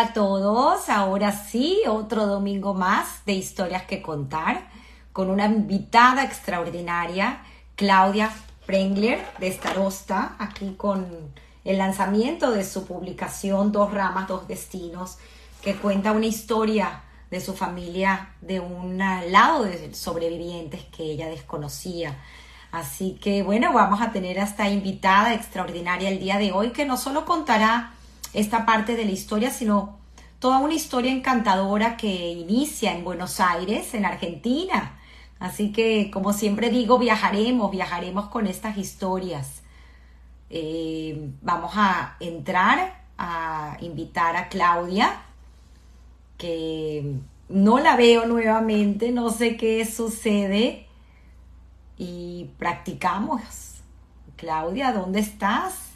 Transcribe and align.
A 0.00 0.12
todos, 0.12 0.90
ahora 0.90 1.32
sí, 1.32 1.80
otro 1.88 2.28
domingo 2.28 2.72
más 2.72 3.24
de 3.26 3.32
historias 3.32 3.82
que 3.82 4.00
contar 4.00 4.68
con 5.12 5.28
una 5.28 5.46
invitada 5.46 6.22
extraordinaria, 6.22 7.42
Claudia 7.74 8.30
Prengler 8.64 9.26
de 9.40 9.50
Starosta, 9.50 10.36
aquí 10.38 10.76
con 10.76 11.32
el 11.64 11.78
lanzamiento 11.78 12.52
de 12.52 12.62
su 12.62 12.86
publicación 12.86 13.72
Dos 13.72 13.92
ramas, 13.92 14.28
dos 14.28 14.46
destinos, 14.46 15.18
que 15.62 15.74
cuenta 15.74 16.12
una 16.12 16.26
historia 16.26 17.02
de 17.32 17.40
su 17.40 17.54
familia 17.54 18.36
de 18.40 18.60
un 18.60 18.98
lado 18.98 19.64
de 19.64 19.92
sobrevivientes 19.96 20.84
que 20.96 21.02
ella 21.02 21.26
desconocía. 21.26 22.16
Así 22.70 23.18
que 23.20 23.42
bueno, 23.42 23.72
vamos 23.72 24.00
a 24.00 24.12
tener 24.12 24.38
a 24.38 24.44
esta 24.44 24.70
invitada 24.70 25.34
extraordinaria 25.34 26.08
el 26.08 26.20
día 26.20 26.38
de 26.38 26.52
hoy 26.52 26.70
que 26.70 26.84
no 26.84 26.96
solo 26.96 27.24
contará 27.24 27.94
esta 28.32 28.66
parte 28.66 28.96
de 28.96 29.04
la 29.04 29.10
historia, 29.10 29.50
sino 29.50 29.97
toda 30.38 30.58
una 30.58 30.74
historia 30.74 31.12
encantadora 31.12 31.96
que 31.96 32.30
inicia 32.30 32.92
en 32.94 33.04
Buenos 33.04 33.40
Aires, 33.40 33.94
en 33.94 34.04
Argentina. 34.04 34.98
Así 35.38 35.72
que, 35.72 36.10
como 36.10 36.32
siempre 36.32 36.70
digo, 36.70 36.98
viajaremos, 36.98 37.70
viajaremos 37.70 38.28
con 38.28 38.46
estas 38.46 38.76
historias. 38.76 39.62
Eh, 40.50 41.30
vamos 41.42 41.72
a 41.76 42.16
entrar 42.20 43.02
a 43.18 43.76
invitar 43.80 44.36
a 44.36 44.48
Claudia, 44.48 45.22
que 46.36 47.16
no 47.48 47.78
la 47.78 47.96
veo 47.96 48.26
nuevamente, 48.26 49.10
no 49.10 49.30
sé 49.30 49.56
qué 49.56 49.84
sucede. 49.84 50.86
Y 51.96 52.50
practicamos. 52.58 53.40
Claudia, 54.36 54.92
¿dónde 54.92 55.18
estás? 55.18 55.88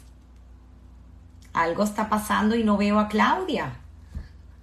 algo 1.53 1.83
está 1.83 2.09
pasando 2.09 2.55
y 2.55 2.63
no 2.63 2.77
veo 2.77 2.99
a 2.99 3.07
Claudia. 3.07 3.77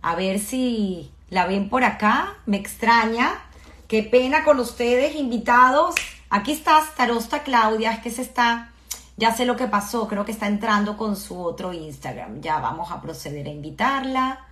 A 0.03 0.15
ver 0.15 0.39
si 0.39 1.11
la 1.29 1.47
ven 1.47 1.69
por 1.69 1.85
acá, 1.85 2.39
me 2.47 2.57
extraña. 2.57 3.43
Qué 3.89 4.03
pena 4.03 4.45
con 4.45 4.61
ustedes, 4.61 5.17
invitados. 5.17 5.95
Aquí 6.31 6.53
está 6.53 6.81
Starosta 6.85 7.43
Claudia, 7.43 7.93
es 7.93 8.01
que 8.01 8.11
se 8.11 8.23
está, 8.23 8.71
ya 9.17 9.35
sé 9.35 9.45
lo 9.45 9.57
que 9.57 9.67
pasó, 9.67 10.07
creo 10.07 10.25
que 10.25 10.33
está 10.33 10.47
entrando 10.47 10.97
con 10.97 11.17
su 11.17 11.43
otro 11.43 11.73
Instagram. 11.73 12.41
Ya 12.41 12.59
vamos 12.61 12.91
a 12.93 13.01
proceder 13.01 13.47
a 13.47 13.51
invitarla. 13.51 14.47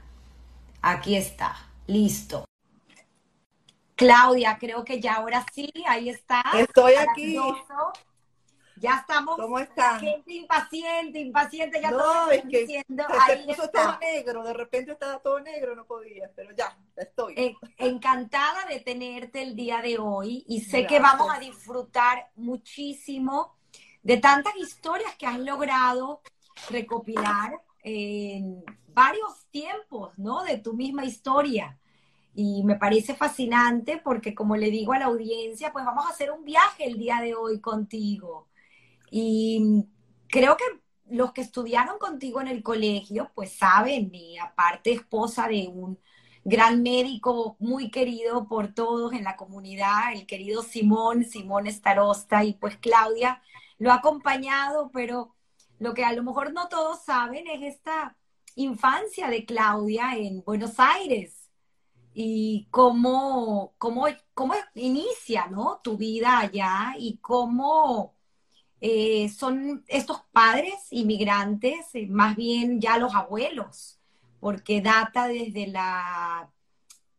Aquí 0.82 1.16
está, 1.16 1.56
listo. 1.86 2.44
Claudia, 3.94 4.58
creo 4.58 4.84
que 4.84 5.00
ya 5.00 5.14
ahora 5.14 5.44
sí, 5.52 5.72
ahí 5.88 6.08
está. 6.08 6.42
Estoy 6.54 6.94
aquí. 6.94 7.38
Ya 8.80 8.96
estamos. 8.96 9.36
¿Cómo 9.36 9.58
están? 9.58 10.00
Gente 10.00 10.32
impaciente, 10.32 11.18
impaciente, 11.18 11.80
ya 11.80 11.90
no, 11.90 12.30
es 12.30 12.42
que 12.42 12.60
diciendo, 12.60 13.04
se 13.26 13.36
puso 13.38 13.68
todo 13.70 13.98
negro, 13.98 14.44
de 14.44 14.54
repente 14.54 14.92
estaba 14.92 15.18
todo 15.18 15.40
negro, 15.40 15.74
no 15.74 15.84
podía, 15.84 16.30
pero 16.34 16.52
ya, 16.54 16.76
estoy. 16.96 17.56
encantada 17.76 18.66
de 18.66 18.80
tenerte 18.80 19.42
el 19.42 19.56
día 19.56 19.80
de 19.82 19.98
hoy 19.98 20.44
y 20.48 20.60
sé 20.60 20.86
que 20.86 21.00
vamos 21.00 21.28
a 21.32 21.38
disfrutar 21.38 22.30
muchísimo 22.36 23.56
de 24.02 24.16
tantas 24.18 24.56
historias 24.56 25.14
que 25.16 25.26
has 25.26 25.38
logrado 25.38 26.20
recopilar 26.70 27.60
en 27.82 28.64
varios 28.88 29.46
tiempos, 29.50 30.18
¿no? 30.18 30.42
De 30.42 30.58
tu 30.58 30.74
misma 30.74 31.04
historia. 31.04 31.78
Y 32.34 32.62
me 32.64 32.76
parece 32.76 33.14
fascinante 33.14 34.00
porque, 34.02 34.34
como 34.34 34.56
le 34.56 34.70
digo 34.70 34.92
a 34.92 34.98
la 34.98 35.06
audiencia, 35.06 35.72
pues 35.72 35.84
vamos 35.84 36.06
a 36.06 36.10
hacer 36.10 36.30
un 36.30 36.44
viaje 36.44 36.84
el 36.86 36.98
día 36.98 37.20
de 37.20 37.34
hoy 37.34 37.60
contigo. 37.60 38.47
Y 39.10 39.86
creo 40.28 40.56
que 40.56 40.64
los 41.10 41.32
que 41.32 41.40
estudiaron 41.40 41.98
contigo 41.98 42.40
en 42.40 42.48
el 42.48 42.62
colegio, 42.62 43.30
pues 43.34 43.52
saben, 43.52 44.14
y 44.14 44.38
aparte 44.38 44.92
esposa 44.92 45.48
de 45.48 45.68
un 45.68 45.98
gran 46.44 46.82
médico 46.82 47.56
muy 47.58 47.90
querido 47.90 48.48
por 48.48 48.74
todos 48.74 49.12
en 49.12 49.24
la 49.24 49.36
comunidad, 49.36 50.12
el 50.12 50.26
querido 50.26 50.62
Simón, 50.62 51.24
Simón 51.24 51.66
Estarosta, 51.66 52.44
y 52.44 52.54
pues 52.54 52.76
Claudia 52.78 53.42
lo 53.78 53.92
ha 53.92 53.96
acompañado, 53.96 54.90
pero 54.92 55.34
lo 55.78 55.94
que 55.94 56.04
a 56.04 56.12
lo 56.12 56.22
mejor 56.22 56.52
no 56.52 56.68
todos 56.68 57.04
saben 57.04 57.46
es 57.46 57.62
esta 57.74 58.16
infancia 58.56 59.28
de 59.28 59.44
Claudia 59.44 60.16
en 60.16 60.42
Buenos 60.42 60.78
Aires 60.78 61.48
y 62.12 62.66
cómo, 62.70 63.74
cómo, 63.78 64.06
cómo 64.34 64.54
inicia 64.74 65.46
¿no? 65.46 65.80
tu 65.84 65.96
vida 65.96 66.40
allá 66.40 66.94
y 66.98 67.18
cómo 67.18 68.17
eh, 68.80 69.28
son 69.28 69.84
estos 69.88 70.22
padres 70.32 70.74
inmigrantes, 70.90 71.86
eh, 71.94 72.06
más 72.08 72.36
bien 72.36 72.80
ya 72.80 72.98
los 72.98 73.14
abuelos, 73.14 73.98
porque 74.40 74.80
data 74.80 75.26
desde 75.26 75.66
la 75.66 76.50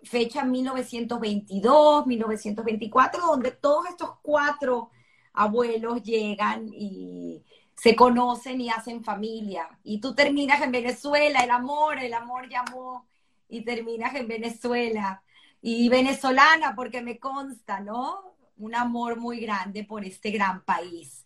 fecha 0.03 0.45
1922, 0.45 2.07
1924, 2.07 3.25
donde 3.25 3.51
todos 3.51 3.87
estos 3.87 4.11
cuatro 4.21 4.89
abuelos 5.33 6.01
llegan 6.03 6.69
y 6.73 7.43
se 7.75 7.95
conocen 7.95 8.61
y 8.61 8.69
hacen 8.69 9.03
familia. 9.03 9.69
Y 9.83 9.99
tú 9.99 10.15
terminas 10.15 10.61
en 10.61 10.71
Venezuela, 10.71 11.39
el 11.43 11.51
amor, 11.51 11.99
el 11.99 12.13
amor 12.13 12.49
llamó 12.49 13.07
y 13.47 13.61
terminas 13.61 14.15
en 14.15 14.27
Venezuela. 14.27 15.23
Y 15.61 15.89
venezolana, 15.89 16.75
porque 16.75 17.01
me 17.01 17.19
consta, 17.19 17.79
¿no? 17.81 18.35
Un 18.57 18.75
amor 18.75 19.17
muy 19.17 19.39
grande 19.39 19.83
por 19.83 20.05
este 20.05 20.31
gran 20.31 20.63
país. 20.63 21.18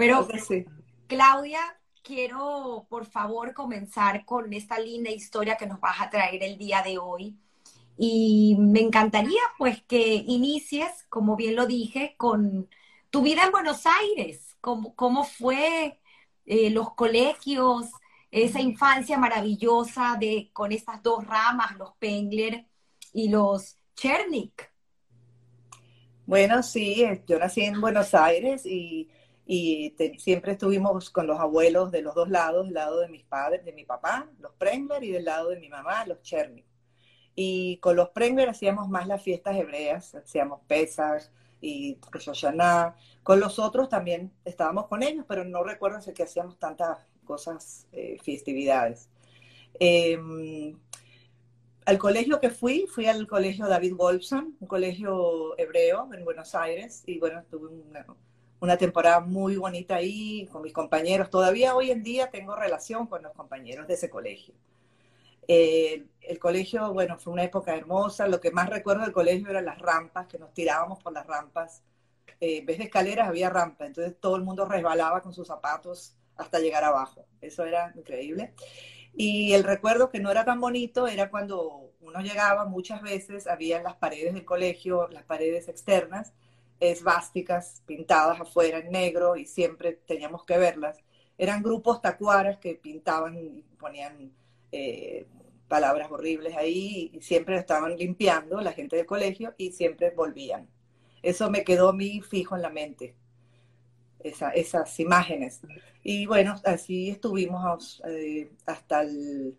Pero, 0.00 0.26
Claudia, 1.06 1.60
quiero 2.02 2.86
por 2.88 3.04
favor 3.04 3.52
comenzar 3.52 4.24
con 4.24 4.50
esta 4.54 4.78
linda 4.78 5.10
historia 5.10 5.58
que 5.58 5.66
nos 5.66 5.78
vas 5.78 6.00
a 6.00 6.08
traer 6.08 6.42
el 6.42 6.56
día 6.56 6.80
de 6.82 6.96
hoy. 6.96 7.36
Y 7.98 8.56
me 8.58 8.80
encantaría 8.80 9.42
pues 9.58 9.82
que 9.82 10.14
inicies, 10.26 11.04
como 11.10 11.36
bien 11.36 11.54
lo 11.54 11.66
dije, 11.66 12.14
con 12.16 12.66
tu 13.10 13.20
vida 13.20 13.44
en 13.44 13.52
Buenos 13.52 13.84
Aires, 13.84 14.56
cómo, 14.62 14.94
cómo 14.94 15.22
fue 15.22 16.00
eh, 16.46 16.70
los 16.70 16.94
colegios, 16.94 17.90
esa 18.30 18.62
infancia 18.62 19.18
maravillosa 19.18 20.16
de 20.18 20.48
con 20.54 20.72
estas 20.72 21.02
dos 21.02 21.26
ramas, 21.26 21.76
los 21.76 21.92
Pengler 21.98 22.64
y 23.12 23.28
los 23.28 23.76
Chernik. 23.96 24.72
Bueno, 26.24 26.62
sí, 26.62 27.04
yo 27.26 27.38
nací 27.38 27.60
en 27.60 27.82
Buenos 27.82 28.14
Aires 28.14 28.64
y 28.64 29.10
y 29.52 29.96
siempre 30.18 30.52
estuvimos 30.52 31.10
con 31.10 31.26
los 31.26 31.40
abuelos 31.40 31.90
de 31.90 32.02
los 32.02 32.14
dos 32.14 32.28
lados, 32.28 32.66
del 32.66 32.74
lado 32.74 33.00
de 33.00 33.08
mis 33.08 33.24
padres, 33.24 33.64
de 33.64 33.72
mi 33.72 33.84
papá, 33.84 34.30
los 34.38 34.52
Prengler, 34.52 35.02
y 35.02 35.10
del 35.10 35.24
lado 35.24 35.48
de 35.48 35.58
mi 35.58 35.68
mamá, 35.68 36.06
los 36.06 36.22
Cherny. 36.22 36.64
Y 37.34 37.78
con 37.78 37.96
los 37.96 38.10
Prengler 38.10 38.48
hacíamos 38.48 38.88
más 38.88 39.08
las 39.08 39.20
fiestas 39.20 39.56
hebreas, 39.56 40.14
hacíamos 40.14 40.60
Pesach 40.68 41.24
y 41.60 41.98
Rosh 42.12 42.44
Con 43.24 43.40
los 43.40 43.58
otros 43.58 43.88
también 43.88 44.30
estábamos 44.44 44.86
con 44.86 45.02
ellos, 45.02 45.24
pero 45.26 45.44
no 45.44 45.64
recuerdo 45.64 45.98
que 46.14 46.22
hacíamos 46.22 46.56
tantas 46.60 46.98
cosas, 47.24 47.88
eh, 47.90 48.18
festividades. 48.22 49.08
Em, 49.80 50.78
al 51.86 51.98
colegio 51.98 52.38
que 52.38 52.50
fui, 52.50 52.86
fui 52.86 53.06
al 53.06 53.26
colegio 53.26 53.66
David 53.66 53.94
Wolfson, 53.96 54.56
un 54.60 54.68
colegio 54.68 55.58
hebreo 55.58 56.08
en 56.14 56.24
Buenos 56.24 56.54
Aires, 56.54 57.02
y 57.04 57.18
bueno, 57.18 57.42
tuve 57.50 57.66
una, 57.66 58.06
una 58.60 58.76
temporada 58.76 59.20
muy 59.20 59.56
bonita 59.56 59.96
ahí 59.96 60.46
con 60.52 60.62
mis 60.62 60.72
compañeros. 60.72 61.30
Todavía 61.30 61.74
hoy 61.74 61.90
en 61.90 62.02
día 62.02 62.30
tengo 62.30 62.54
relación 62.54 63.06
con 63.06 63.22
los 63.22 63.32
compañeros 63.32 63.86
de 63.88 63.94
ese 63.94 64.10
colegio. 64.10 64.54
Eh, 65.48 66.06
el 66.20 66.38
colegio, 66.38 66.92
bueno, 66.92 67.18
fue 67.18 67.32
una 67.32 67.44
época 67.44 67.74
hermosa. 67.74 68.28
Lo 68.28 68.40
que 68.40 68.50
más 68.50 68.68
recuerdo 68.68 69.02
del 69.02 69.12
colegio 69.12 69.48
eran 69.48 69.64
las 69.64 69.78
rampas, 69.78 70.26
que 70.26 70.38
nos 70.38 70.52
tirábamos 70.52 71.02
por 71.02 71.12
las 71.12 71.26
rampas. 71.26 71.82
Eh, 72.40 72.58
en 72.58 72.66
vez 72.66 72.78
de 72.78 72.84
escaleras 72.84 73.28
había 73.28 73.50
rampa, 73.50 73.86
entonces 73.86 74.14
todo 74.20 74.36
el 74.36 74.42
mundo 74.42 74.64
resbalaba 74.64 75.22
con 75.22 75.32
sus 75.34 75.46
zapatos 75.46 76.16
hasta 76.36 76.58
llegar 76.58 76.84
abajo. 76.84 77.26
Eso 77.40 77.64
era 77.64 77.92
increíble. 77.96 78.54
Y 79.14 79.52
el 79.54 79.64
recuerdo 79.64 80.10
que 80.10 80.20
no 80.20 80.30
era 80.30 80.44
tan 80.44 80.60
bonito 80.60 81.08
era 81.08 81.30
cuando 81.30 81.92
uno 82.00 82.20
llegaba, 82.20 82.64
muchas 82.64 83.02
veces 83.02 83.46
había 83.46 83.82
las 83.82 83.96
paredes 83.96 84.34
del 84.34 84.44
colegio, 84.44 85.08
las 85.08 85.24
paredes 85.24 85.68
externas, 85.68 86.32
esvásticas 86.80 87.82
pintadas 87.86 88.40
afuera 88.40 88.78
en 88.78 88.90
negro 88.90 89.36
y 89.36 89.46
siempre 89.46 90.00
teníamos 90.06 90.44
que 90.44 90.58
verlas. 90.58 90.98
Eran 91.38 91.62
grupos 91.62 92.00
tacuaras 92.00 92.58
que 92.58 92.74
pintaban 92.74 93.36
y 93.36 93.62
ponían 93.78 94.32
eh, 94.72 95.26
palabras 95.68 96.10
horribles 96.10 96.56
ahí 96.56 97.10
y 97.14 97.20
siempre 97.20 97.56
estaban 97.56 97.96
limpiando 97.96 98.60
la 98.60 98.72
gente 98.72 98.96
del 98.96 99.06
colegio 99.06 99.54
y 99.58 99.72
siempre 99.72 100.10
volvían. 100.10 100.68
Eso 101.22 101.50
me 101.50 101.64
quedó 101.64 101.90
a 101.90 101.92
mí 101.92 102.22
fijo 102.22 102.56
en 102.56 102.62
la 102.62 102.70
mente, 102.70 103.14
esas 104.20 104.98
imágenes. 105.00 105.60
Y 106.02 106.26
bueno, 106.26 106.56
así 106.64 107.10
estuvimos 107.10 108.02
eh, 108.08 108.50
hasta 108.66 109.02
el 109.02 109.56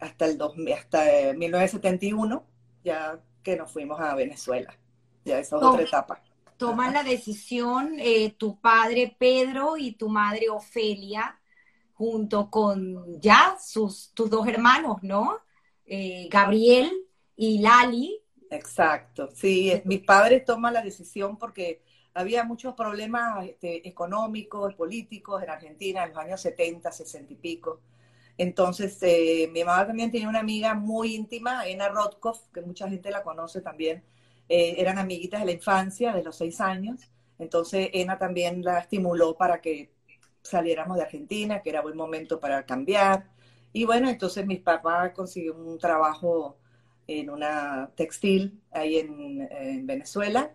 hasta 0.00 0.26
el 0.26 0.38
hasta 0.74 1.32
1971, 1.34 2.44
ya 2.84 3.20
que 3.42 3.56
nos 3.56 3.72
fuimos 3.72 4.00
a 4.00 4.14
Venezuela 4.14 4.78
ya 5.24 5.38
esa 5.38 5.56
es 5.56 5.62
otra 5.62 5.82
etapa. 5.82 6.22
Toman 6.56 6.92
la 6.92 7.02
decisión 7.02 7.96
eh, 7.98 8.34
tu 8.38 8.60
padre 8.60 9.14
Pedro 9.18 9.76
y 9.76 9.92
tu 9.92 10.08
madre 10.08 10.48
Ofelia 10.50 11.40
junto 11.94 12.50
con 12.50 13.20
ya 13.20 13.56
sus, 13.60 14.12
tus 14.14 14.30
dos 14.30 14.46
hermanos, 14.46 14.98
¿no? 15.02 15.40
Eh, 15.86 16.28
Gabriel 16.30 16.92
y 17.36 17.60
Lali. 17.60 18.20
Exacto, 18.50 19.28
sí, 19.32 19.82
mis 19.84 20.00
padres 20.00 20.44
toman 20.44 20.74
la 20.74 20.82
decisión 20.82 21.36
porque 21.36 21.82
había 22.14 22.44
muchos 22.44 22.74
problemas 22.74 23.46
este, 23.46 23.86
económicos, 23.88 24.74
políticos 24.74 25.42
en 25.42 25.50
Argentina 25.50 26.04
en 26.04 26.10
los 26.10 26.18
años 26.18 26.40
70, 26.40 26.92
60 26.92 27.32
y 27.32 27.36
pico. 27.36 27.80
Entonces, 28.38 28.98
eh, 29.02 29.48
mi 29.52 29.64
mamá 29.64 29.86
también 29.86 30.10
tenía 30.10 30.28
una 30.28 30.40
amiga 30.40 30.74
muy 30.74 31.14
íntima, 31.14 31.66
Ena 31.66 31.88
Rotkov, 31.88 32.38
que 32.52 32.60
mucha 32.62 32.88
gente 32.88 33.10
la 33.10 33.22
conoce 33.22 33.60
también. 33.60 34.02
Eh, 34.48 34.76
eran 34.78 34.98
amiguitas 34.98 35.40
de 35.40 35.46
la 35.46 35.52
infancia, 35.52 36.12
de 36.12 36.22
los 36.22 36.36
seis 36.36 36.60
años. 36.60 37.00
Entonces, 37.38 37.90
Ena 37.92 38.18
también 38.18 38.62
la 38.62 38.78
estimuló 38.78 39.36
para 39.36 39.60
que 39.60 39.92
saliéramos 40.42 40.96
de 40.96 41.02
Argentina, 41.04 41.62
que 41.62 41.70
era 41.70 41.82
buen 41.82 41.96
momento 41.96 42.38
para 42.40 42.64
cambiar. 42.66 43.30
Y 43.72 43.84
bueno, 43.84 44.08
entonces 44.08 44.46
mi 44.46 44.56
papá 44.56 45.12
consiguió 45.12 45.54
un 45.54 45.78
trabajo 45.78 46.58
en 47.06 47.30
una 47.30 47.90
textil 47.96 48.62
ahí 48.70 48.98
en, 48.98 49.86
Venezuela, 49.86 50.52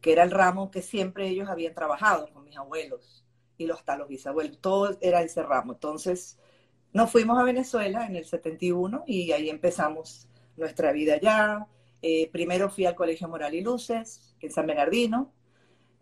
que 0.00 0.12
era 0.12 0.22
el 0.24 0.30
ramo 0.30 0.70
que 0.70 0.82
siempre 0.82 1.28
ellos 1.28 1.48
habían 1.48 1.74
trabajado 1.74 2.32
con 2.32 2.44
mis 2.44 2.56
abuelos 2.56 3.24
y 3.58 3.66
los, 3.66 3.78
hasta 3.78 3.96
los 3.96 4.08
bisabuelos, 4.08 4.58
todo 4.60 4.96
era 5.00 5.22
ese 5.22 5.42
ramo. 5.42 5.74
Entonces 5.74 6.38
nos 6.92 7.10
fuimos 7.10 7.38
a 7.38 7.44
Venezuela 7.44 8.06
en 8.06 8.16
el 8.16 8.24
71 8.24 9.04
y 9.06 9.32
ahí 9.32 9.48
empezamos 9.48 10.28
nuestra 10.56 10.92
vida 10.92 11.14
allá. 11.14 11.66
Eh, 12.02 12.28
primero 12.32 12.68
fui 12.68 12.84
al 12.84 12.96
Colegio 12.96 13.28
Moral 13.28 13.54
y 13.54 13.60
Luces, 13.60 14.34
en 14.40 14.50
San 14.50 14.66
Bernardino. 14.66 15.32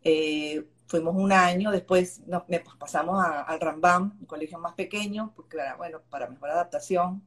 Eh, 0.02 0.66
fuimos 0.86 1.14
un 1.14 1.30
año, 1.30 1.70
después 1.70 2.20
nos, 2.26 2.44
pasamos 2.78 3.22
al 3.24 3.60
Rambam, 3.60 4.16
un 4.18 4.26
colegio 4.26 4.58
más 4.58 4.74
pequeño, 4.74 5.32
porque 5.36 5.58
era, 5.58 5.76
bueno, 5.76 6.00
para 6.08 6.28
mejor 6.28 6.50
adaptación. 6.50 7.22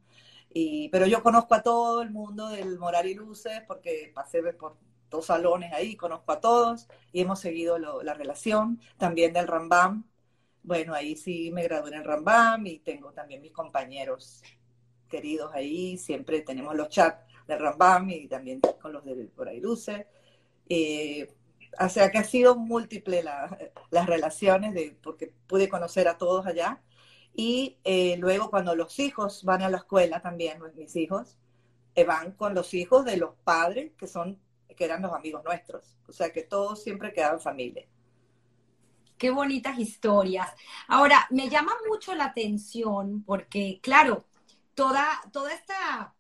Y, 0.50 0.90
pero 0.90 1.06
yo 1.06 1.24
conozco 1.24 1.56
a 1.56 1.64
todo 1.64 2.02
el 2.02 2.12
mundo 2.12 2.50
del 2.50 2.78
Moral 2.80 3.08
y 3.08 3.14
Luces, 3.14 3.62
porque 3.68 4.12
pasé 4.14 4.42
por 4.54 4.78
dos 5.10 5.28
salones 5.28 5.72
ahí, 5.74 5.96
conozco 5.96 6.32
a 6.32 6.42
todos 6.42 6.88
y 7.12 7.22
hemos 7.22 7.40
seguido 7.40 7.78
la 7.78 8.14
relación. 8.16 8.80
También 8.98 9.34
del 9.34 9.48
Rambam, 9.48 10.06
bueno, 10.64 10.94
ahí 10.94 11.16
sí 11.16 11.52
me 11.52 11.64
gradué 11.64 11.90
en 11.90 11.98
el 12.00 12.04
Rambam 12.04 12.66
y 12.66 12.80
tengo 12.80 13.12
también 13.14 13.42
mis 13.42 13.52
compañeros 13.52 14.42
queridos 15.10 15.54
ahí, 15.54 15.98
siempre 15.98 16.42
tenemos 16.42 16.76
los 16.76 16.90
chats 16.90 17.33
del 17.48 17.60
Rambam 17.60 18.10
y 18.10 18.28
también 18.28 18.62
con 18.82 18.94
los 18.94 19.04
del 19.06 19.32
Moral 19.36 19.56
y 19.56 19.62
Luces. 19.62 20.06
Eh, 20.70 21.28
o 21.80 21.90
sea 21.90 22.12
que 22.12 22.20
ha 22.20 22.24
sido 22.24 22.56
múltiple 22.56 23.24
las 23.24 24.06
relaciones, 24.06 24.74
de, 24.74 24.98
porque 25.02 25.34
pude 25.48 25.70
conocer 25.70 26.08
a 26.08 26.18
todos 26.18 26.46
allá. 26.46 26.82
Y 27.34 27.78
eh, 27.84 28.18
luego 28.18 28.50
cuando 28.50 28.76
los 28.76 29.00
hijos 29.00 29.44
van 29.44 29.64
a 29.64 29.70
la 29.70 29.78
escuela 29.78 30.22
también, 30.22 30.60
mis 30.76 30.96
hijos, 30.96 31.38
eh, 31.96 32.04
van 32.04 32.34
con 32.34 32.54
los 32.54 32.74
hijos 32.74 33.06
de 33.06 33.18
los 33.18 33.36
padres 33.44 33.92
que 33.98 34.08
son 34.08 34.40
que 34.76 34.86
eran 34.86 35.02
los 35.02 35.14
amigos 35.14 35.44
nuestros. 35.44 35.98
O 36.08 36.12
sea 36.12 36.32
que 36.32 36.44
todos 36.44 36.82
siempre 36.82 37.14
quedaban 37.14 37.40
familia. 37.40 37.86
Qué 39.18 39.30
bonitas 39.30 39.78
historias. 39.78 40.50
Ahora, 40.88 41.28
me 41.30 41.50
llama 41.50 41.74
mucho 41.88 42.16
la 42.16 42.26
atención 42.26 43.24
porque, 43.24 43.80
claro, 43.82 44.26
toda, 44.74 45.06
toda 45.32 45.54
esta 45.54 46.14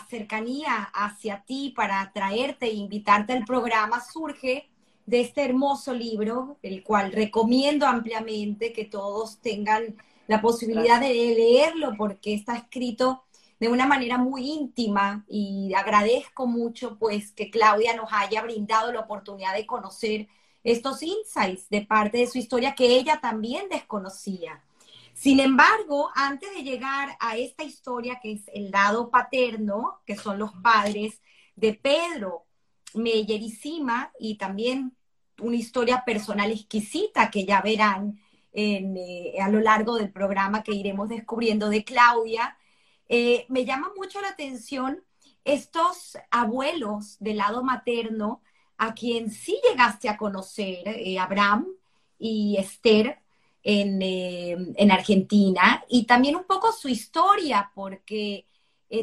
cercanía 0.00 0.90
hacia 0.92 1.44
ti 1.44 1.72
para 1.74 2.00
atraerte 2.00 2.66
e 2.66 2.74
invitarte 2.74 3.32
al 3.32 3.44
programa 3.44 4.00
surge 4.00 4.68
de 5.06 5.20
este 5.20 5.44
hermoso 5.44 5.92
libro, 5.92 6.56
el 6.62 6.82
cual 6.82 7.12
recomiendo 7.12 7.86
ampliamente 7.86 8.72
que 8.72 8.84
todos 8.84 9.38
tengan 9.38 9.96
la 10.26 10.40
posibilidad 10.40 11.00
de 11.00 11.08
leerlo 11.08 11.92
porque 11.96 12.34
está 12.34 12.56
escrito 12.56 13.24
de 13.60 13.68
una 13.68 13.86
manera 13.86 14.18
muy 14.18 14.50
íntima 14.50 15.24
y 15.28 15.72
agradezco 15.74 16.46
mucho 16.46 16.98
pues 16.98 17.32
que 17.32 17.50
Claudia 17.50 17.94
nos 17.94 18.08
haya 18.12 18.42
brindado 18.42 18.92
la 18.92 19.00
oportunidad 19.00 19.54
de 19.54 19.66
conocer 19.66 20.28
estos 20.64 21.02
insights 21.02 21.68
de 21.68 21.82
parte 21.82 22.18
de 22.18 22.26
su 22.26 22.38
historia 22.38 22.74
que 22.74 22.86
ella 22.86 23.20
también 23.20 23.68
desconocía. 23.68 24.62
Sin 25.14 25.38
embargo, 25.38 26.10
antes 26.14 26.52
de 26.52 26.64
llegar 26.64 27.16
a 27.20 27.36
esta 27.36 27.62
historia 27.62 28.18
que 28.20 28.32
es 28.32 28.42
el 28.52 28.70
lado 28.70 29.10
paterno, 29.10 30.00
que 30.04 30.16
son 30.16 30.38
los 30.38 30.52
padres 30.54 31.22
de 31.56 31.74
Pedro, 31.74 32.46
Mellerísima 32.94 34.12
y 34.18 34.36
también 34.36 34.96
una 35.40 35.56
historia 35.56 36.04
personal 36.04 36.50
exquisita 36.50 37.30
que 37.30 37.44
ya 37.44 37.60
verán 37.60 38.20
eh, 38.52 39.34
a 39.40 39.48
lo 39.48 39.60
largo 39.60 39.96
del 39.96 40.12
programa 40.12 40.62
que 40.62 40.72
iremos 40.72 41.08
descubriendo 41.08 41.68
de 41.68 41.84
Claudia. 41.84 42.56
Eh, 43.08 43.46
me 43.48 43.64
llama 43.64 43.92
mucho 43.96 44.20
la 44.20 44.28
atención 44.28 45.02
estos 45.44 46.16
abuelos 46.30 47.16
del 47.18 47.38
lado 47.38 47.62
materno 47.62 48.42
a 48.78 48.94
quien 48.94 49.30
sí 49.30 49.60
llegaste 49.68 50.08
a 50.08 50.16
conocer, 50.16 50.86
eh, 50.86 51.18
Abraham 51.18 51.66
y 52.18 52.56
Esther, 52.58 53.23
en, 53.64 54.00
en, 54.02 54.92
Argentina, 54.92 55.84
y 55.88 56.04
también 56.04 56.36
un 56.36 56.44
poco 56.44 56.70
su 56.72 56.88
historia, 56.88 57.72
porque 57.74 58.46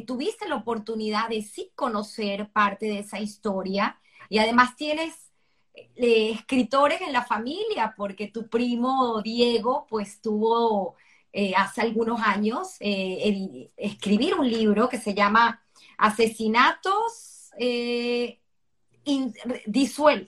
tuviste 0.06 0.48
la 0.48 0.56
oportunidad 0.56 1.28
de 1.28 1.42
sí 1.42 1.72
conocer 1.76 2.50
parte 2.52 2.86
de 2.86 3.00
esa 3.00 3.20
historia 3.20 4.00
y 4.30 4.38
además 4.38 4.78
tienes 4.78 5.32
eh, 5.74 6.32
escritores 6.32 7.02
en 7.02 7.14
la 7.14 7.24
familia, 7.24 7.94
porque 7.96 8.28
tu 8.28 8.50
primo 8.50 9.22
Diego, 9.22 9.86
pues 9.90 10.22
tuvo 10.22 10.96
eh, 11.32 11.54
hace 11.56 11.82
algunos 11.82 12.22
años 12.22 12.76
eh, 12.80 13.72
escribir 13.78 14.36
un 14.36 14.50
libro 14.50 14.90
que 14.90 14.98
se 14.98 15.14
llama 15.14 15.64
Asesinatos 15.98 17.52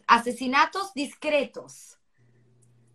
Asesinatos 0.08 0.94
Discretos, 0.94 1.98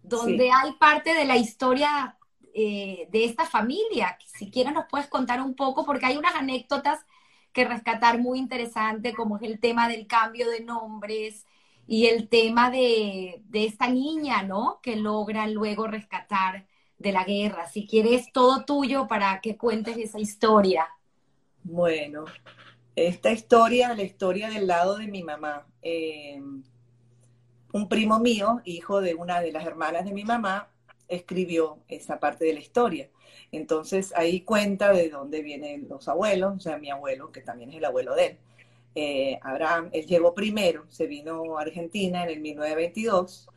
donde 0.03 0.51
hay 0.51 0.73
parte 0.75 1.15
de 1.15 1.25
la 1.25 1.37
historia 1.37 2.17
de 2.55 3.25
esta 3.25 3.47
familia. 3.47 4.19
Si 4.27 4.51
quieres 4.51 4.73
nos 4.73 4.87
puedes 4.91 5.07
contar 5.07 5.41
un 5.41 5.55
poco, 5.55 5.85
porque 5.85 6.07
hay 6.07 6.17
unas 6.17 6.35
anécdotas 6.35 6.99
que 7.53 7.65
rescatar 7.65 8.19
muy 8.19 8.39
interesante, 8.39 9.15
como 9.15 9.37
es 9.37 9.43
el 9.43 9.61
tema 9.61 9.89
del 9.89 10.07
cambio 10.07 10.51
de 10.51 10.61
nombres, 10.61 11.47
y 11.89 12.07
el 12.07 12.29
tema 12.29 12.71
de, 12.71 13.43
esta 13.53 13.89
niña, 13.89 14.43
¿no? 14.43 14.79
Que 14.83 14.95
logran 14.95 15.55
luego 15.55 15.87
rescatar 15.87 16.67
de 16.99 17.13
la 17.13 17.25
guerra. 17.25 17.67
Si 17.67 17.87
quieres, 17.87 18.31
todo 18.31 18.67
tuyo 18.67 19.09
para 19.09 19.41
que 19.41 19.57
cuentes 19.57 19.97
esa 19.97 20.21
historia. 20.21 20.87
Bueno, 21.63 22.27
esta 22.95 23.33
historia, 23.33 23.95
la 23.95 24.03
historia 24.03 24.51
del 24.51 24.67
lado 24.67 24.99
de 24.99 25.07
mi 25.07 25.23
mamá. 25.23 25.67
Eh, 25.81 26.43
un 27.73 27.89
primo 27.89 28.19
mío, 28.21 28.61
hijo 28.65 29.01
de 29.01 29.15
una 29.15 29.41
de 29.41 29.53
las 29.53 29.67
hermanas 29.67 30.05
de 30.05 30.13
mi 30.13 30.25
mamá, 30.25 30.71
escribió 31.09 31.79
esa 31.89 32.21
parte 32.21 32.45
de 32.45 32.55
la 32.55 32.61
historia. 32.61 33.09
Entonces 33.53 34.13
ahí 34.17 34.43
cuenta 34.43 34.93
de 34.93 35.09
dónde 35.09 35.43
vienen 35.43 35.87
los 35.89 36.09
abuelos, 36.09 36.57
o 36.57 36.61
sea, 36.61 36.79
mi 36.79 36.91
abuelo, 36.91 37.33
que 37.33 37.41
también 37.41 37.71
es 37.71 37.77
el 37.77 37.85
abuelo 37.85 38.15
de 38.15 38.27
él. 38.27 38.39
Eh, 38.95 39.39
Abraham, 39.43 39.91
él 39.93 40.07
llegó 40.07 40.35
primero, 40.35 40.85
se 40.89 41.07
vino 41.07 41.59
a 41.59 41.63
Argentina 41.63 42.25
en 42.25 42.31
el 42.31 42.41
1922, 42.41 43.49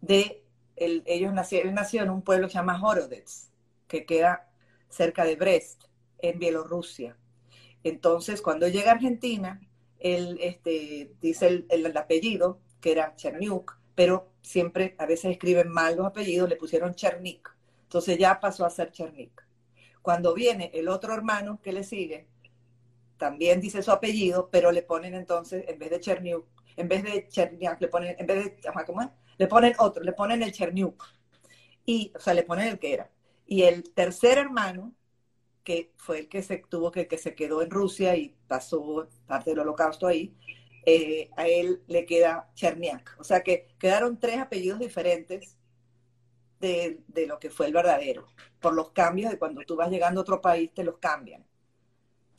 de, 0.00 0.42
ellos 0.76 1.32
él 1.52 1.74
nació 1.74 2.02
en 2.02 2.10
un 2.10 2.22
pueblo 2.22 2.48
que 2.48 2.52
se 2.52 2.58
Horodets, 2.58 3.50
que 3.86 4.04
queda 4.04 4.48
cerca 4.88 5.24
de 5.24 5.36
Brest, 5.36 5.84
en 6.18 6.38
Bielorrusia. 6.38 7.16
Entonces, 7.82 8.42
cuando 8.42 8.68
llega 8.68 8.90
a 8.90 8.94
Argentina, 8.94 9.60
él 9.98 10.38
este, 10.42 11.12
dice 11.20 11.64
el, 11.68 11.96
apellido, 11.96 12.58
que 12.80 12.92
era 12.92 13.14
Cherniuk, 13.16 13.78
pero 13.94 14.30
siempre 14.42 14.94
a 14.98 15.06
veces 15.06 15.32
escriben 15.32 15.68
mal 15.68 15.96
los 15.96 16.06
apellidos, 16.06 16.48
le 16.48 16.56
pusieron 16.56 16.94
Chernik. 16.94 17.54
Entonces 17.82 18.18
ya 18.18 18.40
pasó 18.40 18.64
a 18.64 18.70
ser 18.70 18.92
Chernik. 18.92 19.44
Cuando 20.02 20.32
viene 20.34 20.70
el 20.74 20.88
otro 20.88 21.12
hermano 21.12 21.60
que 21.62 21.72
le 21.72 21.84
sigue, 21.84 22.26
también 23.18 23.60
dice 23.60 23.82
su 23.82 23.90
apellido, 23.90 24.48
pero 24.50 24.72
le 24.72 24.82
ponen 24.82 25.14
entonces, 25.14 25.64
en 25.68 25.78
vez 25.78 25.90
de 25.90 26.00
Cherniuk, 26.00 26.46
en 26.76 26.88
vez 26.88 27.02
de 27.02 27.28
Cherniak, 27.28 27.80
le 27.80 27.88
ponen, 27.88 28.16
en 28.18 28.26
vez 28.26 28.44
de, 28.44 28.56
¿cómo 28.86 29.02
es? 29.02 29.08
Le 29.36 29.46
ponen 29.46 29.74
otro, 29.78 30.02
le 30.02 30.12
ponen 30.12 30.42
el 30.42 30.52
Cherniuk. 30.52 31.04
Y, 31.84 32.12
o 32.16 32.20
sea, 32.20 32.34
le 32.34 32.44
ponen 32.44 32.68
el 32.68 32.78
que 32.78 32.94
era. 32.94 33.10
Y 33.46 33.62
el 33.64 33.92
tercer 33.92 34.38
hermano, 34.38 34.94
que 35.64 35.92
fue 35.96 36.20
el 36.20 36.28
que 36.28 36.42
se 36.42 36.58
tuvo 36.58 36.90
que, 36.90 37.06
que 37.06 37.18
se 37.18 37.34
quedó 37.34 37.60
en 37.62 37.70
Rusia 37.70 38.16
y 38.16 38.34
pasó 38.48 39.08
parte 39.26 39.50
del 39.50 39.60
holocausto 39.60 40.06
ahí, 40.06 40.34
eh, 40.96 41.30
a 41.36 41.46
él 41.46 41.82
le 41.86 42.04
queda 42.04 42.50
Cherniak. 42.54 43.16
O 43.18 43.24
sea 43.24 43.42
que 43.42 43.68
quedaron 43.78 44.18
tres 44.18 44.38
apellidos 44.38 44.78
diferentes 44.78 45.56
de, 46.58 47.00
de, 47.08 47.26
lo 47.26 47.38
que 47.38 47.50
fue 47.50 47.66
el 47.66 47.72
verdadero, 47.72 48.26
por 48.60 48.74
los 48.74 48.90
cambios 48.90 49.30
de 49.30 49.38
cuando 49.38 49.62
tú 49.62 49.76
vas 49.76 49.90
llegando 49.90 50.20
a 50.20 50.22
otro 50.22 50.40
país, 50.40 50.72
te 50.74 50.84
los 50.84 50.98
cambian. 50.98 51.44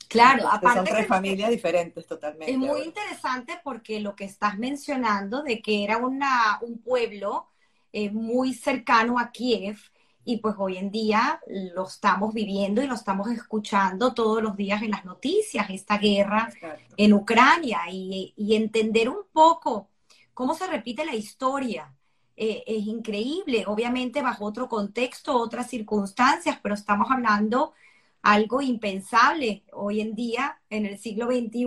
Claro, 0.08 0.46
aparte. 0.46 0.76
Son 0.76 0.84
tres 0.84 1.06
familias 1.06 1.50
diferentes 1.50 2.06
totalmente. 2.06 2.52
Es 2.52 2.58
muy 2.58 2.82
interesante 2.82 3.58
porque 3.64 3.98
lo 3.98 4.14
que 4.14 4.24
estás 4.24 4.58
mencionando 4.58 5.42
de 5.42 5.62
que 5.62 5.84
era 5.84 5.96
una, 5.96 6.58
un 6.60 6.78
pueblo 6.82 7.48
eh, 7.92 8.10
muy 8.10 8.52
cercano 8.52 9.18
a 9.18 9.32
Kiev 9.32 9.78
y 10.24 10.38
pues 10.38 10.54
hoy 10.58 10.76
en 10.76 10.90
día 10.90 11.40
lo 11.74 11.86
estamos 11.86 12.32
viviendo 12.32 12.82
y 12.82 12.86
lo 12.86 12.94
estamos 12.94 13.28
escuchando 13.30 14.14
todos 14.14 14.42
los 14.42 14.56
días 14.56 14.82
en 14.82 14.90
las 14.90 15.04
noticias, 15.04 15.68
esta 15.70 15.98
guerra 15.98 16.52
en 16.96 17.12
Ucrania 17.12 17.80
y, 17.90 18.34
entender 18.54 19.08
un 19.08 19.24
poco 19.32 19.88
cómo 20.34 20.54
se 20.54 20.66
repite 20.66 21.04
la 21.04 21.14
historia. 21.14 21.92
Eh, 22.36 22.62
es 22.66 22.86
increíble, 22.86 23.64
obviamente 23.66 24.22
bajo 24.22 24.44
otro 24.44 24.68
contexto, 24.68 25.36
otras 25.36 25.68
circunstancias, 25.68 26.58
pero 26.62 26.74
estamos 26.74 27.10
hablando 27.10 27.72
algo 28.22 28.62
impensable 28.62 29.64
hoy 29.72 30.00
en 30.00 30.14
día, 30.14 30.60
en 30.70 30.86
el 30.86 30.98
siglo 30.98 31.26
XXI, 31.26 31.66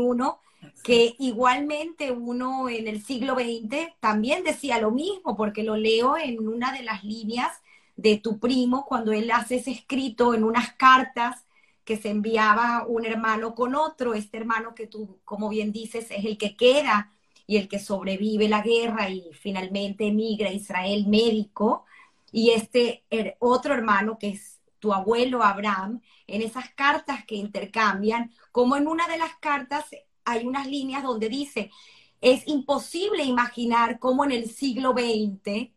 que 0.84 1.16
igualmente 1.20 2.12
uno 2.12 2.70
en 2.70 2.88
el 2.88 3.04
siglo 3.04 3.36
XX 3.36 3.94
también 4.00 4.44
decía 4.44 4.80
lo 4.80 4.92
mismo, 4.92 5.36
porque 5.36 5.64
lo 5.64 5.76
leo 5.76 6.18
en 6.18 6.48
una 6.48 6.72
de 6.72 6.84
las 6.84 7.04
líneas 7.04 7.52
de 7.96 8.18
tu 8.18 8.40
primo 8.40 8.86
cuando 8.86 9.12
él 9.12 9.32
hace 9.32 9.56
ese 9.56 9.72
escrito 9.72 10.34
en 10.34 10.44
unas 10.44 10.74
cartas 10.74 11.46
que 11.84 11.98
se 11.98 12.10
enviaba 12.10 12.86
un 12.88 13.06
hermano 13.06 13.56
con 13.56 13.75
otro, 13.75 14.14
este 14.14 14.38
hermano 14.38 14.74
que 14.74 14.88
tú, 14.88 15.20
como 15.24 15.50
bien 15.50 15.72
dices, 15.72 16.08
es 16.10 16.25
el 16.25 16.38
que 16.38 16.56
queda 16.56 17.12
y 17.48 17.58
el 17.58 17.68
que 17.68 17.80
sobrevive 17.80 18.50
la 18.50 18.62
guerra 18.62 19.10
y 19.10 19.30
finalmente 19.34 20.08
emigra 20.08 20.50
a 20.50 20.54
Israel 20.54 21.06
médico, 21.08 21.86
y 22.32 22.50
este 22.50 23.06
otro 23.40 23.74
hermano 23.74 24.18
que 24.18 24.30
es 24.30 24.60
tu 24.80 24.94
abuelo 24.94 25.42
Abraham, 25.44 26.02
en 26.28 26.42
esas 26.42 26.70
cartas 26.72 27.24
que 27.25 27.36
intercambian, 27.36 28.32
como 28.52 28.75
en 28.75 28.88
una 28.88 29.08
de 29.08 29.18
las 29.18 29.36
cartas 29.36 29.86
hay 30.25 30.46
unas 30.46 30.68
líneas 30.68 31.04
donde 31.04 31.30
dice, 31.30 31.72
es 32.20 32.48
imposible 32.48 33.24
imaginar 33.24 34.00
cómo 34.00 34.25
en 34.25 34.32
el 34.32 34.50
siglo 34.50 34.92
XX, 34.94 35.70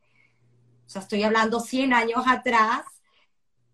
o 0.88 0.90
sea, 0.90 1.02
estoy 1.02 1.23
hablando 1.23 1.61
100 1.61 1.92
años 1.92 2.25
atrás, 2.26 2.83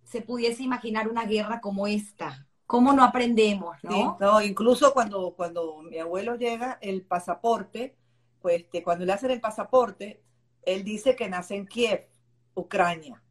se 0.02 0.20
pudiese 0.20 0.64
imaginar 0.64 1.06
una 1.08 1.24
guerra 1.24 1.60
como 1.60 1.86
esta. 1.86 2.48
¿Cómo 2.66 2.92
no 2.92 3.04
aprendemos, 3.04 3.76
no? 3.84 4.16
no, 4.18 4.42
incluso 4.42 4.92
cuando, 4.92 5.32
cuando 5.36 5.80
mi 5.82 5.96
abuelo 6.00 6.34
llega, 6.34 6.76
el 6.80 7.02
pasaporte, 7.02 7.94
pues 8.42 8.62
este, 8.62 8.82
cuando 8.82 9.04
le 9.04 9.12
hacen 9.12 9.30
el 9.30 9.40
pasaporte, 9.40 10.24
él 10.62 10.82
dice 10.82 11.14
que 11.14 11.28
nace 11.28 11.54
en 11.54 11.68
Kiev, 11.68 12.08
Ucrania, 12.54 13.22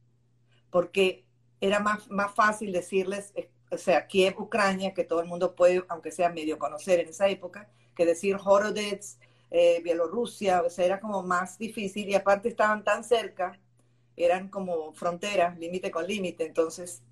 porque 0.70 1.26
era 1.60 1.82
más, 1.82 2.10
más 2.10 2.34
fácil 2.34 2.72
decirles, 2.72 3.34
eh, 3.36 3.52
o 3.70 3.78
sea, 3.78 4.08
Kiev, 4.08 4.40
Ucrania, 4.40 4.94
que 4.94 5.04
todo 5.04 5.20
el 5.20 5.28
mundo 5.28 5.56
puede, 5.56 5.84
aunque 5.90 6.12
sea 6.12 6.30
medio 6.30 6.58
conocer 6.58 7.02
en 7.02 7.10
esa 7.10 7.28
época, 7.28 7.70
que 7.98 8.06
decir 8.06 8.38
Horodets, 8.42 9.20
eh, 9.52 9.82
Bielorrusia, 9.84 10.62
o 10.62 10.70
sea, 10.70 10.86
era 10.86 11.02
como 11.02 11.22
más 11.22 11.58
difícil 11.58 12.08
y 12.08 12.16
aparte 12.16 12.48
estaban 12.48 12.86
tan 12.86 13.04
cerca, 13.04 13.60
eran 14.16 14.50
como 14.50 14.94
fronteras, 14.94 15.58
límite 15.58 15.92
con 15.92 16.08
límite, 16.08 16.46
entonces 16.46 17.04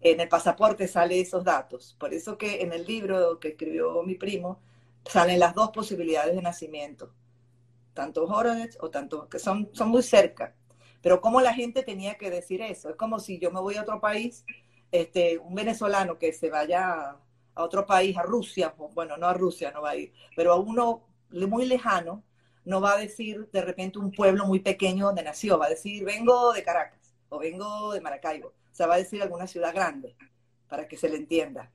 en 0.00 0.20
el 0.20 0.28
pasaporte 0.28 0.88
sale 0.88 1.20
esos 1.20 1.44
datos. 1.44 1.96
Por 1.98 2.14
eso 2.14 2.38
que 2.38 2.62
en 2.62 2.72
el 2.72 2.86
libro 2.86 3.38
que 3.38 3.48
escribió 3.48 4.02
mi 4.02 4.14
primo 4.14 4.60
salen 5.04 5.38
las 5.38 5.54
dos 5.54 5.70
posibilidades 5.70 6.34
de 6.34 6.42
nacimiento, 6.42 7.12
tanto 7.94 8.24
Horodets 8.24 8.78
o 8.80 8.90
tanto, 8.90 9.28
que 9.28 9.38
son, 9.38 9.70
son 9.72 9.88
muy 9.88 10.02
cerca. 10.02 10.54
Pero 11.02 11.20
cómo 11.20 11.40
la 11.40 11.54
gente 11.54 11.82
tenía 11.82 12.16
que 12.16 12.30
decir 12.30 12.60
eso. 12.60 12.90
Es 12.90 12.96
como 12.96 13.20
si 13.20 13.38
yo 13.38 13.50
me 13.50 13.60
voy 13.60 13.76
a 13.76 13.82
otro 13.82 14.00
país, 14.00 14.44
este, 14.92 15.38
un 15.38 15.54
venezolano 15.54 16.18
que 16.18 16.32
se 16.32 16.50
vaya 16.50 17.16
a 17.54 17.64
otro 17.64 17.86
país, 17.86 18.16
a 18.16 18.22
Rusia, 18.22 18.74
bueno, 18.94 19.16
no 19.16 19.26
a 19.26 19.34
Rusia 19.34 19.70
no 19.70 19.82
va 19.82 19.90
a 19.90 19.96
ir, 19.96 20.12
pero 20.36 20.52
a 20.52 20.56
uno 20.56 21.06
muy 21.30 21.66
lejano, 21.66 22.22
no 22.64 22.80
va 22.80 22.94
a 22.94 22.98
decir 22.98 23.48
de 23.52 23.62
repente 23.62 23.98
un 23.98 24.12
pueblo 24.12 24.46
muy 24.46 24.60
pequeño 24.60 25.06
donde 25.06 25.22
nació, 25.22 25.58
va 25.58 25.66
a 25.66 25.70
decir 25.70 26.04
vengo 26.04 26.52
de 26.52 26.62
Caracas 26.62 27.14
o 27.28 27.38
vengo 27.38 27.92
de 27.92 28.00
Maracaibo, 28.00 28.48
o 28.48 28.74
sea, 28.74 28.86
va 28.86 28.94
a 28.94 28.98
decir 28.98 29.22
alguna 29.22 29.46
ciudad 29.46 29.74
grande 29.74 30.16
para 30.68 30.86
que 30.86 30.96
se 30.96 31.08
le 31.08 31.16
entienda. 31.16 31.70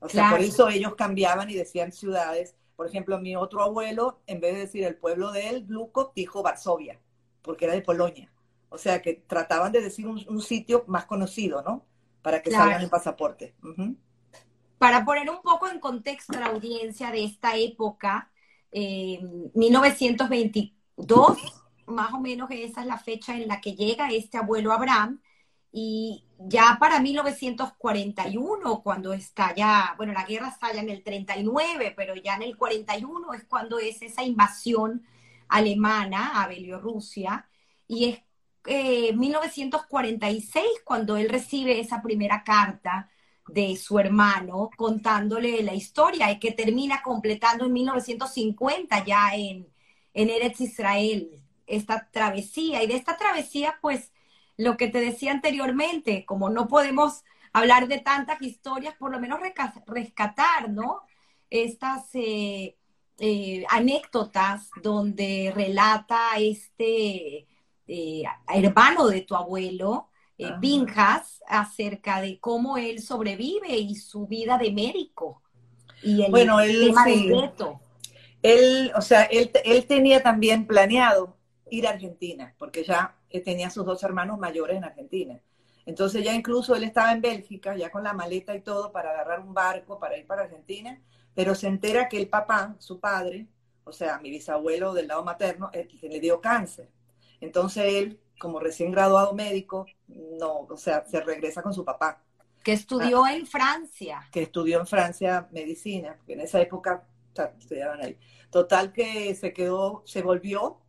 O 0.00 0.08
sea, 0.08 0.30
por 0.30 0.40
eso 0.40 0.68
ellos 0.68 0.94
cambiaban 0.94 1.50
y 1.50 1.54
decían 1.54 1.92
ciudades. 1.92 2.54
Por 2.74 2.86
ejemplo, 2.86 3.18
mi 3.18 3.36
otro 3.36 3.62
abuelo, 3.62 4.20
en 4.26 4.40
vez 4.40 4.54
de 4.54 4.60
decir 4.60 4.84
el 4.84 4.96
pueblo 4.96 5.30
de 5.30 5.50
él, 5.50 5.66
dijo 6.14 6.42
Varsovia 6.42 6.98
porque 7.42 7.64
era 7.64 7.74
de 7.74 7.82
Polonia. 7.82 8.30
O 8.68 8.78
sea 8.78 9.02
que 9.02 9.14
trataban 9.26 9.72
de 9.72 9.80
decir 9.80 10.06
un, 10.06 10.42
sitio 10.42 10.84
más 10.86 11.06
conocido, 11.06 11.62
¿no? 11.62 11.84
Para 12.22 12.42
que 12.42 12.50
salgan 12.50 12.82
el 12.82 12.90
pasaporte. 12.90 13.54
Para 14.78 15.04
poner 15.04 15.28
un 15.28 15.42
poco 15.42 15.68
en 15.68 15.80
contexto 15.80 16.36
a 16.36 16.40
la 16.40 16.46
audiencia 16.46 17.10
de 17.10 17.24
esta 17.24 17.56
época, 17.56 18.29
1922, 18.72 21.38
eh, 21.38 21.40
más 21.86 22.12
o 22.12 22.20
menos 22.20 22.50
esa 22.50 22.82
es 22.82 22.86
la 22.86 22.98
fecha 22.98 23.36
en 23.36 23.48
la 23.48 23.60
que 23.60 23.74
llega 23.74 24.10
este 24.10 24.38
abuelo 24.38 24.72
Abraham, 24.72 25.20
y 25.72 26.24
ya 26.38 26.76
para 26.80 27.00
1941, 27.00 28.82
cuando 28.82 29.12
estalla, 29.12 29.94
bueno, 29.96 30.12
la 30.12 30.24
guerra 30.24 30.48
estalla 30.48 30.80
en 30.80 30.88
el 30.88 31.02
39, 31.02 31.94
pero 31.96 32.14
ya 32.16 32.34
en 32.34 32.42
el 32.42 32.56
41 32.56 33.32
es 33.34 33.44
cuando 33.44 33.78
es 33.78 34.02
esa 34.02 34.22
invasión 34.24 35.04
alemana 35.48 36.42
a 36.42 36.48
Bielorrusia. 36.48 37.48
Y 37.86 38.10
es 38.10 38.20
1946 39.16 40.64
eh, 40.64 40.68
cuando 40.84 41.16
él 41.16 41.28
recibe 41.28 41.80
esa 41.80 42.02
primera 42.02 42.44
carta 42.44 43.08
de 43.52 43.76
su 43.76 43.98
hermano 43.98 44.70
contándole 44.76 45.62
la 45.62 45.74
historia 45.74 46.30
y 46.30 46.38
que 46.38 46.52
termina 46.52 47.02
completando 47.02 47.66
en 47.66 47.72
1950 47.72 49.04
ya 49.04 49.34
en, 49.34 49.68
en 50.14 50.30
Eretz 50.30 50.60
Israel 50.60 51.40
esta 51.66 52.08
travesía. 52.10 52.82
Y 52.82 52.86
de 52.86 52.96
esta 52.96 53.16
travesía, 53.16 53.78
pues, 53.80 54.12
lo 54.56 54.76
que 54.76 54.88
te 54.88 55.00
decía 55.00 55.32
anteriormente, 55.32 56.24
como 56.26 56.50
no 56.50 56.68
podemos 56.68 57.24
hablar 57.52 57.88
de 57.88 57.98
tantas 57.98 58.40
historias, 58.42 58.94
por 58.96 59.10
lo 59.10 59.20
menos 59.20 59.40
rescatar, 59.86 60.70
¿no? 60.70 61.02
Estas 61.48 62.04
eh, 62.14 62.76
eh, 63.18 63.64
anécdotas 63.70 64.70
donde 64.82 65.52
relata 65.54 66.32
este 66.38 67.46
eh, 67.86 68.22
hermano 68.48 69.08
de 69.08 69.22
tu 69.22 69.34
abuelo, 69.34 70.09
eh, 70.44 71.22
acerca 71.46 72.20
de 72.20 72.38
cómo 72.40 72.78
él 72.78 73.00
sobrevive 73.00 73.76
y 73.76 73.94
su 73.94 74.26
vida 74.26 74.58
de 74.58 74.72
médico. 74.72 75.42
Y 76.02 76.22
el 76.22 76.30
bueno, 76.30 76.60
él, 76.60 76.92
Él, 78.42 78.92
o 78.96 79.02
sea, 79.02 79.24
él, 79.24 79.50
él 79.64 79.86
tenía 79.86 80.22
también 80.22 80.66
planeado 80.66 81.36
ir 81.70 81.86
a 81.86 81.90
Argentina, 81.90 82.54
porque 82.58 82.84
ya 82.84 83.16
tenía 83.44 83.70
sus 83.70 83.84
dos 83.84 84.02
hermanos 84.02 84.38
mayores 84.38 84.76
en 84.76 84.84
Argentina. 84.84 85.40
Entonces 85.86 86.22
ya 86.24 86.34
incluso 86.34 86.74
él 86.74 86.84
estaba 86.84 87.12
en 87.12 87.20
Bélgica, 87.20 87.76
ya 87.76 87.90
con 87.90 88.02
la 88.02 88.12
maleta 88.12 88.54
y 88.54 88.60
todo, 88.60 88.92
para 88.92 89.10
agarrar 89.10 89.40
un 89.40 89.54
barco 89.54 89.98
para 89.98 90.16
ir 90.16 90.26
para 90.26 90.42
Argentina, 90.42 91.00
pero 91.34 91.54
se 91.54 91.68
entera 91.68 92.08
que 92.08 92.18
el 92.18 92.28
papá, 92.28 92.76
su 92.78 93.00
padre, 93.00 93.46
o 93.84 93.92
sea, 93.92 94.18
mi 94.18 94.30
bisabuelo 94.30 94.92
del 94.92 95.08
lado 95.08 95.24
materno, 95.24 95.70
eh, 95.72 95.88
le 96.02 96.20
dio 96.20 96.40
cáncer. 96.40 96.88
Entonces 97.40 97.84
él, 97.86 98.20
como 98.40 98.58
recién 98.58 98.90
graduado 98.90 99.34
médico, 99.34 99.86
no, 100.08 100.60
o 100.62 100.76
sea, 100.76 101.04
se 101.06 101.20
regresa 101.20 101.62
con 101.62 101.74
su 101.74 101.84
papá. 101.84 102.22
Que 102.64 102.72
estudió 102.72 103.24
ah. 103.24 103.34
en 103.34 103.46
Francia. 103.46 104.26
Que 104.32 104.42
estudió 104.42 104.80
en 104.80 104.86
Francia 104.86 105.46
medicina, 105.52 106.16
porque 106.16 106.32
en 106.32 106.40
esa 106.40 106.60
época 106.60 107.04
o 107.32 107.36
sea, 107.36 107.54
estudiaban 107.58 108.02
ahí. 108.02 108.18
Total 108.50 108.92
que 108.92 109.34
se 109.34 109.52
quedó, 109.52 110.02
se 110.06 110.22
volvió 110.22 110.80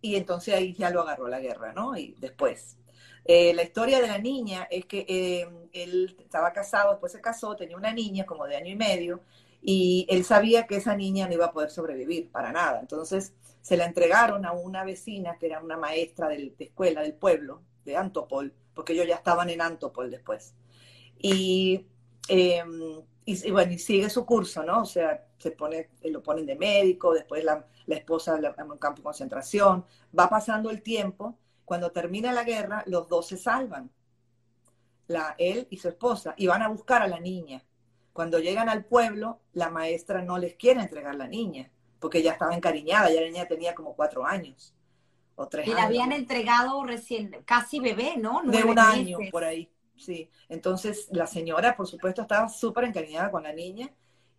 y 0.00 0.16
entonces 0.16 0.54
ahí 0.54 0.72
ya 0.74 0.90
lo 0.90 1.02
agarró 1.02 1.28
la 1.28 1.40
guerra, 1.40 1.72
¿no? 1.72 1.96
Y 1.96 2.16
después. 2.18 2.76
Eh, 3.24 3.52
la 3.52 3.62
historia 3.62 4.00
de 4.00 4.08
la 4.08 4.18
niña 4.18 4.66
es 4.70 4.86
que 4.86 5.04
eh, 5.06 5.48
él 5.74 6.16
estaba 6.18 6.52
casado, 6.52 6.92
después 6.92 7.12
se 7.12 7.20
casó, 7.20 7.54
tenía 7.54 7.76
una 7.76 7.92
niña 7.92 8.24
como 8.24 8.46
de 8.46 8.56
año 8.56 8.72
y 8.72 8.76
medio, 8.76 9.20
y 9.60 10.06
él 10.08 10.24
sabía 10.24 10.66
que 10.66 10.76
esa 10.76 10.96
niña 10.96 11.28
no 11.28 11.34
iba 11.34 11.46
a 11.46 11.52
poder 11.52 11.70
sobrevivir 11.70 12.30
para 12.30 12.52
nada. 12.52 12.80
Entonces 12.80 13.34
se 13.68 13.76
la 13.76 13.84
entregaron 13.84 14.46
a 14.46 14.52
una 14.52 14.82
vecina 14.82 15.36
que 15.36 15.44
era 15.44 15.60
una 15.62 15.76
maestra 15.76 16.26
de, 16.28 16.54
escuela 16.58 17.02
del 17.02 17.12
pueblo, 17.12 17.60
de 17.84 17.98
Antopol, 17.98 18.54
porque 18.72 18.94
ellos 18.94 19.06
ya 19.06 19.16
estaban 19.16 19.50
en 19.50 19.60
Antopol 19.60 20.10
después. 20.10 20.54
Y, 21.18 21.86
em, 22.28 23.02
y, 23.26 23.50
bueno, 23.50 23.72
y 23.72 23.78
sigue 23.78 24.08
su 24.08 24.24
curso, 24.24 24.62
¿no? 24.62 24.80
O 24.80 24.84
sea, 24.86 25.22
se 25.36 25.50
pone, 25.50 25.90
lo 26.04 26.22
ponen 26.22 26.46
de 26.46 26.56
médico, 26.56 27.12
después 27.12 27.44
la, 27.44 27.66
esposa 27.88 28.38
en 28.38 28.70
un 28.70 28.78
campo 28.78 29.00
de 29.00 29.04
concentración, 29.04 29.84
va 30.18 30.30
pasando 30.30 30.70
el 30.70 30.80
tiempo, 30.80 31.38
cuando 31.66 31.92
termina 31.92 32.32
la 32.32 32.44
guerra, 32.44 32.84
los 32.86 33.06
dos 33.06 33.26
se 33.26 33.36
salvan, 33.36 33.90
la, 35.08 35.34
él 35.36 35.66
y 35.68 35.76
su 35.76 35.88
esposa, 35.88 36.34
y 36.38 36.46
van 36.46 36.62
a 36.62 36.68
buscar 36.68 37.02
a 37.02 37.06
la 37.06 37.20
niña. 37.20 37.62
Cuando 38.14 38.38
llegan 38.38 38.70
al 38.70 38.86
pueblo, 38.86 39.40
la 39.52 39.68
maestra 39.68 40.22
no 40.22 40.38
les 40.38 40.54
quiere 40.54 40.80
entregar 40.80 41.16
la 41.16 41.28
niña, 41.28 41.70
porque 41.98 42.22
ya 42.22 42.32
estaba 42.32 42.54
encariñada, 42.54 43.10
ya 43.10 43.20
la 43.20 43.26
niña 43.26 43.46
tenía 43.46 43.74
como 43.74 43.94
cuatro 43.94 44.24
años 44.24 44.74
o 45.34 45.46
tres 45.46 45.66
y 45.66 45.72
la 45.72 45.84
habían 45.84 46.12
entregado 46.12 46.82
recién, 46.84 47.30
casi 47.44 47.80
bebé, 47.80 48.16
¿no? 48.16 48.42
de 48.44 48.64
un 48.64 48.78
año 48.78 49.18
por 49.30 49.44
ahí, 49.44 49.70
sí. 49.96 50.30
Entonces 50.48 51.08
la 51.12 51.26
señora, 51.26 51.76
por 51.76 51.86
supuesto, 51.86 52.22
estaba 52.22 52.48
súper 52.48 52.84
encariñada 52.84 53.30
con 53.30 53.44
la 53.44 53.52
niña 53.52 53.90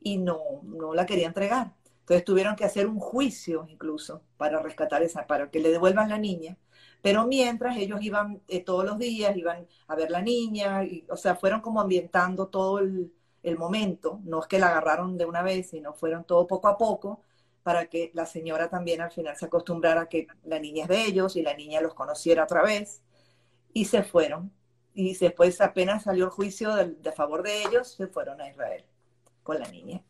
y 0.02 0.18
no, 0.18 0.40
no 0.64 0.94
la 0.94 1.06
quería 1.06 1.28
entregar. 1.28 1.74
Entonces 2.02 2.26
tuvieron 2.26 2.56
que 2.56 2.66
hacer 2.66 2.88
un 2.88 3.00
juicio 3.00 3.66
incluso 3.70 4.24
para 4.36 4.62
rescatar 4.62 5.04
esa, 5.04 5.28
para 5.28 5.50
que 5.52 5.60
le 5.60 5.70
devuelvan 5.70 6.10
la 6.10 6.18
niña. 6.18 6.58
Pero 7.02 7.28
mientras 7.28 7.78
ellos 7.78 8.02
iban 8.02 8.42
eh, 8.48 8.62
todos 8.64 8.84
los 8.84 8.98
días, 8.98 9.38
iban 9.38 9.68
a 9.88 9.96
ver 9.96 10.12
la 10.12 10.22
niña, 10.22 10.84
y, 10.84 11.06
o 11.10 11.16
sea, 11.16 11.36
fueron 11.36 11.62
como 11.62 11.80
ambientando 11.80 12.48
todo 12.48 12.80
el, 12.80 13.14
el 13.44 13.58
momento, 13.58 14.20
no 14.24 14.42
es 14.42 14.48
que 14.48 14.60
la 14.60 14.68
agarraron 14.68 15.18
de 15.18 15.26
una 15.26 15.42
vez, 15.44 15.70
sino 15.70 15.94
fueron 15.94 16.26
todo 16.26 16.46
poco 16.48 16.68
a 16.68 16.78
poco 16.78 17.22
para 17.70 17.86
que 17.86 18.10
la 18.16 18.26
señora 18.26 18.68
también 18.68 19.00
al 19.00 19.12
final 19.12 19.38
se 19.38 19.46
acostumbrara 19.46 20.02
a 20.02 20.10
que 20.10 20.26
la 20.44 20.58
niña 20.58 20.86
es 20.86 20.90
de 20.90 21.06
ellos 21.06 21.36
y 21.36 21.44
la 21.44 21.54
niña 21.54 21.82
los 21.82 21.94
conociera 21.94 22.46
otra 22.46 22.64
vez. 22.64 23.04
Y 23.74 23.86
se 23.86 24.02
fueron. 24.02 24.52
Y 24.96 25.16
después 25.16 25.62
apenas 25.62 26.02
salió 26.02 26.26
el 26.26 26.32
juicio 26.32 26.74
de, 26.74 26.96
de 26.96 27.12
favor 27.12 27.44
de 27.44 27.62
ellos, 27.62 27.92
se 27.92 28.08
fueron 28.08 28.42
a 28.42 28.50
Israel 28.50 28.84
con 29.44 29.60
la 29.60 29.68
niña. 29.68 30.02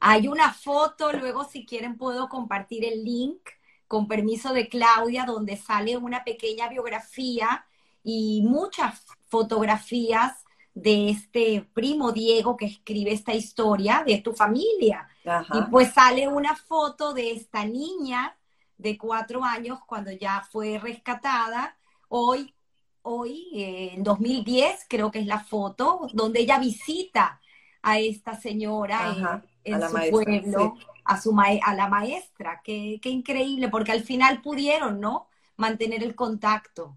Hay 0.00 0.26
una 0.26 0.54
foto, 0.54 1.12
luego 1.12 1.44
si 1.44 1.66
quieren 1.66 1.98
puedo 1.98 2.30
compartir 2.30 2.82
el 2.86 3.04
link 3.04 3.42
con 3.86 4.08
permiso 4.08 4.54
de 4.54 4.70
Claudia, 4.70 5.26
donde 5.26 5.58
sale 5.58 5.98
una 5.98 6.24
pequeña 6.24 6.70
biografía 6.70 7.66
y 8.02 8.40
muchas 8.42 9.04
fotografías 9.28 10.46
de 10.72 11.10
este 11.10 11.68
primo 11.74 12.12
Diego 12.12 12.56
que 12.56 12.64
escribe 12.64 13.12
esta 13.12 13.34
historia 13.34 14.02
de 14.06 14.22
tu 14.22 14.32
familia. 14.32 15.06
Y 15.24 15.62
pues 15.70 15.92
sale 15.92 16.28
una 16.28 16.56
foto 16.56 17.12
de 17.14 17.32
esta 17.32 17.64
niña 17.64 18.36
de 18.76 18.98
cuatro 18.98 19.44
años 19.44 19.78
cuando 19.86 20.10
ya 20.10 20.46
fue 20.50 20.78
rescatada. 20.78 21.76
Hoy, 22.08 22.54
hoy, 23.02 23.48
eh, 23.54 23.90
en 23.94 24.02
2010, 24.02 24.86
creo 24.88 25.10
que 25.10 25.20
es 25.20 25.26
la 25.26 25.38
foto, 25.38 26.08
donde 26.12 26.40
ella 26.40 26.58
visita 26.58 27.40
a 27.82 27.98
esta 27.98 28.38
señora 28.38 29.42
en, 29.64 29.82
su 29.82 30.10
pueblo, 30.10 30.74
a, 31.04 31.20
su 31.20 31.36
a 31.38 31.74
la 31.74 31.88
maestra. 31.88 32.60
Qué, 32.62 32.98
qué 33.00 33.10
increíble, 33.10 33.68
porque 33.68 33.92
al 33.92 34.02
final 34.02 34.42
pudieron, 34.42 35.00
¿no? 35.00 35.28
Mantener 35.56 36.02
el 36.02 36.14
contacto. 36.14 36.96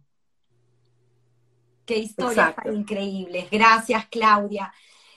Qué 1.86 2.00
historia 2.00 2.56
tan 2.56 2.76
increíble. 2.76 3.48
Gracias, 3.52 4.08
Claudia. 4.08 4.74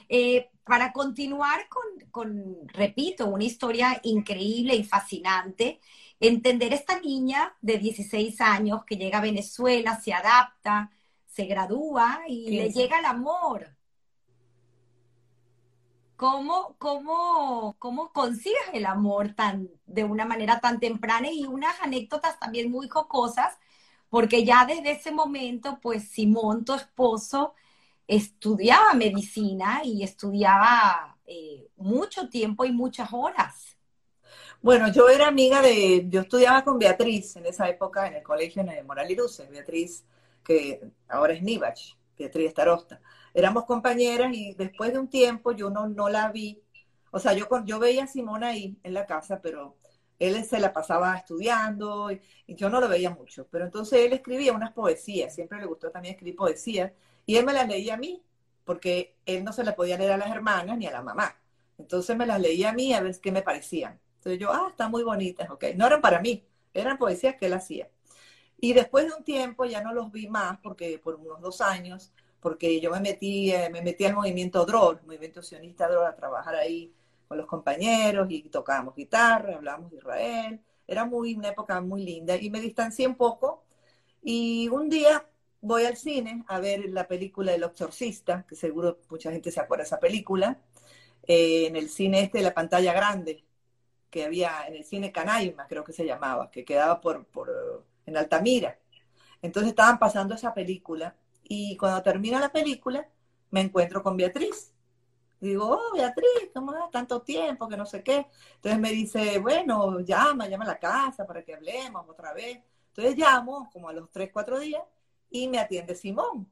Eh, 0.08 0.50
para 0.68 0.92
continuar 0.92 1.66
con, 2.12 2.68
repito, 2.68 3.26
una 3.26 3.44
historia 3.44 4.00
increíble 4.04 4.76
y 4.76 4.84
fascinante, 4.84 5.80
entender 6.20 6.72
esta 6.72 7.00
niña 7.00 7.56
de 7.60 7.78
16 7.78 8.40
años 8.40 8.84
que 8.84 8.96
llega 8.96 9.18
a 9.18 9.22
Venezuela, 9.22 9.98
se 10.00 10.12
adapta, 10.12 10.90
se 11.26 11.46
gradúa 11.46 12.20
y 12.28 12.50
le 12.50 12.70
llega 12.70 12.98
el 12.98 13.06
amor. 13.06 13.74
¿Cómo, 16.16 16.74
cómo, 16.78 17.76
cómo 17.78 18.12
consigues 18.12 18.60
el 18.72 18.86
amor 18.86 19.34
tan, 19.34 19.70
de 19.86 20.04
una 20.04 20.24
manera 20.24 20.60
tan 20.60 20.80
temprana 20.80 21.30
y 21.30 21.46
unas 21.46 21.80
anécdotas 21.80 22.38
también 22.38 22.70
muy 22.70 22.88
jocosas 22.88 23.56
porque 24.10 24.44
ya 24.44 24.64
desde 24.66 24.92
ese 24.92 25.12
momento, 25.12 25.78
pues 25.80 26.08
Simón, 26.08 26.64
tu 26.64 26.74
esposo, 26.74 27.54
estudiaba 28.08 28.94
medicina 28.94 29.82
y 29.84 30.02
estudiaba 30.02 31.18
eh, 31.26 31.68
mucho 31.76 32.28
tiempo 32.28 32.64
y 32.64 32.72
muchas 32.72 33.10
horas. 33.12 33.76
Bueno, 34.60 34.90
yo 34.90 35.08
era 35.08 35.28
amiga 35.28 35.62
de, 35.62 36.06
yo 36.08 36.22
estudiaba 36.22 36.64
con 36.64 36.78
Beatriz 36.78 37.36
en 37.36 37.46
esa 37.46 37.68
época 37.68 38.08
en 38.08 38.14
el 38.14 38.22
colegio 38.22 38.64
de 38.64 38.82
Moral 38.82 39.10
y 39.10 39.14
Luces, 39.14 39.48
Beatriz, 39.50 40.04
que 40.42 40.80
ahora 41.08 41.34
es 41.34 41.42
Nivach, 41.42 41.94
Beatriz 42.18 42.50
Starosta. 42.50 43.00
Éramos 43.34 43.66
compañeras 43.66 44.32
y 44.34 44.54
después 44.54 44.92
de 44.92 44.98
un 44.98 45.08
tiempo 45.08 45.52
yo 45.52 45.70
no, 45.70 45.86
no 45.86 46.08
la 46.08 46.32
vi. 46.32 46.60
O 47.12 47.18
sea, 47.18 47.34
yo, 47.34 47.46
yo 47.64 47.78
veía 47.78 48.04
a 48.04 48.06
Simón 48.08 48.42
ahí 48.42 48.76
en 48.82 48.94
la 48.94 49.06
casa, 49.06 49.40
pero 49.40 49.76
él 50.18 50.44
se 50.44 50.58
la 50.58 50.72
pasaba 50.72 51.16
estudiando 51.16 52.10
y, 52.10 52.20
yo 52.48 52.70
no 52.70 52.80
lo 52.80 52.88
veía 52.88 53.10
mucho, 53.10 53.46
pero 53.50 53.64
entonces 53.64 54.00
él 54.00 54.12
escribía 54.12 54.52
unas 54.52 54.72
poesías, 54.72 55.34
siempre 55.34 55.58
le 55.60 55.66
gustó 55.66 55.90
también 55.90 56.14
escribir 56.14 56.36
poesías, 56.36 56.92
y 57.28 57.36
él 57.36 57.44
me 57.44 57.52
las 57.52 57.68
leía 57.68 57.92
a 57.92 57.96
mí, 57.98 58.22
porque 58.64 59.14
él 59.26 59.44
no 59.44 59.52
se 59.52 59.62
las 59.62 59.74
podía 59.74 59.98
leer 59.98 60.12
a 60.12 60.16
las 60.16 60.30
hermanas 60.30 60.78
ni 60.78 60.86
a 60.86 60.90
la 60.90 61.02
mamá. 61.02 61.36
Entonces 61.76 62.16
me 62.16 62.24
las 62.24 62.40
leía 62.40 62.70
a 62.70 62.72
mí 62.72 62.94
a 62.94 63.02
ver 63.02 63.20
qué 63.20 63.30
me 63.30 63.42
parecían. 63.42 64.00
Entonces 64.16 64.40
yo, 64.40 64.50
ah, 64.50 64.68
están 64.70 64.90
muy 64.90 65.02
bonitas, 65.02 65.50
ok. 65.50 65.64
No 65.76 65.86
eran 65.86 66.00
para 66.00 66.22
mí, 66.22 66.42
eran 66.72 66.96
poesías 66.96 67.36
que 67.36 67.44
él 67.44 67.52
hacía. 67.52 67.90
Y 68.58 68.72
después 68.72 69.06
de 69.06 69.12
un 69.12 69.24
tiempo 69.24 69.66
ya 69.66 69.82
no 69.82 69.92
los 69.92 70.10
vi 70.10 70.26
más, 70.26 70.58
porque 70.62 70.98
por 70.98 71.16
unos 71.16 71.38
dos 71.42 71.60
años, 71.60 72.14
porque 72.40 72.80
yo 72.80 72.90
me 72.92 73.00
metí, 73.00 73.52
eh, 73.52 73.68
me 73.70 73.82
metí 73.82 74.06
al 74.06 74.14
movimiento 74.14 74.64
DROL, 74.64 75.02
movimiento 75.04 75.42
sionista 75.42 75.86
DROL, 75.86 76.06
a 76.06 76.16
trabajar 76.16 76.54
ahí 76.54 76.94
con 77.28 77.36
los 77.36 77.46
compañeros 77.46 78.26
y 78.30 78.40
tocábamos 78.44 78.94
guitarra, 78.96 79.56
hablábamos 79.56 79.90
de 79.90 79.98
Israel. 79.98 80.60
Era 80.86 81.04
muy, 81.04 81.34
una 81.34 81.48
época 81.48 81.78
muy 81.82 82.02
linda 82.06 82.36
y 82.36 82.48
me 82.48 82.58
distancié 82.58 83.06
un 83.06 83.16
poco. 83.16 83.64
Y 84.22 84.68
un 84.70 84.88
día 84.88 85.27
voy 85.60 85.84
al 85.84 85.96
cine 85.96 86.44
a 86.48 86.60
ver 86.60 86.88
la 86.90 87.06
película 87.08 87.52
del 87.52 87.64
exorcista, 87.64 88.44
que 88.48 88.56
seguro 88.56 88.98
mucha 89.10 89.30
gente 89.32 89.50
se 89.50 89.60
acuerda 89.60 89.82
de 89.82 89.88
esa 89.88 90.00
película, 90.00 90.58
eh, 91.26 91.66
en 91.66 91.76
el 91.76 91.88
cine 91.90 92.22
este 92.22 92.38
de 92.38 92.44
la 92.44 92.54
pantalla 92.54 92.92
grande, 92.92 93.44
que 94.10 94.24
había 94.24 94.66
en 94.66 94.76
el 94.76 94.84
cine 94.84 95.12
Canaima, 95.12 95.66
creo 95.68 95.84
que 95.84 95.92
se 95.92 96.06
llamaba, 96.06 96.50
que 96.50 96.64
quedaba 96.64 97.00
por, 97.00 97.26
por, 97.26 97.84
en 98.06 98.16
Altamira. 98.16 98.78
Entonces 99.42 99.70
estaban 99.70 99.98
pasando 99.98 100.34
esa 100.34 100.54
película 100.54 101.16
y 101.44 101.76
cuando 101.76 102.02
termina 102.02 102.40
la 102.40 102.50
película 102.50 103.08
me 103.50 103.60
encuentro 103.60 104.02
con 104.02 104.16
Beatriz 104.16 104.72
digo, 105.40 105.70
oh, 105.70 105.92
Beatriz, 105.94 106.50
¿cómo 106.54 106.74
es 106.74 106.90
tanto 106.90 107.22
tiempo? 107.22 107.68
Que 107.68 107.76
no 107.76 107.86
sé 107.86 108.02
qué. 108.02 108.26
Entonces 108.56 108.80
me 108.80 108.90
dice, 108.90 109.38
bueno, 109.38 110.00
llama, 110.00 110.48
llama 110.48 110.64
a 110.64 110.68
la 110.68 110.78
casa 110.78 111.26
para 111.26 111.42
que 111.44 111.54
hablemos 111.54 112.08
otra 112.08 112.32
vez. 112.32 112.60
Entonces 112.88 113.16
llamo 113.16 113.70
como 113.72 113.88
a 113.88 113.92
los 113.92 114.10
tres, 114.10 114.30
cuatro 114.32 114.58
días 114.58 114.82
y 115.30 115.48
me 115.48 115.58
atiende 115.58 115.94
Simón, 115.94 116.48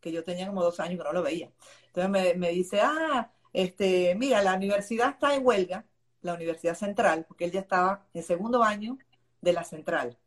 que 0.00 0.12
yo 0.12 0.24
tenía 0.24 0.46
como 0.46 0.62
dos 0.62 0.80
años 0.80 0.98
que 0.98 1.04
no 1.04 1.12
lo 1.12 1.22
veía. 1.22 1.52
Entonces 1.86 2.36
me, 2.36 2.50
dice, 2.50 2.80
ah, 2.82 3.30
este, 3.52 4.14
mira, 4.14 4.42
la 4.42 4.54
universidad 4.54 5.10
está 5.10 5.34
en 5.34 5.46
huelga, 5.46 5.86
la 6.22 6.34
Universidad 6.34 6.74
Central, 6.74 7.24
porque 7.26 7.44
él 7.44 7.52
ya 7.52 7.60
estaba 7.60 8.06
en 8.14 8.22
segundo 8.22 8.62
año 8.62 8.98
de 9.40 9.52
la 9.52 9.64
Central, 9.64 10.18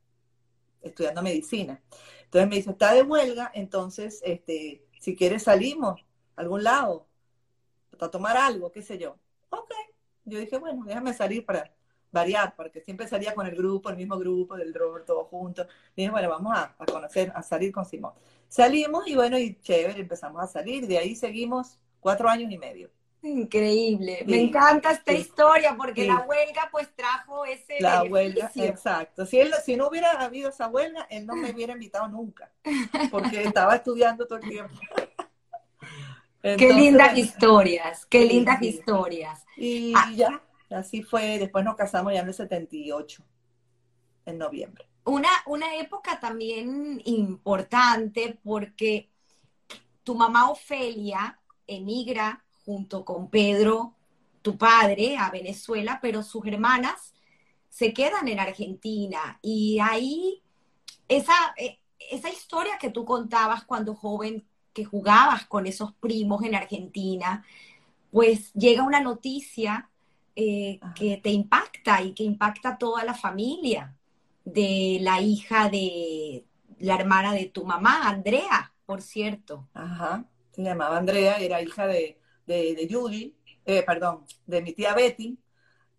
estudiando 0.82 1.22
medicina. 1.22 1.82
Entonces 2.26 2.50
me 2.50 2.56
dice, 2.58 2.72
está 2.72 2.94
de 2.94 3.04
huelga, 3.04 3.52
entonces, 3.54 4.22
este, 4.24 4.86
si 5.00 5.16
quieres 5.16 5.44
salimos 5.44 6.02
a 6.36 6.42
algún 6.42 6.64
lado, 6.64 7.08
a 8.00 8.10
tomar 8.10 8.38
algo, 8.38 8.72
qué 8.72 8.82
sé 8.82 8.98
yo. 8.98 9.18
Ok. 9.50 9.72
Yo 10.26 10.40
dije, 10.40 10.58
bueno, 10.58 10.84
déjame 10.86 11.14
salir 11.14 11.46
para 11.46 11.74
variar, 12.16 12.56
porque 12.56 12.82
siempre 12.82 13.08
salía 13.08 13.36
con 13.36 13.46
el 13.46 13.56
grupo, 13.56 13.90
el 13.90 13.98
mismo 13.98 14.18
grupo 14.18 14.56
del 14.56 14.74
Robert, 14.74 15.06
todos 15.06 15.28
juntos. 15.28 15.68
Y 15.96 16.02
dije, 16.02 16.12
bueno, 16.12 16.30
vamos 16.30 16.58
a, 16.58 16.76
conocer, 16.86 17.32
a 17.36 17.44
salir 17.44 17.72
con 17.72 17.86
Simón. 17.86 18.14
Salimos 18.48 19.08
y 19.08 19.16
bueno, 19.16 19.38
y 19.38 19.60
chévere, 19.62 20.00
empezamos 20.00 20.42
a 20.42 20.48
salir. 20.48 20.88
De 20.88 20.98
ahí 20.98 21.16
seguimos 21.16 21.78
cuatro 22.00 22.30
años 22.30 22.52
y 22.52 22.58
medio. 22.58 22.90
Increíble. 23.22 24.24
Me 24.28 24.40
encanta 24.40 24.92
esta 24.92 25.12
historia 25.12 25.76
porque 25.76 26.06
la 26.06 26.26
huelga 26.28 26.70
pues 26.72 26.88
trajo 26.96 27.44
ese 27.44 27.82
La 27.82 28.04
huelga, 28.04 28.52
exacto. 28.56 29.26
Si, 29.26 29.40
él, 29.40 29.52
si 29.66 29.76
no 29.76 29.88
hubiera 29.88 30.12
habido 30.12 30.50
esa 30.50 30.68
huelga, 30.68 31.08
él 31.10 31.26
no 31.26 31.36
me 31.36 31.52
hubiera 31.52 31.74
invitado 31.74 32.08
nunca, 32.08 32.52
porque 33.12 33.44
estaba 33.44 33.76
estudiando 33.76 34.26
todo 34.28 34.38
el 34.38 34.50
tiempo 34.50 34.76
qué 36.58 36.74
lindas 36.74 37.18
historias, 37.18 38.06
qué 38.06 38.26
lindas 38.26 38.62
historias. 38.62 39.46
Y 39.58 39.94
ah. 39.96 40.12
ya, 40.16 40.42
así 40.70 41.04
fue, 41.04 41.40
después 41.40 41.64
nos 41.64 41.76
casamos 41.76 42.14
ya 42.14 42.22
en 42.22 42.28
el 42.28 42.34
78, 42.34 43.24
en 44.26 44.38
noviembre. 44.38 44.88
Una, 45.06 45.30
una 45.46 45.76
época 45.76 46.20
también 46.20 47.02
importante 47.06 48.40
porque 48.44 49.10
tu 50.04 50.16
mamá 50.16 50.50
Ofelia 50.50 51.40
emigra 51.68 52.44
junto 52.66 53.06
con 53.06 53.30
Pedro, 53.30 53.94
tu 54.42 54.58
padre, 54.58 55.18
a 55.18 55.30
Venezuela, 55.30 56.00
pero 56.02 56.24
sus 56.24 56.46
hermanas 56.46 57.14
se 57.70 57.94
quedan 57.94 58.28
en 58.28 58.40
Argentina. 58.40 59.40
Y 59.42 59.80
ahí, 59.80 60.42
esa, 61.08 61.34
eh, 61.58 61.80
esa 62.12 62.30
historia 62.30 62.78
que 62.80 62.90
tú 62.90 63.06
contabas 63.06 63.66
cuando 63.66 63.96
joven 63.96 64.46
que 64.74 64.86
jugabas 64.86 65.46
con 65.46 65.66
esos 65.68 65.94
primos 65.94 66.44
en 66.44 66.54
Argentina, 66.54 67.46
pues 68.12 68.54
llega 68.54 68.84
una 68.84 69.00
noticia 69.00 69.90
eh, 70.36 70.80
que 70.96 71.18
te 71.18 71.30
impacta 71.30 72.02
y 72.02 72.14
que 72.14 72.24
impacta 72.24 72.70
a 72.70 72.78
toda 72.78 73.06
la 73.06 73.14
familia 73.14 73.96
de 74.44 75.00
la 75.02 75.22
hija 75.22 75.70
de 75.70 76.46
la 76.80 76.96
hermana 76.96 77.34
de 77.34 77.46
tu 77.46 77.66
mamá, 77.66 78.08
Andrea, 78.10 78.74
por 78.86 79.02
cierto. 79.02 79.68
Ajá, 79.74 80.26
se 80.52 80.62
llamaba 80.62 80.98
Andrea, 80.98 81.38
era 81.38 81.62
hija 81.62 81.88
de, 81.88 82.20
de, 82.46 82.88
Judy, 82.92 83.36
eh, 83.66 83.84
perdón, 83.84 84.26
de 84.46 84.62
mi 84.62 84.74
tía 84.74 84.94
Betty, 84.94 85.38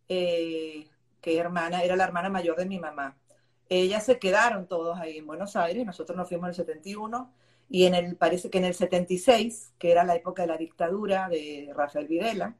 eh, 0.09 0.89
que 1.21 1.39
hermana, 1.39 1.83
era 1.83 1.97
la 1.97 2.05
hermana 2.05 2.29
mayor 2.29 2.57
de 2.57 2.67
mi 2.67 2.79
mamá. 2.79 3.17
Ellas 3.69 4.05
se 4.05 4.19
quedaron 4.19 4.69
todos 4.69 4.99
ahí 4.99 5.19
en 5.19 5.27
Buenos 5.27 5.57
Aires, 5.57 5.85
nosotros 5.85 6.17
nos 6.17 6.29
fuimos 6.29 6.45
en 6.47 6.51
el 6.51 6.55
71 6.55 7.33
y 7.69 7.85
en 7.85 7.95
el, 7.95 8.17
parece 8.17 8.49
que 8.51 8.59
en 8.59 8.65
el 8.67 8.75
76, 8.75 9.73
que 9.79 9.91
era 9.91 10.05
la 10.05 10.15
época 10.15 10.43
de 10.43 10.49
la 10.49 10.57
dictadura 10.57 11.29
de 11.29 11.73
Rafael 11.75 12.07
Videla, 12.07 12.55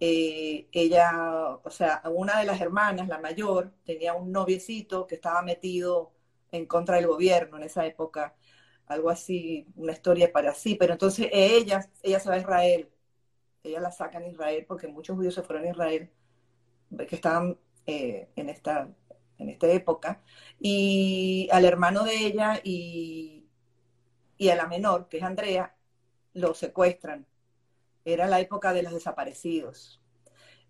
eh, 0.00 0.68
ella, 0.72 1.58
o 1.62 1.70
sea, 1.70 2.02
una 2.06 2.40
de 2.40 2.46
las 2.46 2.60
hermanas, 2.60 3.08
la 3.08 3.18
mayor, 3.18 3.72
tenía 3.84 4.14
un 4.14 4.32
noviecito 4.32 5.06
que 5.06 5.14
estaba 5.16 5.42
metido 5.42 6.12
en 6.52 6.66
contra 6.66 6.96
del 6.96 7.06
gobierno 7.06 7.56
en 7.56 7.64
esa 7.64 7.86
época, 7.86 8.36
algo 8.86 9.10
así, 9.10 9.66
una 9.76 9.92
historia 9.92 10.32
para 10.32 10.54
sí, 10.54 10.76
pero 10.76 10.92
entonces 10.94 11.28
ella, 11.32 11.90
ella 12.02 12.20
se 12.20 12.28
va 12.28 12.36
a 12.36 12.38
Israel, 12.38 12.90
ella 13.64 13.80
la 13.80 13.92
saca 13.92 14.18
en 14.18 14.28
Israel 14.32 14.64
porque 14.68 14.88
muchos 14.88 15.16
judíos 15.16 15.34
se 15.34 15.42
fueron 15.42 15.66
a 15.66 15.70
Israel, 15.70 16.10
que 17.08 17.16
estaban 17.16 17.58
eh, 17.86 18.28
en, 18.36 18.48
esta, 18.48 18.88
en 19.38 19.48
esta 19.50 19.68
época, 19.68 20.22
y 20.60 21.48
al 21.52 21.64
hermano 21.64 22.04
de 22.04 22.16
ella 22.26 22.60
y, 22.64 23.46
y 24.38 24.48
a 24.50 24.56
la 24.56 24.66
menor, 24.66 25.08
que 25.08 25.18
es 25.18 25.22
Andrea, 25.22 25.74
lo 26.34 26.54
secuestran. 26.54 27.26
Era 28.06 28.26
la 28.26 28.40
época 28.40 28.72
de 28.72 28.82
los 28.82 28.94
desaparecidos. 28.94 30.00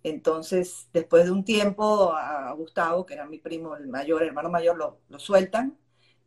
Entonces, 0.03 0.88
después 0.92 1.27
de 1.27 1.31
un 1.33 1.44
tiempo, 1.44 2.12
a 2.14 2.53
Gustavo, 2.55 3.07
que 3.07 3.14
era 3.14 3.27
mi 3.27 3.38
primo, 3.38 3.77
el 3.77 3.88
mayor, 3.88 4.22
hermano 4.25 4.51
mayor, 4.51 4.77
lo, 4.77 5.01
lo 5.09 5.18
sueltan, 5.18 5.79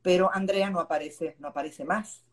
pero 0.01 0.29
Andrea 0.33 0.69
no 0.69 0.79
aparece, 0.79 1.35
no 1.39 1.49
aparece 1.49 1.83
más. 1.85 2.23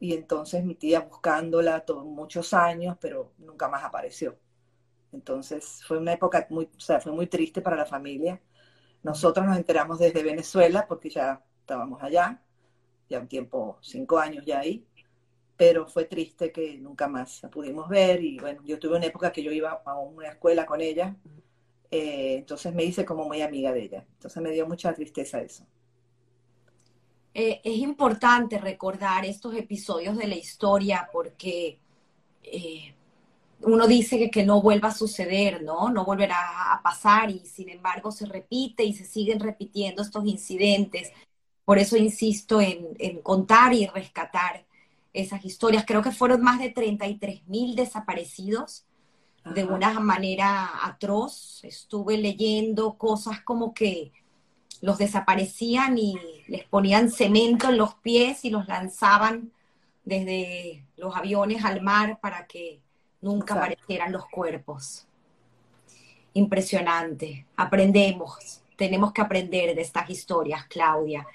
Y 0.00 0.14
entonces 0.14 0.64
mi 0.64 0.74
tía 0.74 1.00
buscándola 1.00 1.84
todos 1.84 2.04
muchos 2.04 2.54
años, 2.54 2.96
pero 3.00 3.32
nunca 3.38 3.68
más 3.68 3.84
apareció. 3.84 4.38
Entonces 5.12 5.82
fue 5.86 5.98
una 5.98 6.12
época 6.14 6.46
muy, 6.50 6.66
o 6.76 6.80
sea, 6.80 7.00
fue 7.00 7.12
muy 7.12 7.26
triste 7.26 7.62
para 7.62 7.76
la 7.76 7.86
familia. 7.86 8.40
Nosotros 9.02 9.46
nos 9.46 9.56
enteramos 9.56 9.98
desde 9.98 10.22
Venezuela 10.22 10.86
porque 10.88 11.10
ya 11.10 11.42
estábamos 11.60 12.02
allá, 12.02 12.42
ya 13.08 13.20
un 13.20 13.28
tiempo, 13.28 13.78
cinco 13.82 14.18
años 14.18 14.44
ya 14.46 14.60
ahí, 14.60 14.86
pero 15.56 15.86
fue 15.86 16.04
triste 16.04 16.52
que 16.52 16.76
nunca 16.78 17.08
más 17.08 17.42
la 17.42 17.50
pudimos 17.50 17.88
ver 17.88 18.22
y 18.22 18.38
bueno, 18.38 18.62
yo 18.64 18.78
tuve 18.78 18.96
una 18.96 19.06
época 19.06 19.32
que 19.32 19.42
yo 19.42 19.50
iba 19.50 19.82
a 19.84 19.98
una 19.98 20.28
escuela 20.28 20.66
con 20.66 20.80
ella, 20.80 21.16
eh, 21.90 22.36
entonces 22.38 22.74
me 22.74 22.84
hice 22.84 23.04
como 23.04 23.24
muy 23.24 23.42
amiga 23.42 23.72
de 23.72 23.82
ella, 23.82 24.04
entonces 24.14 24.42
me 24.42 24.50
dio 24.50 24.66
mucha 24.66 24.92
tristeza 24.92 25.40
eso. 25.40 25.64
Eh, 27.32 27.60
es 27.64 27.78
importante 27.78 28.58
recordar 28.58 29.24
estos 29.24 29.54
episodios 29.54 30.16
de 30.16 30.26
la 30.26 30.36
historia 30.36 31.08
porque 31.12 31.78
eh, 32.42 32.94
uno 33.60 33.86
dice 33.86 34.18
que, 34.18 34.30
que, 34.30 34.44
no 34.44 34.62
vuelva 34.62 34.88
a 34.88 34.94
suceder, 34.94 35.62
¿no? 35.62 35.90
No 35.90 36.04
volverá 36.04 36.72
a 36.72 36.82
pasar 36.82 37.30
y 37.30 37.40
sin 37.40 37.68
embargo 37.68 38.10
se 38.10 38.26
repite 38.26 38.84
y 38.84 38.94
se 38.94 39.04
siguen 39.04 39.40
repitiendo 39.40 40.02
estos 40.02 40.24
incidentes. 40.26 41.12
Por 41.64 41.78
eso 41.78 41.96
insisto 41.96 42.60
en, 42.60 42.88
en 42.98 43.20
contar 43.22 43.72
y 43.74 43.86
rescatar 43.86 44.65
esas 45.16 45.44
historias. 45.44 45.84
Creo 45.86 46.02
que 46.02 46.12
fueron 46.12 46.42
más 46.42 46.58
de 46.58 46.70
33 46.70 47.48
mil 47.48 47.74
desaparecidos 47.74 48.84
de 49.44 49.64
una 49.64 49.98
manera 49.98 50.86
atroz. 50.86 51.64
Estuve 51.64 52.18
leyendo 52.18 52.94
cosas 52.94 53.40
como 53.40 53.72
que 53.72 54.12
los 54.82 54.98
desaparecían 54.98 55.98
y 55.98 56.16
les 56.48 56.64
ponían 56.64 57.10
cemento 57.10 57.70
en 57.70 57.78
los 57.78 57.94
pies 57.94 58.44
y 58.44 58.50
los 58.50 58.68
lanzaban 58.68 59.52
desde 60.04 60.84
los 60.96 61.16
aviones 61.16 61.64
al 61.64 61.80
mar 61.80 62.18
para 62.20 62.46
que 62.46 62.80
nunca 63.22 63.54
aparecieran 63.54 64.12
los 64.12 64.26
cuerpos. 64.26 65.06
Impresionante. 66.34 67.46
Aprendemos. 67.56 68.60
Tenemos 68.76 69.12
que 69.12 69.22
aprender 69.22 69.74
de 69.74 69.80
estas 69.80 70.10
historias, 70.10 70.66
Claudia. 70.66 71.26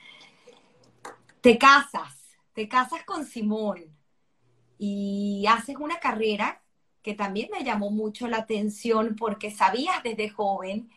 Te 1.42 1.58
casas 1.58 2.21
casas 2.68 3.04
con 3.04 3.26
Simón 3.26 3.96
y 4.78 5.46
haces 5.48 5.76
una 5.80 6.00
carrera 6.00 6.62
que 7.02 7.14
también 7.14 7.50
me 7.52 7.64
llamó 7.64 7.92
mucho 7.92 8.28
la 8.28 8.38
atención 8.38 9.16
porque 9.18 9.52
sabías 9.52 10.04
desde 10.04 10.30
joven 10.30 10.90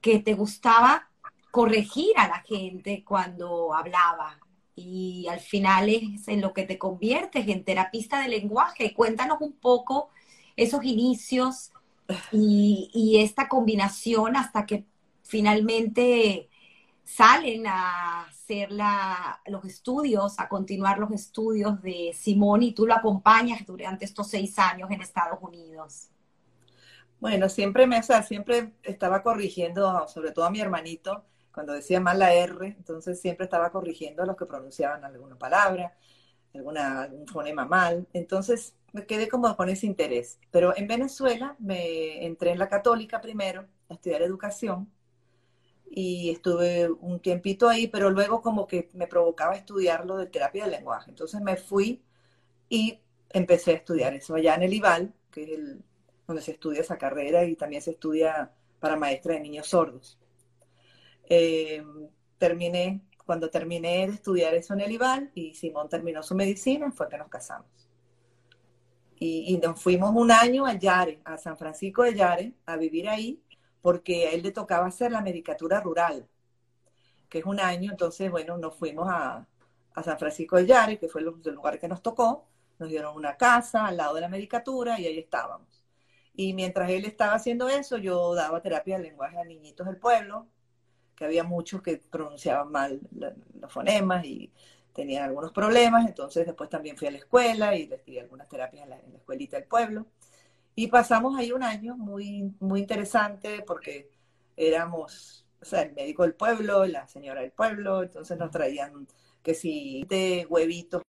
que 0.00 0.18
te 0.18 0.34
gustaba 0.34 1.08
corregir 1.50 2.12
a 2.16 2.28
la 2.28 2.40
gente 2.40 3.04
cuando 3.04 3.74
hablaba 3.74 4.38
y 4.74 5.26
al 5.28 5.40
final 5.40 5.88
es 5.90 6.28
en 6.28 6.40
lo 6.40 6.52
que 6.52 6.64
te 6.64 6.78
conviertes 6.78 7.46
en 7.48 7.64
terapista 7.64 8.20
de 8.20 8.28
lenguaje. 8.28 8.94
Cuéntanos 8.94 9.38
un 9.40 9.52
poco 9.52 10.08
esos 10.56 10.84
inicios 10.84 11.72
y, 12.32 12.90
y 12.94 13.18
esta 13.22 13.48
combinación 13.48 14.36
hasta 14.36 14.66
que 14.66 14.84
finalmente 15.22 16.48
salen 17.04 17.66
a 17.66 18.24
hacer 18.26 18.70
los 19.46 19.64
estudios, 19.64 20.38
a 20.38 20.48
continuar 20.48 20.98
los 20.98 21.10
estudios 21.10 21.82
de 21.82 22.12
Simón 22.14 22.62
y 22.62 22.72
tú 22.72 22.86
lo 22.86 22.94
acompañas 22.94 23.64
durante 23.66 24.04
estos 24.04 24.28
seis 24.28 24.58
años 24.58 24.90
en 24.90 25.00
Estados 25.00 25.38
Unidos. 25.42 26.08
Bueno, 27.20 27.48
siempre 27.48 27.86
me, 27.86 28.00
o 28.00 28.22
siempre 28.22 28.72
estaba 28.82 29.22
corrigiendo, 29.22 30.08
sobre 30.08 30.32
todo 30.32 30.44
a 30.44 30.50
mi 30.50 30.60
hermanito, 30.60 31.24
cuando 31.52 31.72
decía 31.72 32.00
mal 32.00 32.18
la 32.18 32.32
R, 32.32 32.66
entonces 32.66 33.20
siempre 33.20 33.44
estaba 33.44 33.70
corrigiendo 33.70 34.22
a 34.22 34.26
los 34.26 34.36
que 34.36 34.46
pronunciaban 34.46 35.04
alguna 35.04 35.36
palabra, 35.36 35.94
alguna, 36.54 37.02
algún 37.02 37.26
fonema 37.28 37.64
mal. 37.66 38.08
Entonces 38.12 38.74
me 38.92 39.06
quedé 39.06 39.28
como 39.28 39.54
con 39.56 39.68
ese 39.68 39.86
interés. 39.86 40.38
Pero 40.50 40.76
en 40.76 40.88
Venezuela 40.88 41.54
me 41.58 42.24
entré 42.24 42.52
en 42.52 42.58
la 42.58 42.68
católica 42.68 43.20
primero 43.20 43.66
a 43.88 43.94
estudiar 43.94 44.22
educación 44.22 44.90
y 45.94 46.30
estuve 46.30 46.90
un 46.90 47.20
tiempito 47.20 47.68
ahí, 47.68 47.86
pero 47.86 48.08
luego 48.08 48.40
como 48.40 48.66
que 48.66 48.88
me 48.94 49.06
provocaba 49.06 49.54
estudiar 49.54 50.06
lo 50.06 50.16
de 50.16 50.26
terapia 50.26 50.62
del 50.64 50.72
lenguaje. 50.72 51.10
Entonces 51.10 51.38
me 51.42 51.56
fui 51.56 52.02
y 52.70 52.98
empecé 53.28 53.72
a 53.72 53.74
estudiar 53.74 54.14
eso 54.14 54.34
allá 54.34 54.54
en 54.54 54.62
el 54.62 54.72
IBAL, 54.72 55.12
que 55.30 55.44
es 55.44 55.50
el, 55.50 55.82
donde 56.26 56.40
se 56.40 56.52
estudia 56.52 56.80
esa 56.80 56.96
carrera 56.96 57.44
y 57.44 57.56
también 57.56 57.82
se 57.82 57.90
estudia 57.90 58.50
para 58.80 58.96
maestra 58.96 59.34
de 59.34 59.40
niños 59.40 59.66
sordos. 59.66 60.18
Eh, 61.28 61.84
terminé, 62.38 63.02
cuando 63.26 63.50
terminé 63.50 64.06
de 64.06 64.14
estudiar 64.14 64.54
eso 64.54 64.72
en 64.72 64.80
el 64.80 64.92
IBAL 64.92 65.30
y 65.34 65.52
Simón 65.52 65.90
terminó 65.90 66.22
su 66.22 66.34
medicina, 66.34 66.90
fue 66.90 67.06
que 67.10 67.18
nos 67.18 67.28
casamos. 67.28 67.68
Y, 69.18 69.54
y 69.54 69.58
nos 69.58 69.78
fuimos 69.78 70.10
un 70.14 70.30
año 70.30 70.64
a 70.64 70.72
Yare, 70.72 71.20
a 71.26 71.36
San 71.36 71.58
Francisco 71.58 72.02
de 72.02 72.14
Yare, 72.14 72.54
a 72.64 72.78
vivir 72.78 73.10
ahí 73.10 73.42
porque 73.82 74.28
a 74.28 74.30
él 74.30 74.42
le 74.42 74.52
tocaba 74.52 74.86
hacer 74.86 75.12
la 75.12 75.20
medicatura 75.20 75.80
rural, 75.80 76.26
que 77.28 77.40
es 77.40 77.44
un 77.44 77.60
año, 77.60 77.90
entonces, 77.90 78.30
bueno, 78.30 78.56
nos 78.56 78.76
fuimos 78.76 79.08
a, 79.10 79.46
San 80.02 80.18
Francisco 80.18 80.56
de 80.56 80.66
Yare, 80.66 80.98
que 80.98 81.08
fue 81.08 81.20
el, 81.20 81.26
lugar 81.26 81.78
que 81.78 81.88
nos 81.88 82.02
tocó, 82.02 82.46
nos 82.78 82.88
dieron 82.88 83.14
una 83.14 83.36
casa 83.36 83.86
al 83.86 83.98
lado 83.98 84.14
de 84.14 84.22
la 84.22 84.28
medicatura 84.28 84.98
y 84.98 85.06
ahí 85.06 85.18
estábamos. 85.18 85.84
Y 86.34 86.54
mientras 86.54 86.88
él 86.88 87.04
estaba 87.04 87.34
haciendo 87.34 87.68
eso, 87.68 87.98
yo 87.98 88.34
daba 88.34 88.62
terapia 88.62 88.96
de 88.96 89.02
lenguaje 89.04 89.38
a 89.38 89.44
niñitos 89.44 89.86
del 89.86 89.98
pueblo, 89.98 90.46
que 91.14 91.26
había 91.26 91.44
muchos 91.44 91.82
que 91.82 91.98
pronunciaban 91.98 92.70
mal 92.72 93.00
los 93.12 93.70
fonemas 93.70 94.24
y 94.24 94.50
tenían 94.94 95.24
algunos 95.24 95.52
problemas, 95.52 96.06
entonces 96.06 96.46
después 96.46 96.70
también 96.70 96.96
fui 96.96 97.08
a 97.08 97.10
la 97.10 97.18
escuela 97.18 97.76
y 97.76 97.86
les 97.86 98.04
di 98.04 98.18
algunas 98.18 98.48
terapias 98.48 98.84
en 98.84 98.90
la, 98.90 98.98
en 98.98 99.12
la 99.12 99.18
escuelita 99.18 99.58
del 99.58 99.66
pueblo. 99.66 100.06
Y 100.74 100.86
pasamos 100.88 101.36
ahí 101.38 101.52
un 101.52 101.62
año 101.62 101.96
muy, 101.96 102.54
muy 102.60 102.80
interesante 102.80 103.62
porque 103.66 104.10
éramos, 104.56 105.46
o 105.60 105.64
sea, 105.64 105.82
el 105.82 105.94
médico 105.94 106.22
del 106.22 106.34
pueblo, 106.34 106.86
la 106.86 107.06
señora 107.06 107.42
del 107.42 107.52
pueblo, 107.52 108.02
entonces 108.02 108.38
nos 108.38 108.50
traían 108.50 109.06
que 109.42 109.54
si 109.54 110.04
de 110.08 110.46
huevitos 110.48 111.02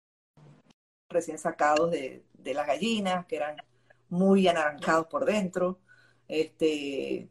recién 1.11 1.39
sacados 1.39 1.91
de, 1.91 2.25
de 2.35 2.55
las 2.55 2.67
gallinas, 2.67 3.27
que 3.27 3.37
eran 3.37 3.57
muy 4.09 4.49
anaranjados 4.49 5.07
por 5.07 5.25
dentro, 5.25 5.81
este, 6.29 7.29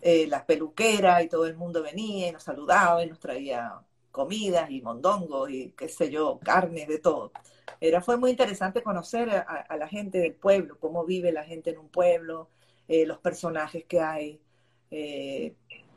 eh, 0.00 0.26
las 0.28 0.44
peluqueras 0.44 1.24
y 1.24 1.28
todo 1.28 1.46
el 1.46 1.56
mundo 1.56 1.82
venía 1.82 2.28
y 2.28 2.32
nos 2.32 2.44
saludaba 2.44 3.04
y 3.04 3.08
nos 3.08 3.18
traía 3.18 3.80
comidas 4.18 4.68
y 4.68 4.82
mondongos 4.82 5.48
y 5.48 5.70
qué 5.76 5.88
sé 5.88 6.10
yo, 6.10 6.40
carnes, 6.42 6.88
de 6.88 6.98
todo. 6.98 7.30
Era, 7.80 8.00
fue 8.00 8.16
muy 8.16 8.32
interesante 8.32 8.82
conocer 8.82 9.30
a, 9.30 9.76
la 9.76 9.86
gente 9.86 10.18
del 10.18 10.34
pueblo, 10.34 10.76
cómo 10.80 11.04
vive 11.04 11.30
la 11.30 11.44
gente 11.44 11.70
en 11.70 11.78
un 11.78 11.88
pueblo, 11.88 12.48
eh, 12.88 13.06
los 13.06 13.18
personajes 13.18 13.84
que 13.84 14.00
hay. 14.00 14.40
Eh, 14.90 15.54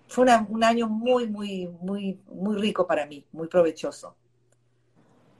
fue 0.07 0.25
un 0.49 0.63
año 0.63 0.87
muy, 0.87 1.27
muy, 1.27 1.67
muy, 1.81 2.19
muy 2.27 2.57
rico 2.57 2.85
para 2.85 3.07
mí, 3.07 3.25
muy 3.31 3.47
provechoso. 3.47 4.15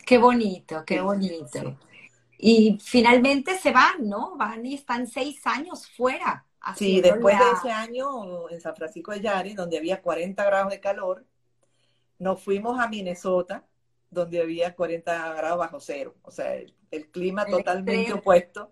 Qué 0.04 0.18
bonito, 0.18 0.84
qué 0.84 1.02
bonito. 1.02 1.78
Y 2.40 2.80
finalmente 2.82 3.60
se 3.60 3.72
van, 3.72 4.10
¿no? 4.10 4.36
Van 4.38 4.66
y 4.66 4.74
están 4.74 5.06
seis 5.06 5.46
años 5.46 5.88
fuera. 5.96 6.48
Sí, 6.76 7.00
después 7.00 7.38
de 7.38 7.46
ese 7.52 7.72
año 7.72 8.50
en 8.50 8.60
San 8.60 8.76
Francisco 8.76 9.12
de 9.12 9.22
Yari, 9.22 9.54
donde 9.54 9.78
había 9.78 10.02
40 10.02 10.44
grados 10.44 10.72
de 10.72 10.80
calor, 10.80 11.26
nos 12.22 12.40
fuimos 12.40 12.80
a 12.80 12.88
Minnesota 12.88 13.68
donde 14.12 14.40
había 14.40 14.76
40 14.76 15.34
grados 15.34 15.58
bajo 15.58 15.80
cero, 15.80 16.16
o 16.22 16.30
sea, 16.30 16.54
el, 16.56 17.10
clima 17.10 17.46
totalmente 17.46 18.14
opuesto. 18.14 18.72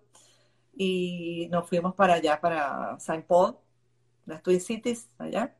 Y 0.72 1.48
nos 1.50 1.68
fuimos 1.68 1.94
para 1.94 2.14
allá, 2.14 2.40
para 2.40 2.98
Saint 3.00 3.26
Paul, 3.26 3.56
las 4.24 4.40
Twin 4.42 4.60
Cities, 4.60 5.08
allá. 5.18 5.56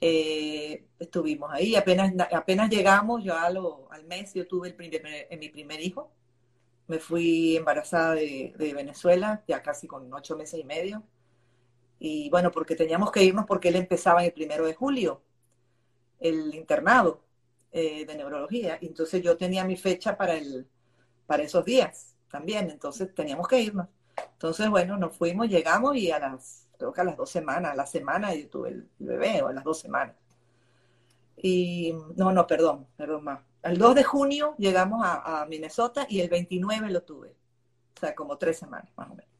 Eh, 0.00 0.88
estuvimos 0.98 1.52
ahí, 1.52 1.76
apenas, 1.76 2.12
apenas 2.32 2.68
llegamos, 2.68 3.22
yo 3.22 3.36
al 3.38 4.04
mes 4.06 4.34
yo 4.34 4.48
tuve 4.48 4.68
el 4.68 4.74
primer, 4.74 5.28
mi 5.38 5.50
primer 5.50 5.80
hijo, 5.80 6.10
me 6.88 6.98
fui 6.98 7.56
embarazada 7.56 8.14
de, 8.14 8.54
de, 8.58 8.74
Venezuela, 8.74 9.44
ya 9.46 9.62
casi 9.62 9.86
con 9.86 10.12
ocho 10.12 10.36
meses 10.36 10.58
y 10.58 10.64
medio, 10.64 11.04
y 12.00 12.28
bueno, 12.30 12.50
porque 12.50 12.74
teníamos 12.74 13.12
que 13.12 13.22
irnos 13.22 13.46
porque 13.46 13.68
él 13.68 13.76
empezaba 13.76 14.24
el 14.24 14.32
primero 14.32 14.66
de 14.66 14.74
julio, 14.74 15.22
el 16.20 16.54
internado, 16.54 17.22
eh, 17.72 18.04
de 18.04 18.14
neurología. 18.16 18.78
Entonces 18.80 19.22
yo 19.22 19.36
tenía 19.36 19.64
mi 19.64 19.76
fecha 19.76 20.16
para, 20.16 20.34
el, 20.34 20.68
para 21.26 21.42
esos 21.42 21.64
días 21.64 22.16
también, 22.30 22.70
entonces 22.70 23.14
teníamos 23.14 23.48
que 23.48 23.60
irnos. 23.60 23.88
Entonces, 24.32 24.68
bueno, 24.68 24.96
nos 24.96 25.16
fuimos, 25.16 25.48
llegamos 25.48 25.96
y 25.96 26.10
a 26.10 26.18
las, 26.18 26.68
creo 26.76 26.92
que 26.92 27.00
a 27.00 27.04
las 27.04 27.16
dos 27.16 27.30
semanas, 27.30 27.72
a 27.72 27.76
la 27.76 27.86
semana 27.86 28.34
yo 28.34 28.48
tuve 28.48 28.70
el 28.70 28.88
bebé, 28.98 29.42
o 29.42 29.48
a 29.48 29.52
las 29.52 29.64
dos 29.64 29.78
semanas. 29.78 30.16
Y, 31.36 31.94
no, 32.16 32.32
no, 32.32 32.46
perdón, 32.46 32.86
perdón 32.96 33.24
más. 33.24 33.40
El 33.62 33.78
2 33.78 33.94
de 33.94 34.04
junio 34.04 34.54
llegamos 34.58 35.04
a, 35.04 35.42
a 35.42 35.46
Minnesota 35.46 36.06
y 36.08 36.20
el 36.20 36.28
29 36.28 36.90
lo 36.90 37.02
tuve. 37.02 37.36
O 37.96 38.00
sea, 38.00 38.14
como 38.14 38.38
tres 38.38 38.58
semanas 38.58 38.90
más 38.96 39.10
o 39.10 39.14
menos. 39.14 39.30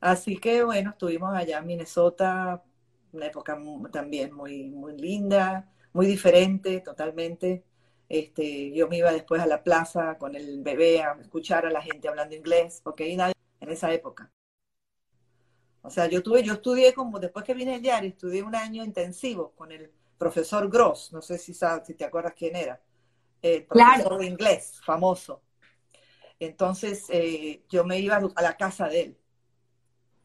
Así 0.00 0.38
que 0.38 0.62
bueno, 0.62 0.90
estuvimos 0.90 1.34
allá 1.34 1.58
en 1.58 1.66
Minnesota, 1.66 2.62
una 3.12 3.26
época 3.26 3.58
también 3.92 4.32
muy, 4.32 4.64
muy 4.70 4.96
linda, 4.96 5.70
muy 5.92 6.06
diferente 6.06 6.80
totalmente. 6.80 7.64
Este, 8.08 8.72
yo 8.72 8.88
me 8.88 8.98
iba 8.98 9.12
después 9.12 9.40
a 9.42 9.46
la 9.46 9.62
plaza 9.62 10.16
con 10.18 10.34
el 10.34 10.62
bebé 10.62 11.02
a 11.02 11.12
escuchar 11.20 11.66
a 11.66 11.70
la 11.70 11.82
gente 11.82 12.08
hablando 12.08 12.34
inglés, 12.34 12.80
porque 12.82 13.04
ahí 13.04 13.16
nadie 13.16 13.34
en 13.60 13.70
esa 13.70 13.92
época. 13.92 14.30
O 15.82 15.90
sea, 15.90 16.06
yo 16.06 16.22
tuve, 16.22 16.42
yo 16.42 16.54
estudié 16.54 16.92
como, 16.94 17.18
después 17.18 17.44
que 17.44 17.54
vine 17.54 17.76
el 17.76 17.82
diario, 17.82 18.10
estudié 18.10 18.42
un 18.42 18.54
año 18.54 18.84
intensivo 18.84 19.52
con 19.52 19.72
el 19.72 19.90
profesor 20.18 20.68
Gross, 20.68 21.12
no 21.12 21.22
sé 21.22 21.38
si 21.38 21.54
sabes, 21.54 21.86
si 21.86 21.94
te 21.94 22.04
acuerdas 22.04 22.34
quién 22.36 22.56
era, 22.56 22.80
el 23.40 23.64
profesor 23.64 24.18
de 24.18 24.26
inglés, 24.26 24.80
famoso. 24.84 25.42
Entonces, 26.40 27.06
eh, 27.10 27.64
yo 27.68 27.84
me 27.84 27.98
iba 27.98 28.16
a 28.34 28.42
la 28.42 28.56
casa 28.56 28.88
de 28.88 29.00
él 29.00 29.18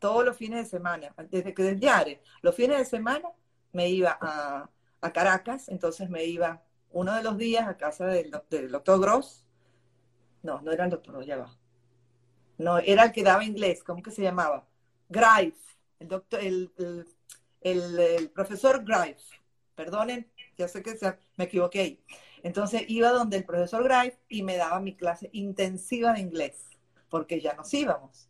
todos 0.03 0.25
los 0.25 0.35
fines 0.35 0.65
de 0.65 0.69
semana, 0.69 1.15
desde 1.31 1.53
que 1.53 1.63
desde 1.63 2.21
los 2.41 2.53
fines 2.53 2.77
de 2.77 2.83
semana 2.83 3.29
me 3.71 3.87
iba 3.87 4.17
a, 4.19 4.69
Caracas, 5.13 5.69
entonces 5.69 6.09
me 6.09 6.25
iba 6.25 6.61
uno 6.91 7.15
de 7.15 7.23
los 7.23 7.37
días 7.37 7.69
a 7.69 7.77
casa 7.77 8.07
del, 8.07 8.29
doctor 8.29 8.99
Gross. 8.99 9.45
No, 10.41 10.59
no 10.61 10.73
era 10.73 10.83
el 10.83 10.89
doctor, 10.89 11.23
ya 11.23 11.37
va. 11.37 11.57
No, 12.57 12.79
era 12.79 13.05
el 13.05 13.11
que 13.13 13.23
daba 13.23 13.45
inglés, 13.45 13.81
¿cómo 13.81 14.03
que 14.03 14.11
se 14.11 14.21
llamaba? 14.21 14.67
Grife, 15.07 15.77
el 15.99 16.09
doctor, 16.09 16.41
el, 16.41 17.07
el, 17.61 18.29
profesor 18.31 18.83
Grife. 18.83 19.39
Perdonen, 19.73 20.29
ya 20.57 20.67
sé 20.67 20.83
que 20.83 20.97
me 21.37 21.45
equivoqué 21.45 21.79
ahí. 21.79 22.03
Entonces 22.43 22.83
iba 22.89 23.09
donde 23.11 23.37
el 23.37 23.45
profesor 23.45 23.85
Grife 23.85 24.19
y 24.27 24.43
me 24.43 24.57
daba 24.57 24.81
mi 24.81 24.97
clase 24.97 25.29
intensiva 25.31 26.11
de 26.11 26.19
inglés, 26.19 26.65
porque 27.09 27.39
ya 27.39 27.53
nos 27.53 27.73
íbamos. 27.73 28.27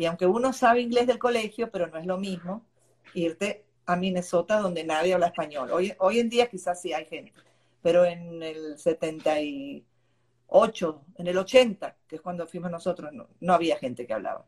Y 0.00 0.06
aunque 0.06 0.24
uno 0.24 0.54
sabe 0.54 0.80
inglés 0.80 1.06
del 1.06 1.18
colegio, 1.18 1.70
pero 1.70 1.86
no 1.86 1.98
es 1.98 2.06
lo 2.06 2.16
mismo 2.16 2.64
irte 3.12 3.66
a 3.84 3.96
Minnesota 3.96 4.58
donde 4.58 4.82
nadie 4.82 5.12
habla 5.12 5.26
español. 5.26 5.70
Hoy, 5.70 5.92
hoy 5.98 6.20
en 6.20 6.30
día 6.30 6.48
quizás 6.48 6.80
sí 6.80 6.94
hay 6.94 7.04
gente, 7.04 7.34
pero 7.82 8.06
en 8.06 8.42
el 8.42 8.78
78, 8.78 11.04
en 11.18 11.26
el 11.26 11.36
80, 11.36 11.96
que 12.08 12.16
es 12.16 12.22
cuando 12.22 12.46
fuimos 12.46 12.70
nosotros, 12.70 13.10
no, 13.12 13.28
había 13.52 13.76
gente 13.76 14.06
que 14.06 14.14
hablaba. 14.14 14.46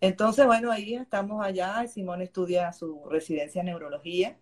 Entonces, 0.00 0.46
bueno, 0.46 0.72
ahí 0.72 0.94
estamos 0.94 1.44
allá. 1.44 1.86
Simón 1.86 2.22
estudia 2.22 2.72
su 2.72 3.04
residencia 3.10 3.60
en 3.60 3.66
neurología 3.66 4.38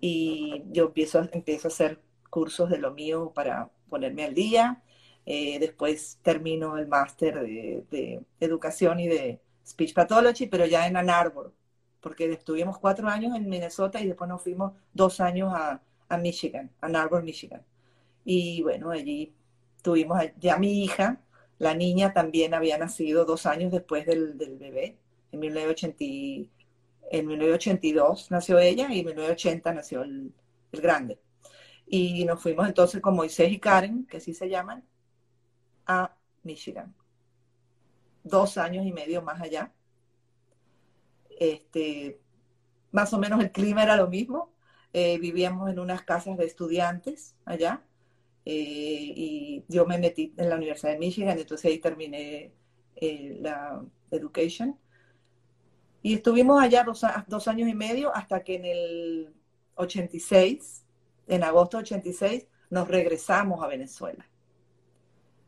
y 0.00 0.64
yo 0.72 0.86
empiezo 0.86 1.20
a 1.20 1.28
hacer 1.68 2.00
cursos 2.30 2.68
de 2.68 2.78
lo 2.78 2.94
mío 2.94 3.30
para 3.32 3.70
ponerme 3.88 4.24
al 4.24 4.34
día. 4.34 4.82
Eh, 5.26 5.58
después 5.58 6.20
termino 6.22 6.78
el 6.78 6.86
máster 6.86 7.40
de, 7.40 8.24
educación 8.40 9.00
y 9.00 9.08
de 9.08 9.40
speech 9.66 9.92
pathology, 9.92 10.46
pero 10.46 10.66
ya 10.66 10.86
en 10.86 10.96
Ann 10.96 11.10
Arbor, 11.10 11.52
porque 12.00 12.32
estuvimos 12.32 12.78
cuatro 12.78 13.08
años 13.08 13.34
en 13.36 13.48
Minnesota 13.48 14.00
y 14.00 14.06
después 14.06 14.28
nos 14.28 14.42
fuimos 14.42 14.72
dos 14.92 15.20
años 15.20 15.52
a, 15.52 15.82
a 16.08 16.16
Michigan, 16.18 16.70
Ann 16.80 16.94
Arbor, 16.94 17.24
Michigan. 17.24 17.62
Y 18.24 18.62
bueno, 18.62 18.90
allí 18.90 19.34
tuvimos 19.82 20.20
ya 20.38 20.58
mi 20.58 20.84
hija, 20.84 21.20
la 21.58 21.74
niña 21.74 22.12
también 22.12 22.54
había 22.54 22.78
nacido 22.78 23.24
dos 23.24 23.46
años 23.46 23.72
después 23.72 24.06
del, 24.06 24.34
bebé, 24.34 24.96
en 25.32 25.40
1980, 25.40 26.50
en 27.10 27.26
1982 27.26 28.30
nació 28.30 28.58
ella 28.58 28.88
y 28.92 29.00
en 29.00 29.06
1980 29.06 29.72
nació 29.74 30.02
el, 30.02 30.32
el 30.72 30.80
grande. 30.80 31.18
Y 31.86 32.24
nos 32.24 32.42
fuimos 32.42 32.66
entonces 32.66 33.00
con 33.00 33.16
Moisés 33.16 33.52
y 33.52 33.58
Karen, 33.58 34.06
que 34.06 34.18
así 34.18 34.34
se 34.34 34.48
llaman, 34.48 34.84
a 35.86 36.16
Michigan. 36.42 36.94
Dos 38.24 38.58
años 38.58 38.86
y 38.86 38.92
medio 38.92 39.22
más 39.22 39.40
allá. 39.40 39.72
Este, 41.38 42.20
más 42.92 43.12
o 43.12 43.18
menos 43.18 43.40
el 43.40 43.52
clima 43.52 43.82
era 43.82 43.96
lo 43.96 44.08
mismo. 44.08 44.52
Eh, 44.92 45.18
vivíamos 45.18 45.70
en 45.70 45.78
unas 45.78 46.02
casas 46.02 46.38
de 46.38 46.46
estudiantes 46.46 47.36
allá. 47.44 47.82
Eh, 48.44 49.12
y 49.16 49.64
yo 49.68 49.84
me 49.86 49.98
metí 49.98 50.32
en 50.36 50.48
la 50.48 50.56
Universidad 50.56 50.92
de 50.92 50.98
Michigan, 50.98 51.36
entonces 51.36 51.70
ahí 51.70 51.78
terminé 51.78 52.52
eh, 52.94 53.38
la 53.40 53.84
education. 54.10 54.78
Y 56.00 56.14
estuvimos 56.14 56.62
allá 56.62 56.84
dos, 56.84 57.04
dos, 57.26 57.48
años 57.48 57.68
y 57.68 57.74
medio 57.74 58.14
hasta 58.14 58.44
que 58.44 58.54
en 58.54 58.64
el 58.64 59.34
86, 59.74 60.84
en 61.26 61.42
agosto 61.42 61.78
86, 61.78 62.46
nos 62.70 62.86
regresamos 62.86 63.62
a 63.64 63.66
Venezuela. 63.66 64.24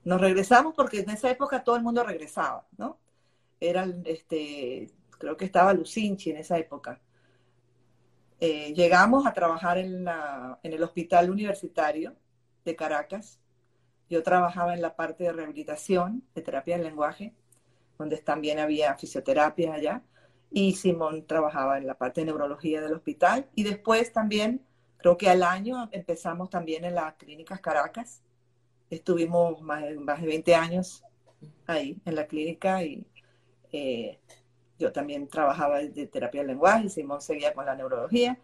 Nos 0.09 0.23
regresamos 0.23 0.73
porque 0.75 1.01
en 1.01 1.11
esa 1.11 1.31
época 1.31 1.63
todo 1.63 1.77
el 1.77 1.83
mundo 1.83 2.03
regresaba, 2.03 2.67
¿no? 2.79 2.99
Eran, 3.61 4.01
este, 4.07 4.91
creo 5.19 5.37
que 5.37 5.45
estaba 5.45 5.75
Lucinchi 5.75 6.31
en 6.31 6.39
esa 6.39 6.57
época. 6.57 6.99
Eh, 8.41 8.73
llegamos 8.73 9.27
a 9.27 9.35
trabajar 9.35 9.77
en, 9.77 10.05
la, 10.05 10.61
en 10.63 10.73
el 10.73 10.83
hospital 10.83 11.29
universitario 11.29 12.17
de 12.65 12.75
Caracas. 12.75 13.39
Yo 14.09 14.23
trabajaba 14.23 14.73
en 14.73 14.81
la 14.81 14.97
parte 14.97 15.25
de 15.25 15.33
rehabilitación, 15.33 16.23
de 16.35 16.41
terapia 16.41 16.77
del 16.77 16.87
lenguaje, 16.87 17.35
donde 17.99 18.17
también 18.17 18.61
había 18.61 18.95
fisioterapia 18.95 19.75
allá. 19.75 20.03
Y 20.51 20.73
Simón 20.77 21.27
trabajaba 21.27 21.77
en 21.77 21.87
la 21.87 21.99
parte 21.99 22.23
de 22.23 22.29
neurología 22.29 22.81
del 22.81 22.95
hospital. 22.95 23.51
Y 23.55 23.63
después 23.63 24.11
también, 24.11 24.65
creo 24.97 25.19
que 25.19 25.29
al 25.29 25.43
año 25.43 25.91
empezamos 25.93 26.49
también 26.49 26.87
en 26.87 26.95
las 26.95 27.13
clínicas 27.17 27.61
Caracas, 27.61 28.23
estuvimos 28.91 29.61
más, 29.61 29.85
más 29.97 30.21
de 30.21 30.27
20 30.27 30.55
años 30.55 31.03
ahí 31.67 32.01
en 32.05 32.15
la 32.15 32.27
clínica 32.27 32.83
y 32.83 33.07
eh, 33.73 34.19
yo 34.79 34.93
también 34.93 35.29
trabajaba 35.29 35.79
de 35.79 36.07
terapia 36.07 36.41
del 36.41 36.49
lenguaje 36.49 36.89
Simón 36.89 37.21
seguía 37.21 37.53
con 37.53 37.67
la 37.67 37.75
neurología 37.75 38.39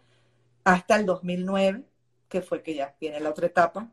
hasta 0.65 0.95
el 0.95 1.05
2009, 1.05 1.83
que 2.27 2.41
fue 2.41 2.61
que 2.61 2.73
ya 2.73 2.93
viene 2.99 3.19
la 3.19 3.29
otra 3.29 3.45
etapa, 3.45 3.87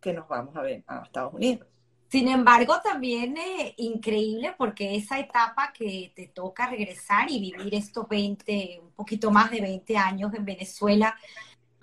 que 0.00 0.12
nos 0.12 0.28
vamos 0.28 0.54
a 0.54 0.60
ver 0.62 0.84
a 0.86 1.02
Estados 1.04 1.32
Unidos. 1.34 1.66
Sin 2.08 2.28
embargo, 2.28 2.76
también 2.84 3.36
es 3.36 3.72
increíble 3.78 4.54
porque 4.56 4.94
esa 4.94 5.18
etapa 5.18 5.72
que 5.72 6.12
te 6.14 6.28
toca 6.28 6.68
regresar 6.68 7.28
y 7.30 7.40
vivir 7.40 7.74
estos 7.74 8.06
20, 8.08 8.80
un 8.80 8.92
poquito 8.92 9.30
más 9.32 9.50
de 9.50 9.60
20 9.60 9.96
años 9.96 10.32
en 10.34 10.44
Venezuela, 10.44 11.16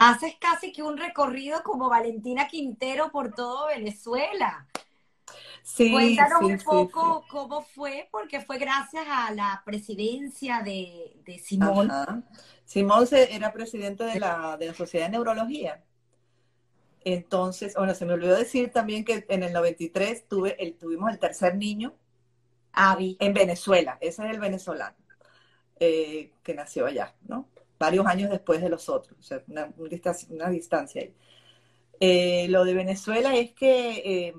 haces 0.09 0.35
casi 0.39 0.71
que 0.71 0.83
un 0.83 0.97
recorrido 0.97 1.63
como 1.63 1.89
Valentina 1.89 2.47
Quintero 2.47 3.11
por 3.11 3.33
todo 3.33 3.67
Venezuela. 3.67 4.67
Sí, 5.63 5.91
Cuéntanos 5.91 6.41
un 6.41 6.57
poco 6.59 7.23
cómo 7.29 7.61
fue, 7.61 8.09
porque 8.11 8.41
fue 8.41 8.57
gracias 8.57 9.05
a 9.07 9.31
la 9.31 9.61
presidencia 9.65 10.61
de, 10.61 11.13
Simón. 11.41 11.89
Simón 12.65 13.07
era 13.11 13.53
presidente 13.53 14.03
de 14.03 14.19
la, 14.19 14.57
de 14.57 14.67
la 14.67 14.73
Sociedad 14.73 15.05
de 15.05 15.11
Neurología. 15.13 15.81
Entonces, 17.05 17.75
bueno, 17.75 17.93
se 17.93 18.05
me 18.05 18.13
olvidó 18.13 18.35
decir 18.35 18.71
también 18.71 19.03
que 19.03 19.25
en 19.29 19.43
el 19.43 19.53
93 19.53 20.27
tuve 20.27 20.61
el, 20.61 20.75
tuvimos 20.75 21.11
el 21.11 21.19
tercer 21.19 21.55
niño 21.55 21.93
Avi. 22.73 23.17
en 23.19 23.33
Venezuela. 23.33 23.97
Ese 24.01 24.25
es 24.25 24.31
el 24.31 24.39
venezolano 24.39 24.95
eh, 25.79 26.31
que 26.43 26.53
nació 26.53 26.85
allá, 26.85 27.13
¿no? 27.27 27.47
Varios 27.83 28.05
años 28.05 28.29
después 28.31 28.61
de 28.61 28.69
los 28.69 28.89
otros, 28.89 29.17
o 29.19 29.23
sea, 29.23 29.43
una, 29.47 29.73
una 30.29 30.49
distancia 30.49 31.01
ahí. 31.01 31.13
Eh, 31.99 32.47
lo 32.49 32.65
de 32.65 32.73
Venezuela 32.73 33.35
es 33.35 33.51
que 33.53 34.01
eh, 34.05 34.35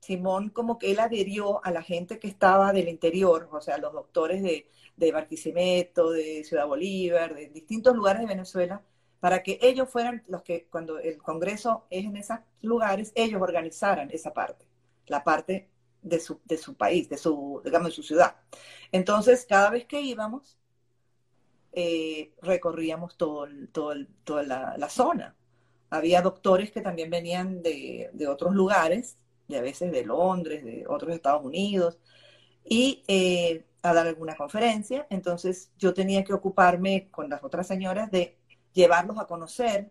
Simón 0.00 0.50
como 0.50 0.78
que 0.78 0.90
él 0.92 1.00
adherió 1.00 1.64
a 1.64 1.70
la 1.70 1.82
gente 1.82 2.18
que 2.18 2.28
estaba 2.28 2.72
del 2.72 2.88
interior, 2.88 3.48
o 3.52 3.60
sea, 3.60 3.78
los 3.78 3.92
doctores 3.92 4.42
de, 4.42 4.68
de 4.96 5.12
Barquisimeto, 5.12 6.10
de 6.10 6.44
Ciudad 6.44 6.66
Bolívar, 6.66 7.34
de 7.34 7.48
distintos 7.48 7.94
lugares 7.96 8.22
de 8.22 8.28
Venezuela, 8.28 8.82
para 9.20 9.42
que 9.42 9.58
ellos 9.62 9.88
fueran 9.90 10.22
los 10.28 10.42
que 10.42 10.66
cuando 10.70 10.98
el 10.98 11.18
Congreso 11.18 11.86
es 11.90 12.04
en 12.04 12.16
esos 12.16 12.38
lugares, 12.62 13.12
ellos 13.14 13.42
organizaran 13.42 14.10
esa 14.10 14.32
parte, 14.32 14.64
la 15.06 15.24
parte 15.24 15.68
de 16.02 16.20
su, 16.20 16.40
de 16.44 16.56
su 16.56 16.74
país, 16.74 17.08
de 17.08 17.18
su, 17.18 17.60
digamos, 17.64 17.88
de 17.88 17.94
su 17.94 18.02
ciudad. 18.02 18.36
Entonces, 18.92 19.46
cada 19.48 19.70
vez 19.70 19.86
que 19.86 20.00
íbamos, 20.00 20.56
eh, 21.72 22.32
recorríamos 22.42 23.16
todo, 23.16 23.46
todo 23.72 23.94
toda 24.24 24.42
la, 24.42 24.88
zona. 24.88 25.36
Había 25.90 26.22
doctores 26.22 26.70
que 26.70 26.80
también 26.80 27.10
venían 27.10 27.62
de, 27.62 28.10
otros 28.28 28.54
lugares, 28.54 29.16
de 29.48 29.58
a 29.58 29.62
veces 29.62 29.92
de 29.92 30.04
Londres, 30.04 30.64
de 30.64 30.86
otros 30.88 31.14
Estados 31.14 31.44
Unidos, 31.44 31.98
y 32.64 33.04
eh, 33.08 33.64
a 33.82 33.94
dar 33.94 34.06
alguna 34.06 34.36
conferencia. 34.36 35.06
Entonces 35.10 35.70
yo 35.78 35.94
tenía 35.94 36.24
que 36.24 36.34
ocuparme 36.34 37.08
con 37.10 37.28
las 37.30 37.42
otras 37.44 37.66
señoras 37.66 38.10
de 38.10 38.36
llevarlos 38.72 39.18
a 39.18 39.26
conocer 39.26 39.90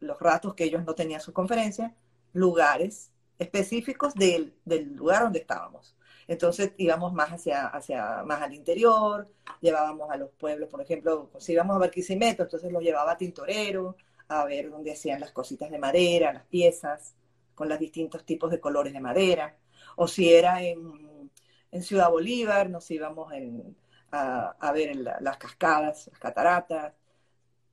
los 0.00 0.18
ratos 0.20 0.54
que 0.54 0.64
ellos 0.64 0.84
no 0.84 0.94
tenían 0.94 1.20
sus 1.20 1.34
conferencias, 1.34 1.92
lugares 2.32 3.10
específicos 3.38 4.14
del, 4.14 4.54
del 4.64 4.94
lugar 4.94 5.24
donde 5.24 5.40
estábamos. 5.40 5.96
Entonces 6.30 6.74
íbamos 6.76 7.12
más 7.12 7.30
hacia, 7.30 7.66
hacia, 7.66 8.22
más 8.22 8.40
al 8.40 8.54
interior, 8.54 9.28
llevábamos 9.60 10.12
a 10.12 10.16
los 10.16 10.30
pueblos, 10.30 10.68
por 10.68 10.80
ejemplo, 10.80 11.28
si 11.40 11.54
íbamos 11.54 11.74
a 11.74 11.80
Barquisimeto, 11.80 12.44
entonces 12.44 12.70
los 12.70 12.84
llevaba 12.84 13.10
a 13.10 13.16
Tintorero, 13.16 13.96
a 14.28 14.44
ver 14.44 14.70
dónde 14.70 14.92
hacían 14.92 15.18
las 15.18 15.32
cositas 15.32 15.72
de 15.72 15.80
madera, 15.80 16.32
las 16.32 16.44
piezas, 16.44 17.16
con 17.52 17.68
los 17.68 17.80
distintos 17.80 18.24
tipos 18.24 18.48
de 18.52 18.60
colores 18.60 18.92
de 18.92 19.00
madera. 19.00 19.56
O 19.96 20.06
si 20.06 20.32
era 20.32 20.62
en, 20.62 21.32
en 21.72 21.82
Ciudad 21.82 22.08
Bolívar, 22.08 22.70
nos 22.70 22.88
íbamos 22.92 23.32
a, 24.12 24.50
a, 24.50 24.72
ver 24.72 24.94
las 24.94 25.36
cascadas, 25.36 26.06
las 26.12 26.20
cataratas. 26.20 26.94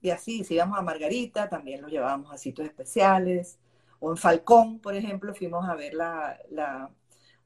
Y 0.01 0.09
así, 0.09 0.43
si 0.43 0.55
íbamos 0.55 0.79
a 0.79 0.81
Margarita, 0.81 1.47
también 1.47 1.83
los 1.83 1.91
llevábamos 1.91 2.33
a 2.33 2.39
sitios 2.39 2.67
especiales. 2.67 3.59
O 3.99 4.09
en 4.09 4.17
Falcón, 4.17 4.79
por 4.79 4.95
ejemplo, 4.95 5.35
fuimos 5.35 5.69
a 5.69 5.75
ver 5.75 5.93
la, 5.93 6.89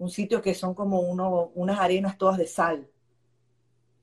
un 0.02 0.10
sitio 0.10 0.42
que 0.42 0.56
son 0.56 0.74
como 0.74 1.00
uno, 1.02 1.52
unas 1.54 1.80
arenas 1.80 2.18
todas 2.18 2.40
de 2.40 2.48
sal, 2.48 2.90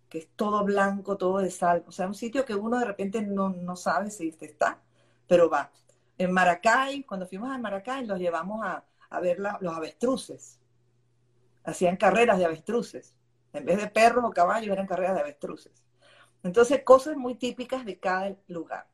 que 0.09 0.19
es 0.19 0.29
todo 0.37 0.63
blanco, 0.63 1.17
todo 1.17 1.39
de 1.39 1.51
sal. 1.51 1.85
O 1.89 1.93
sea, 1.93 2.07
un 2.07 2.15
sitio 2.15 2.45
que 2.45 2.55
uno 2.55 2.79
de 2.79 2.85
repente 2.85 3.21
no, 3.21 3.49
no 3.49 3.75
sabe 3.75 4.13
si 4.13 4.29
está, 4.41 4.81
pero 5.27 5.51
va. 5.51 5.73
En 6.17 6.31
Maracay, 6.31 7.03
cuando 7.03 7.27
fuimos 7.27 7.51
a 7.51 7.59
Maracay, 7.59 8.07
los 8.07 8.21
llevamos 8.21 8.65
a, 8.65 8.85
a 9.11 9.21
ver 9.21 9.41
los 9.41 9.75
avestruces. 9.75 10.61
Hacían 11.65 11.97
carreras 11.97 12.39
de 12.39 12.45
avestruces. 12.45 13.13
En 13.53 13.65
vez 13.65 13.79
de 13.79 13.89
perros 13.89 14.25
o 14.25 14.31
caballos, 14.31 14.71
eran 14.71 14.87
carreras 14.87 15.17
de 15.17 15.23
avestruces. 15.23 15.83
Entonces, 16.45 16.85
cosas 16.85 17.17
muy 17.17 17.35
típicas 17.35 17.85
de 17.85 17.99
cada 17.99 18.37
lugar. 18.47 18.87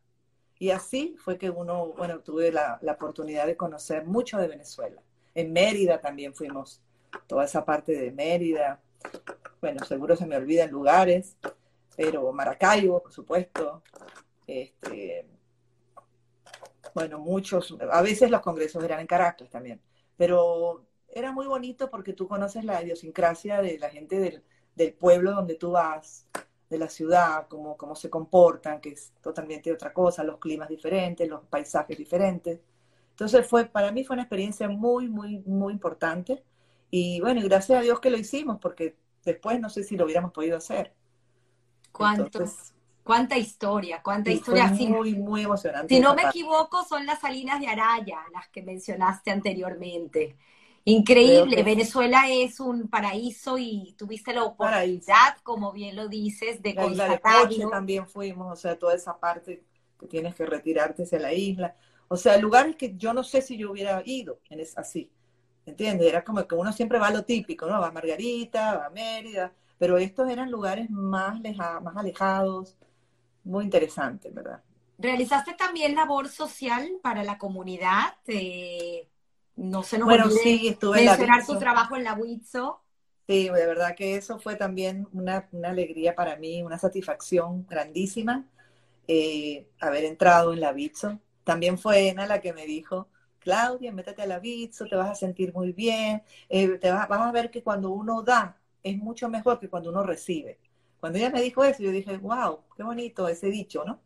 Y 0.59 0.71
así 0.71 1.17
fue 1.19 1.37
que 1.37 1.51
uno, 1.51 1.88
bueno, 1.88 2.21
tuve 2.21 2.51
la 2.51 2.81
oportunidad 2.90 3.47
de 3.47 3.59
conocer 3.59 4.07
mucho 4.07 4.38
de 4.38 4.49
Venezuela. 4.49 5.03
En 5.35 5.53
Mérida 5.53 6.01
también 6.01 6.35
fuimos 6.35 6.81
toda 7.27 7.44
esa 7.44 7.64
parte 7.64 7.92
de 7.92 8.11
Mérida. 8.11 8.81
Bueno, 9.61 9.85
seguro 9.85 10.16
se 10.16 10.27
me 10.27 10.37
olvidan 10.37 10.70
lugares, 10.70 11.37
pero 11.96 12.33
Maracaibo, 12.33 13.03
por 13.03 13.12
supuesto. 13.12 13.83
Este, 14.46 15.27
bueno, 16.94 17.18
muchos, 17.18 17.77
a 17.90 18.03
veces 18.03 18.31
los 18.31 18.40
congresos 18.40 18.83
eran 18.85 19.00
en 19.00 19.07
Caracas 19.07 19.50
también, 19.50 19.81
pero 20.16 20.85
era 21.09 21.33
muy 21.33 21.46
bonito 21.46 21.90
porque 21.90 22.12
tú 22.12 22.29
conoces 22.29 22.64
la 22.64 22.83
idiosincrasia 22.83 23.62
de 23.62 23.79
la 23.79 23.88
gente 23.88 24.18
del, 24.18 24.42
del 24.74 24.92
pueblo 24.92 25.33
donde 25.33 25.55
tú 25.55 25.72
vas, 25.72 26.27
de 26.68 26.79
la 26.79 26.88
ciudad, 26.88 27.46
cómo, 27.48 27.77
cómo 27.77 27.94
se 27.94 28.11
comportan, 28.11 28.81
que 28.81 28.90
es 28.90 29.12
totalmente 29.22 29.72
otra 29.72 29.92
cosa, 29.92 30.24
los 30.24 30.38
climas 30.38 30.68
diferentes, 30.68 31.29
los 31.29 31.44
paisajes 31.46 31.96
diferentes. 31.96 32.61
Entonces 33.11 33.46
fue, 33.46 33.66
para 33.66 33.92
mí 33.92 34.05
fue 34.05 34.14
una 34.14 34.22
experiencia 34.22 34.68
muy, 34.68 35.09
muy, 35.09 35.38
muy 35.46 35.72
importante 35.72 36.42
y 36.90 37.20
bueno, 37.20 37.40
gracias 37.44 37.79
a 37.79 37.83
Dios 37.83 38.01
que 38.01 38.11
lo 38.11 38.16
hicimos, 38.16 38.59
porque 38.61 38.97
después 39.25 39.61
no 39.61 39.68
sé 39.68 39.83
si 39.83 39.97
lo 39.97 40.05
hubiéramos 40.05 40.33
podido 40.33 40.57
hacer. 40.57 40.94
¿Cuánto? 41.92 42.44
cuánta 43.05 43.37
historia, 43.37 44.03
cuánta 44.03 44.31
historia. 44.31 44.68
muy, 44.88 45.14
muy 45.14 45.42
emocionante. 45.42 45.94
Si 45.94 46.01
no 46.01 46.14
me 46.14 46.23
equivoco, 46.23 46.85
son 46.85 47.07
las 47.07 47.20
salinas 47.20 47.61
de 47.61 47.68
Araya, 47.68 48.18
las 48.33 48.49
que 48.49 48.62
mencionaste 48.62 49.31
anteriormente. 49.31 50.37
Increíble, 50.87 51.62
Venezuela 51.62 52.29
es 52.29 52.61
un 52.61 52.88
paraíso 52.88 53.57
y 53.57 53.94
tuviste 53.97 54.35
la 54.35 54.44
oportunidad, 54.44 55.38
como 55.42 55.73
bien 55.73 55.97
lo 55.97 56.09
dices, 56.09 56.61
de 56.62 56.75
la 56.75 56.87
isla 56.87 57.09
de 57.09 57.18
Poche 57.18 57.64
también 57.70 58.07
fuimos, 58.07 58.53
o 58.53 58.57
sea, 58.57 58.79
toda 58.79 58.94
esa 58.94 59.18
parte 59.18 59.64
que 59.99 60.07
tienes 60.07 60.35
que 60.35 60.44
retirarte 60.44 61.05
hacia 61.05 61.20
la 61.20 61.33
isla. 61.33 61.75
O 62.09 62.18
sea, 62.18 62.37
lugares 62.37 62.77
que 62.77 62.97
yo 62.97 63.14
no 63.14 63.25
sé 63.25 63.40
si 63.40 63.57
yo 63.57 63.70
hubiera 63.70 64.03
ido 64.05 64.40
en 64.51 64.61
es 64.61 64.77
así. 64.77 65.11
¿Entiendes? 65.66 66.09
Era 66.09 66.24
como 66.24 66.46
que 66.46 66.55
uno 66.55 66.72
siempre 66.72 66.98
va 66.98 67.09
a 67.09 67.12
lo 67.12 67.24
típico, 67.24 67.66
¿no? 67.66 67.81
Va 67.81 67.88
a 67.88 67.92
Margarita, 67.92 68.77
va 68.77 68.87
a 68.87 68.90
Mérida, 68.90 69.53
pero 69.79 69.98
estos 69.98 70.29
eran 70.29 70.50
lugares 70.50 70.90
más, 70.90 71.40
más 71.83 71.96
alejados, 71.96 72.77
muy 73.44 73.64
interesantes, 73.64 74.33
¿verdad? 74.33 74.62
¿Realizaste 74.98 75.55
también 75.55 75.94
labor 75.94 76.29
social 76.29 76.98
para 77.03 77.24
la 77.24 77.37
comunidad? 77.37 78.14
Eh, 78.27 79.09
no 79.57 79.83
se 79.83 79.98
nos 79.98 80.07
bueno, 80.07 80.31
sí, 80.31 80.68
estuve 80.68 81.05
mencionar 81.05 81.44
tu 81.44 81.59
trabajo 81.59 81.96
en 81.96 82.05
la 82.05 82.14
WITSO. 82.14 82.81
Sí, 83.27 83.44
de 83.44 83.66
verdad 83.66 83.94
que 83.96 84.16
eso 84.16 84.38
fue 84.38 84.57
también 84.57 85.09
una, 85.12 85.48
una 85.53 85.70
alegría 85.70 86.14
para 86.14 86.37
mí, 86.37 86.62
una 86.62 86.79
satisfacción 86.79 87.66
grandísima 87.66 88.44
eh, 89.07 89.68
haber 89.81 90.05
entrado 90.05 90.53
en 90.53 90.61
la 90.61 90.72
WITSO. 90.72 91.18
También 91.42 91.79
fue 91.79 92.09
Ena 92.09 92.27
la 92.27 92.40
que 92.40 92.53
me 92.53 92.66
dijo, 92.66 93.09
Claudia, 93.45 93.93
métete 93.93 94.23
a 94.23 94.27
la 94.27 94.41
Bitso, 94.41 94.87
te 94.87 94.97
vas 94.97 95.11
a 95.11 95.15
sentir 95.15 95.53
muy 95.55 95.73
bien, 95.73 96.23
eh, 96.49 96.79
te 96.79 96.91
vas, 96.91 97.09
a 97.11 97.33
ver 97.33 97.51
que 97.51 97.63
cuando 97.63 97.91
uno 97.91 98.23
da 98.23 98.59
es 98.83 98.99
mucho 98.99 99.29
mejor 99.29 99.61
que 99.61 99.69
cuando 99.69 99.91
uno 99.91 100.03
recibe. 100.03 100.59
Cuando 101.01 101.19
ella 101.19 101.31
me 101.31 101.43
dijo 101.43 101.63
eso, 101.65 101.83
yo 101.83 101.91
dije, 101.91 102.17
wow, 102.19 102.61
qué 102.77 102.83
bonito 102.83 103.29
ese 103.29 103.49
dicho, 103.49 103.85
¿no? 103.85 104.01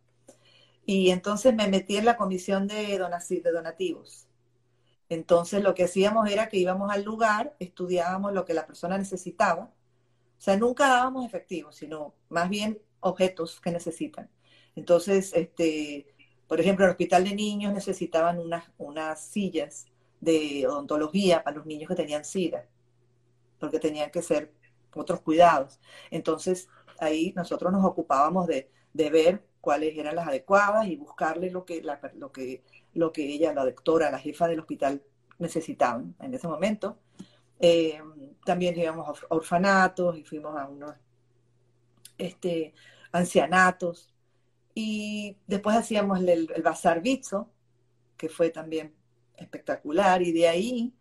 Y 0.87 1.11
entonces 1.11 1.55
me 1.55 1.69
metí 1.69 1.97
en 1.97 2.07
la 2.07 2.17
comisión 2.17 2.67
de, 2.67 2.99
de 2.99 3.53
donativos. 3.53 4.27
Entonces 5.09 5.63
lo 5.63 5.75
que 5.75 5.85
hacíamos 5.85 6.31
era 6.31 6.49
que 6.49 6.59
íbamos 6.59 6.91
al 6.91 7.05
lugar, 7.05 7.55
estudiábamos 7.61 8.33
lo 8.33 8.45
que 8.45 8.55
la 8.55 8.67
persona 8.67 8.99
necesitaba. 8.99 9.73
O 10.39 10.41
sea, 10.41 10.57
nunca 10.57 10.89
dábamos 10.89 11.27
efectivo, 11.27 11.73
sino 11.73 12.15
más 12.29 12.49
bien 12.49 12.81
objetos 13.01 13.61
que 13.61 13.71
necesitan. 13.71 14.31
Entonces, 14.77 15.33
este, 15.35 16.15
por 16.49 16.61
ejemplo, 16.61 16.87
el 16.87 16.91
hospital 16.91 17.25
de 17.25 17.35
niños 17.35 17.75
necesitaban 17.75 18.39
unas, 18.39 18.65
unas 18.79 19.21
sillas 19.21 19.87
de 20.21 20.67
odontología 20.67 21.45
para 21.45 21.59
los 21.59 21.67
niños 21.67 21.89
que 21.89 21.95
tenían 21.95 22.25
SIDA, 22.25 22.67
porque 23.61 23.79
tenían 23.79 24.11
que 24.11 24.23
ser 24.23 24.53
otros 24.95 25.21
cuidados. 25.21 25.79
Entonces, 26.11 26.69
ahí 26.99 27.33
nosotros 27.37 27.71
nos 27.71 27.85
ocupábamos 27.85 28.47
de, 28.47 28.71
ver 28.95 29.45
cuáles 29.61 29.97
eran 29.97 30.17
las 30.17 30.27
adecuadas 30.27 30.89
y 30.89 30.97
buscarle 30.97 31.51
lo 31.51 31.65
que, 31.65 31.83
lo, 31.83 32.33
que, 32.33 32.65
lo 32.95 33.13
que 33.13 33.27
ella, 33.27 33.53
la 33.53 33.65
doctora, 33.65 34.11
la 34.11 34.19
jefa 34.19 34.49
del 34.49 34.61
hospital 34.61 35.03
necesitaban 35.39 36.17
en 36.21 36.35
ese 36.35 36.49
momento. 36.49 36.99
Eh, 37.61 38.01
también 38.45 38.79
íbamos 38.79 39.09
a 39.09 39.27
orfanatos 39.29 40.17
y 40.17 40.25
fuimos 40.25 40.57
a 40.57 40.67
unos 40.67 40.95
este, 42.17 42.75
ancianatos 43.13 44.13
y 44.81 45.37
después 45.49 45.75
hacíamos 45.75 46.21
el, 46.21 46.49
el 46.55 46.63
Bazar 46.63 47.03
Bitso, 47.03 47.51
que 48.17 48.29
fue 48.29 48.51
también 48.51 48.95
espectacular, 49.37 50.23
y 50.23 50.31
de 50.31 50.47
ahí 50.47 50.95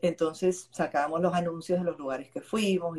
entonces 0.00 0.68
sacábamos 0.70 1.20
los 1.20 1.34
anuncios 1.34 1.80
de 1.80 1.84
los 1.84 1.98
lugares 1.98 2.30
que 2.30 2.40
fuimos 2.40 2.96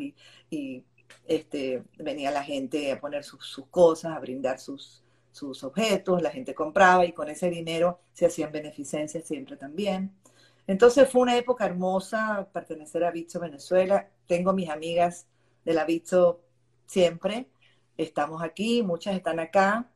y, 0.50 0.84
este, 1.26 1.82
venía 1.96 2.30
la 2.30 2.44
gente 2.44 2.92
a 2.92 3.00
poner 3.00 3.24
sus, 3.24 3.64
cosas, 3.70 4.14
a 4.14 4.18
brindar 4.18 4.58
sus, 4.58 5.02
sus 5.32 5.64
objetos, 5.64 6.20
la 6.20 6.30
gente 6.30 6.54
compraba 6.54 7.06
y 7.06 7.12
con 7.12 7.30
ese 7.30 7.48
dinero 7.48 8.00
se 8.12 8.26
hacían 8.26 8.52
beneficencias 8.52 9.24
siempre 9.26 9.56
también. 9.56 10.12
Entonces 10.66 11.08
fue 11.08 11.22
una 11.22 11.38
época 11.38 11.64
hermosa 11.64 12.46
pertenecer 12.52 13.02
a 13.02 13.10
Bitso 13.10 13.40
Venezuela. 13.40 14.10
Tengo 14.26 14.52
mis 14.52 14.68
amigas 14.68 15.26
de 15.64 15.72
la 15.72 15.86
Bitso 15.86 16.42
siempre 16.84 17.48
estamos 17.96 18.42
aquí, 18.42 18.82
muchas 18.82 19.16
están 19.16 19.40
acá. 19.40 19.90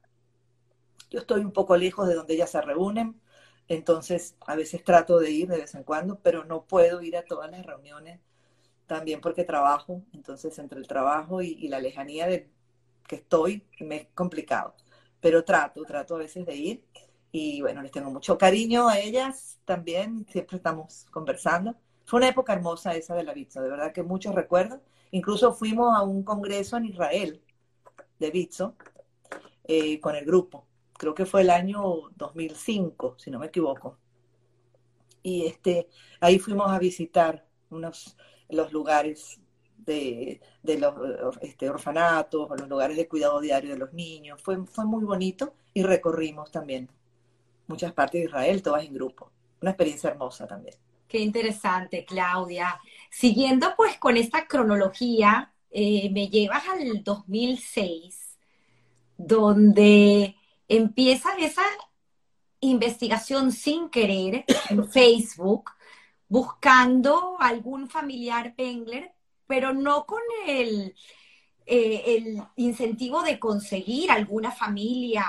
Yo 1.10 1.20
estoy 1.20 1.40
un 1.40 1.52
poco 1.52 1.76
lejos 1.76 2.08
de 2.08 2.14
donde 2.14 2.34
ellas 2.34 2.50
se 2.50 2.60
reúnen, 2.60 3.20
entonces 3.68 4.36
a 4.46 4.56
veces 4.56 4.85
trato 4.85 5.18
de 5.18 5.31
ir 5.31 5.48
de 5.48 5.58
vez 5.58 5.75
en 5.75 5.85
cuando, 5.85 6.20
pero 6.20 6.44
no 6.44 6.64
puedo 6.64 7.02
ir 7.02 7.16
a 7.16 7.25
todas 7.25 7.50
las 7.50 7.64
reuniones 7.64 8.20
también 8.87 9.20
porque 9.20 9.44
trabajo, 9.44 10.02
entonces 10.12 10.58
entre 10.58 10.81
el 10.81 10.88
trabajo 10.88 11.42
y, 11.42 11.68
la 11.68 11.81
lejanía 11.81 12.27
de 12.27 12.50
que 13.06 13.16
estoy 13.16 13.64
me 13.81 13.96
es 13.96 14.06
complicado, 14.14 14.75
pero 15.20 15.44
trato, 15.44 15.85
trato 15.85 16.16
a 16.16 16.18
veces 16.18 16.44
de 16.46 16.56
ir 16.56 16.85
y 17.33 17.60
bueno, 17.60 17.83
les 17.83 17.92
tengo 17.92 18.10
mucho 18.10 18.37
cariño 18.37 18.88
a 18.88 18.98
ellas 18.98 19.60
también, 19.64 20.27
siempre 20.29 20.56
estamos 20.56 21.06
conversando. 21.12 21.77
Fue 22.04 22.18
una 22.18 22.29
época 22.29 22.52
hermosa 22.52 22.96
esa 22.96 23.14
de 23.14 23.22
la 23.22 23.33
vista, 23.33 23.62
de 23.62 23.70
verdad 23.70 23.92
que 23.92 24.02
muchos 24.02 24.35
recuerdos. 24.35 24.81
Incluso 25.12 25.54
fuimos 25.54 25.96
a 25.96 26.02
un 26.02 26.25
congreso 26.25 26.77
en 26.77 26.87
Israel 26.87 27.40
de 28.21 28.31
Bitso 28.31 28.77
eh, 29.64 29.98
con 30.00 30.14
el 30.14 30.25
grupo. 30.25 30.66
Creo 30.96 31.14
que 31.14 31.27
fue 31.27 31.40
el 31.40 31.50
año 31.50 32.10
2005, 32.14 33.16
si 33.18 33.31
no 33.31 33.38
me 33.38 33.46
equivoco. 33.46 33.98
Y 35.23 35.46
este, 35.46 35.88
ahí 36.21 36.38
fuimos 36.38 36.71
a 36.71 36.79
visitar 36.79 37.44
unos, 37.71 38.16
los 38.48 38.73
lugares 38.73 39.40
de, 39.79 40.40
los 40.62 41.38
este, 41.40 41.68
orfanatos, 41.68 42.48
los 42.58 42.68
lugares 42.68 42.96
de 42.96 43.08
cuidado 43.08 43.40
diario 43.40 43.71
de 43.71 43.79
los 43.79 43.92
niños. 43.92 44.40
Fue, 44.42 44.64
fue 44.66 44.85
muy 44.85 45.04
bonito 45.04 45.54
y 45.75 45.83
recorrimos 45.83 46.50
también 46.50 46.88
muchas 47.66 47.92
partes 47.92 48.21
de 48.21 48.27
Israel, 48.27 48.62
todas 48.62 48.85
en 48.85 48.94
grupo. 48.94 49.31
Una 49.62 49.73
experiencia 49.73 50.10
hermosa 50.10 50.46
también. 50.46 50.77
Qué 51.08 51.18
interesante, 51.18 52.04
Claudia. 52.04 52.79
Siguiendo 53.10 53.75
pues 53.77 53.98
con 53.98 54.16
esta 54.16 54.46
cronología, 54.46 55.50
eh, 55.71 56.10
me 56.10 56.29
llevas 56.29 56.66
al 56.68 57.02
2006, 57.04 58.38
donde 59.16 60.37
empieza 60.68 61.31
esa 61.38 61.62
investigación 62.60 63.52
sin 63.52 63.88
querer 63.88 64.44
en 64.68 64.88
Facebook, 64.92 65.71
buscando 66.29 67.37
algún 67.40 67.88
familiar 67.88 68.54
Pengler, 68.54 69.12
pero 69.46 69.73
no 69.73 70.06
con 70.06 70.21
el, 70.46 70.94
eh, 71.66 72.02
el 72.06 72.42
incentivo 72.56 73.23
de 73.23 73.38
conseguir 73.38 74.10
alguna 74.10 74.52
familia 74.52 75.27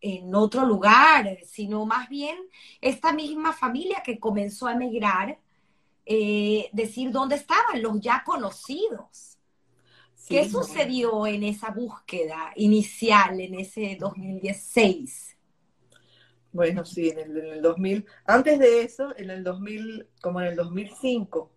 en 0.00 0.34
otro 0.34 0.64
lugar, 0.64 1.38
sino 1.46 1.86
más 1.86 2.08
bien 2.08 2.36
esta 2.80 3.12
misma 3.12 3.52
familia 3.52 4.02
que 4.04 4.20
comenzó 4.20 4.66
a 4.66 4.72
emigrar, 4.72 5.38
eh, 6.04 6.68
decir 6.72 7.10
dónde 7.10 7.36
estaban 7.36 7.82
los 7.82 8.00
ya 8.00 8.22
conocidos. 8.24 9.35
¿Qué 10.28 10.48
sucedió 10.48 11.26
en 11.26 11.44
esa 11.44 11.70
búsqueda 11.70 12.52
inicial, 12.56 13.40
en 13.40 13.54
ese 13.54 13.96
2016? 13.98 15.36
Bueno, 16.52 16.84
sí, 16.84 17.10
en 17.10 17.18
el, 17.18 17.36
en 17.36 17.46
el 17.46 17.62
2000, 17.62 18.06
antes 18.24 18.58
de 18.58 18.82
eso, 18.82 19.14
en 19.16 19.30
el 19.30 19.44
2000, 19.44 20.08
como 20.20 20.40
en 20.40 20.48
el 20.48 20.56
2005, 20.56 21.50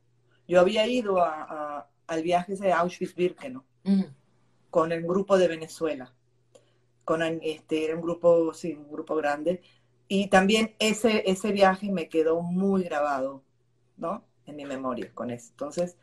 yo 0.48 0.60
había 0.60 0.86
ido 0.88 1.24
al 1.24 2.24
viaje 2.24 2.56
de 2.56 2.74
Auschwitz-Birkenau 2.74 3.64
mm. 3.84 4.04
con 4.70 4.92
el 4.92 5.04
grupo 5.04 5.38
de 5.38 5.48
Venezuela 5.48 6.14
con 7.10 7.24
este, 7.24 7.86
era 7.86 7.96
un 7.96 8.04
grupo, 8.04 8.54
sí, 8.54 8.74
un 8.74 8.92
grupo 8.92 9.16
grande. 9.16 9.64
Y 10.08 10.28
también 10.28 10.76
ese, 10.78 11.24
ese 11.26 11.52
viaje 11.52 11.92
me 11.92 12.08
quedó 12.08 12.40
muy 12.44 12.84
grabado, 12.84 13.42
¿no? 13.98 14.24
En 14.46 14.56
mi 14.56 14.64
memoria 14.64 15.12
con 15.16 15.32
eso. 15.32 15.48
Entonces, 15.50 15.98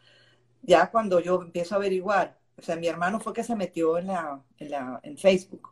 ya 0.63 0.91
cuando 0.91 1.21
yo 1.21 1.41
empiezo 1.41 1.77
a 1.77 1.79
averiguar, 1.79 2.41
o 2.59 2.63
sea, 2.63 2.77
mi 2.77 2.89
hermano 2.89 3.21
fue 3.21 3.33
que 3.33 3.45
se 3.45 3.57
metió 3.57 3.99
en, 3.99 4.09
la, 4.09 4.43
en, 4.59 4.71
la, 4.71 5.01
en 5.03 5.17
Facebook 5.19 5.71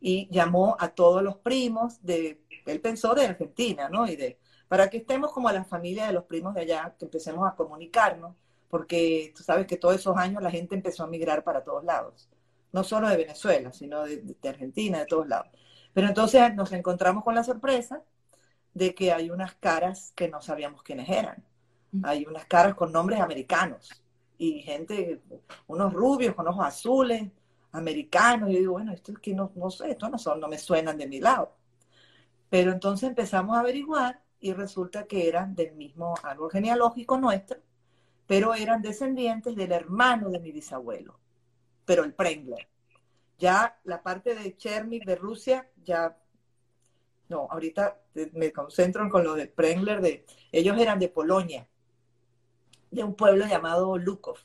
y 0.00 0.28
llamó 0.30 0.76
a 0.78 0.88
todos 0.88 1.22
los 1.22 1.36
primos 1.36 2.02
de, 2.02 2.42
él 2.66 2.80
pensó 2.80 3.14
de 3.14 3.26
Argentina, 3.26 3.88
¿no? 3.88 4.06
Y 4.06 4.16
de, 4.16 4.38
para 4.68 4.90
que 4.90 4.98
estemos 4.98 5.32
como 5.32 5.50
la 5.50 5.64
familia 5.64 6.06
de 6.06 6.12
los 6.12 6.24
primos 6.24 6.54
de 6.54 6.62
allá, 6.62 6.94
que 6.98 7.06
empecemos 7.06 7.46
a 7.46 7.54
comunicarnos, 7.54 8.34
porque 8.68 9.32
tú 9.36 9.42
sabes 9.42 9.66
que 9.66 9.76
todos 9.76 9.96
esos 9.96 10.16
años 10.16 10.42
la 10.42 10.50
gente 10.50 10.74
empezó 10.74 11.04
a 11.04 11.06
migrar 11.06 11.44
para 11.44 11.62
todos 11.62 11.84
lados 11.84 12.28
no 12.74 12.82
solo 12.82 13.08
de 13.08 13.16
Venezuela, 13.16 13.72
sino 13.72 14.02
de, 14.02 14.36
Argentina, 14.48 14.98
de 14.98 15.06
todos 15.06 15.28
lados. 15.28 15.46
Pero 15.92 16.08
entonces 16.08 16.52
nos 16.56 16.72
encontramos 16.72 17.22
con 17.22 17.36
la 17.36 17.44
sorpresa 17.44 18.02
de 18.74 18.96
que 18.96 19.12
hay 19.12 19.30
unas 19.30 19.54
caras 19.54 20.12
que 20.16 20.28
no 20.28 20.42
sabíamos 20.42 20.82
quiénes 20.82 21.08
eran. 21.08 21.44
Hay 22.02 22.26
unas 22.26 22.46
caras 22.46 22.74
con 22.74 22.90
nombres 22.90 23.20
americanos 23.20 24.03
y 24.38 24.60
gente, 24.62 25.22
unos 25.66 25.92
rubios 25.92 26.34
con 26.34 26.48
ojos 26.48 26.66
azules, 26.66 27.30
americanos. 27.72 28.50
Yo 28.50 28.58
digo, 28.58 28.72
bueno, 28.72 28.92
esto 28.92 29.12
es 29.12 29.18
que 29.18 29.34
no, 29.34 29.52
no 29.54 29.70
sé, 29.70 29.90
estos 29.90 30.10
no 30.10 30.18
son, 30.18 30.40
no 30.40 30.48
me 30.48 30.58
suenan 30.58 30.98
de 30.98 31.06
mi 31.06 31.20
lado. 31.20 31.56
Pero 32.50 32.72
entonces 32.72 33.08
empezamos 33.08 33.56
a 33.56 33.60
averiguar 33.60 34.22
y 34.40 34.52
resulta 34.52 35.06
que 35.06 35.28
eran 35.28 35.54
del 35.54 35.74
mismo 35.74 36.14
árbol 36.22 36.50
genealógico 36.50 37.18
nuestro, 37.18 37.58
pero 38.26 38.54
eran 38.54 38.82
descendientes 38.82 39.56
del 39.56 39.72
hermano 39.72 40.30
de 40.30 40.40
mi 40.40 40.52
bisabuelo 40.52 41.18
pero 41.84 42.04
el 42.04 42.14
Prengler. 42.14 42.68
Ya 43.38 43.78
la 43.84 44.02
parte 44.02 44.34
de 44.34 44.56
Chernik 44.56 45.04
de 45.04 45.16
Rusia, 45.16 45.68
ya 45.82 46.16
no, 47.28 47.48
ahorita 47.50 48.00
me 48.32 48.52
concentro 48.52 49.08
con 49.08 49.24
lo 49.24 49.34
de 49.34 49.48
Prengler, 49.48 50.00
de, 50.00 50.24
ellos 50.52 50.78
eran 50.78 50.98
de 50.98 51.08
Polonia, 51.08 51.66
de 52.94 53.04
un 53.04 53.14
pueblo 53.14 53.46
llamado 53.46 53.98
Lukov. 53.98 54.38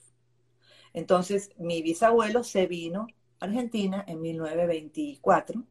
Entonces, 0.93 1.52
mi 1.58 1.82
bisabuelo 1.82 2.43
se 2.43 2.66
vino 2.66 3.08
a 3.39 3.45
Argentina 3.45 4.04
en 4.08 4.22
1924. 4.22 5.64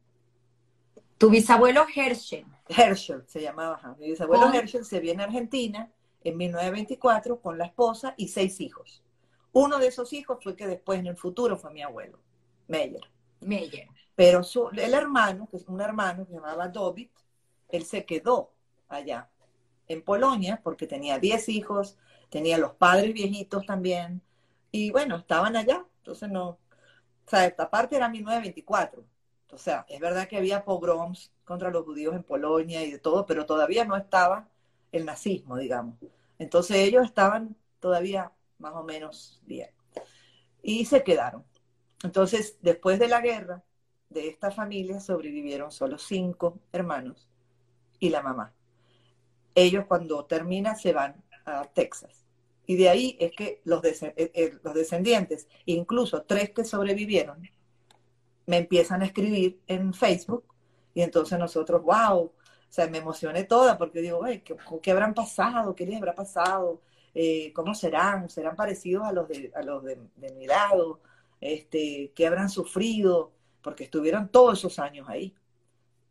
Tu 1.17 1.29
bisabuelo 1.29 1.85
Herschel. 1.93 2.45
Herschel 2.67 3.23
se 3.27 3.41
llamaba. 3.41 3.95
Mi 3.99 4.09
bisabuelo 4.09 4.51
Herschel 4.53 4.85
se 4.85 4.99
viene 4.99 5.23
a 5.23 5.25
Argentina 5.25 5.91
en 6.23 6.37
1924 6.37 7.41
con 7.41 7.57
la 7.57 7.65
esposa 7.65 8.13
y 8.17 8.29
seis 8.29 8.61
hijos. 8.61 9.03
Uno 9.51 9.79
de 9.79 9.87
esos 9.87 10.13
hijos 10.13 10.39
fue 10.41 10.55
que 10.55 10.67
después 10.67 10.99
en 10.99 11.07
el 11.07 11.17
futuro 11.17 11.57
fue 11.57 11.73
mi 11.73 11.81
abuelo, 11.81 12.19
Meyer. 12.67 13.01
Meyer. 13.41 13.87
Pero 14.15 14.43
su, 14.43 14.69
el 14.69 14.93
hermano, 14.93 15.47
que 15.49 15.57
es 15.57 15.67
un 15.67 15.81
hermano 15.81 16.23
que 16.23 16.31
se 16.31 16.35
llamaba 16.35 16.67
Dobit, 16.67 17.11
él 17.69 17.85
se 17.85 18.05
quedó 18.05 18.51
allá 18.87 19.29
en 19.87 20.03
Polonia 20.03 20.61
porque 20.63 20.87
tenía 20.87 21.19
10 21.19 21.49
hijos, 21.49 21.97
tenía 22.29 22.57
los 22.57 22.73
padres 22.73 23.13
viejitos 23.13 23.65
también, 23.65 24.21
y 24.71 24.91
bueno, 24.91 25.17
estaban 25.17 25.55
allá, 25.55 25.85
entonces 25.97 26.29
no, 26.29 26.49
o 26.49 27.29
sea, 27.29 27.45
esta 27.45 27.69
parte 27.69 27.95
era 27.95 28.09
1924, 28.09 29.03
o 29.51 29.57
sea, 29.57 29.85
es 29.89 29.99
verdad 29.99 30.27
que 30.27 30.37
había 30.37 30.63
pogroms 30.63 31.31
contra 31.43 31.71
los 31.71 31.85
judíos 31.85 32.15
en 32.15 32.23
Polonia 32.23 32.83
y 32.83 32.91
de 32.91 32.99
todo, 32.99 33.25
pero 33.25 33.45
todavía 33.45 33.85
no 33.85 33.95
estaba 33.95 34.47
el 34.91 35.05
nazismo, 35.05 35.57
digamos. 35.57 35.97
Entonces 36.37 36.77
ellos 36.77 37.03
estaban 37.05 37.55
todavía 37.79 38.31
más 38.59 38.73
o 38.75 38.83
menos 38.83 39.41
bien. 39.45 39.69
Y 40.61 40.85
se 40.85 41.03
quedaron. 41.03 41.43
Entonces, 42.03 42.57
después 42.61 42.99
de 42.99 43.07
la 43.07 43.21
guerra, 43.21 43.63
de 44.09 44.27
esta 44.27 44.51
familia 44.51 44.99
sobrevivieron 44.99 45.71
solo 45.71 45.97
cinco 45.97 46.59
hermanos 46.71 47.29
y 47.99 48.09
la 48.09 48.21
mamá. 48.21 48.53
Ellos 49.55 49.85
cuando 49.87 50.25
termina 50.25 50.75
se 50.75 50.93
van 50.93 51.23
Texas. 51.73 52.25
Y 52.65 52.75
de 52.75 52.89
ahí 52.89 53.17
es 53.19 53.31
que 53.31 53.61
los, 53.63 53.83
eh, 53.83 54.13
eh, 54.15 54.57
los 54.63 54.73
descendientes, 54.73 55.47
incluso 55.65 56.21
tres 56.23 56.51
que 56.51 56.63
sobrevivieron, 56.63 57.49
me 58.45 58.57
empiezan 58.57 59.01
a 59.01 59.05
escribir 59.05 59.59
en 59.67 59.93
Facebook 59.93 60.43
y 60.93 61.01
entonces 61.01 61.37
nosotros, 61.39 61.83
wow, 61.83 62.17
o 62.19 62.33
sea, 62.69 62.87
me 62.87 62.99
emocioné 62.99 63.43
toda 63.43 63.77
porque 63.77 64.01
digo, 64.01 64.21
¿qué, 64.23 64.55
¿qué, 64.81 64.91
habrán 64.91 65.13
pasado? 65.13 65.75
¿Qué 65.75 65.85
les 65.85 65.97
habrá 65.97 66.13
pasado? 66.13 66.81
Eh, 67.13 67.51
cómo 67.53 67.73
serán, 67.73 68.29
serán 68.29 68.55
parecidos 68.55 69.05
a 69.05 69.11
los 69.11 69.27
de, 69.27 69.51
a 69.55 69.63
los 69.63 69.83
de, 69.83 69.97
mi 70.35 70.45
lado, 70.45 70.99
este, 71.41 72.11
qué 72.15 72.27
habrán 72.27 72.49
sufrido, 72.49 73.31
porque 73.61 73.85
estuvieron 73.85 74.29
todos 74.29 74.59
esos 74.59 74.77
años 74.79 75.07
ahí, 75.09 75.33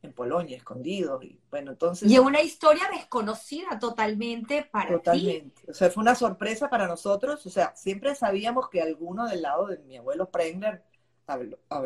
en 0.02 0.12
Polonia, 0.12 0.56
escondidos, 0.56 1.24
y 1.24 1.40
bueno, 1.50 1.72
entonces... 1.72 2.10
Y 2.10 2.18
una 2.18 2.40
historia 2.40 2.88
desconocida 2.92 3.78
totalmente 3.78 4.68
para 4.70 4.90
Totalmente, 4.90 5.62
o 5.68 5.74
sea, 5.74 5.90
fue 5.90 6.02
una 6.02 6.14
sorpresa 6.14 6.70
para 6.70 6.86
nosotros, 6.86 7.44
o 7.44 7.50
sea, 7.50 7.74
siempre 7.74 8.14
sabíamos 8.14 8.68
que 8.68 8.80
alguno 8.80 9.26
del 9.26 9.42
lado 9.42 9.66
de 9.66 9.78
mi 9.78 9.96
abuelo 9.96 10.30
Prengler 10.30 10.84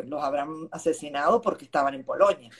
los 0.05 0.23
habrán 0.23 0.69
asesinado 0.71 1.41
porque 1.41 1.65
estaban 1.65 1.95
en 1.95 2.05
Polonia, 2.05 2.51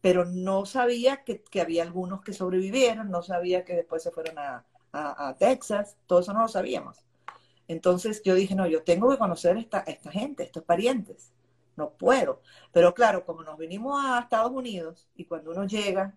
pero 0.00 0.24
no 0.24 0.64
sabía 0.64 1.24
que, 1.24 1.42
que 1.42 1.60
había 1.60 1.82
algunos 1.82 2.22
que 2.22 2.32
sobrevivieron, 2.32 3.10
no 3.10 3.22
sabía 3.22 3.64
que 3.64 3.74
después 3.74 4.02
se 4.02 4.10
fueron 4.10 4.38
a, 4.38 4.64
a, 4.92 5.34
Texas, 5.38 5.96
todo 6.06 6.20
eso 6.20 6.32
no 6.32 6.42
lo 6.42 6.48
sabíamos. 6.48 6.98
Entonces 7.66 8.22
yo 8.22 8.34
dije, 8.34 8.54
no, 8.54 8.66
yo 8.66 8.82
tengo 8.82 9.10
que 9.10 9.18
conocer 9.18 9.56
esta, 9.56 9.80
esta 9.80 10.10
gente, 10.10 10.44
estos 10.44 10.62
parientes. 10.62 11.32
No 11.76 11.90
puedo. 11.90 12.42
Pero 12.72 12.94
claro, 12.94 13.24
como 13.24 13.42
nos 13.42 13.58
vinimos 13.58 14.04
a 14.04 14.20
Estados 14.20 14.52
Unidos 14.52 15.08
y 15.14 15.24
cuando 15.24 15.50
uno 15.50 15.64
llega, 15.64 16.14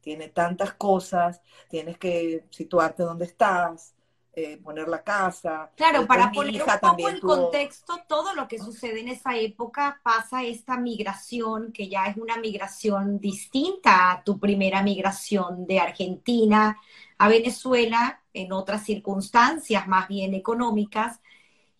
tiene 0.00 0.28
tantas 0.28 0.74
cosas, 0.74 1.40
tienes 1.68 1.98
que 1.98 2.46
situarte 2.50 3.02
donde 3.02 3.26
estás, 3.26 3.94
eh, 4.32 4.58
poner 4.58 4.88
la 4.88 5.02
casa. 5.02 5.72
Claro, 5.76 6.06
para 6.06 6.30
poner 6.30 6.62
un 6.62 6.78
poco 6.80 7.08
en 7.08 7.20
contexto, 7.20 8.00
todo 8.06 8.32
lo 8.34 8.46
que 8.46 8.58
sucede 8.58 9.00
en 9.00 9.08
esa 9.08 9.36
época 9.36 10.00
pasa 10.04 10.44
esta 10.44 10.76
migración, 10.76 11.72
que 11.72 11.88
ya 11.88 12.06
es 12.06 12.16
una 12.16 12.36
migración 12.36 13.18
distinta 13.18 14.12
a 14.12 14.22
tu 14.22 14.38
primera 14.38 14.82
migración 14.82 15.66
de 15.66 15.80
Argentina 15.80 16.78
a 17.18 17.28
Venezuela 17.28 18.22
en 18.32 18.52
otras 18.52 18.84
circunstancias 18.84 19.88
más 19.88 20.06
bien 20.06 20.32
económicas. 20.34 21.20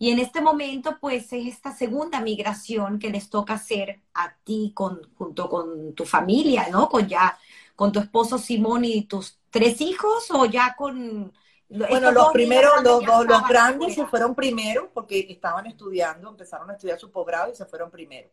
Y 0.03 0.11
en 0.12 0.18
este 0.18 0.40
momento, 0.40 0.96
pues 0.98 1.30
es 1.34 1.46
esta 1.46 1.76
segunda 1.76 2.22
migración 2.22 2.98
que 2.98 3.11
les 3.11 3.28
toca 3.28 3.53
hacer 3.53 4.01
a 4.14 4.34
ti 4.44 4.72
con, 4.74 5.12
junto 5.14 5.51
con 5.51 5.92
tu 5.94 6.07
familia, 6.07 6.68
¿no? 6.70 6.88
Con 6.88 7.07
ya, 7.07 7.38
con 7.76 7.92
tu 7.92 8.01
esposo 8.01 8.38
Simón 8.38 8.86
y 8.86 9.05
tus 9.05 9.38
tres 9.51 9.82
hijos 9.82 10.30
o 10.30 10.46
ya 10.46 10.74
con... 10.74 11.30
Bueno, 11.68 12.12
los 12.12 12.28
primeros, 12.32 12.82
los, 12.82 13.05
los, 13.05 13.46
grandes 13.46 13.94
se 13.94 14.07
fueron 14.07 14.34
primero 14.34 14.90
porque 14.94 15.26
estaban 15.28 15.66
estudiando, 15.66 16.30
empezaron 16.30 16.70
a 16.70 16.72
estudiar 16.72 16.98
su 16.98 17.11
posgrado 17.11 17.53
y 17.53 17.55
se 17.55 17.66
fueron 17.66 17.90
primero. 17.90 18.30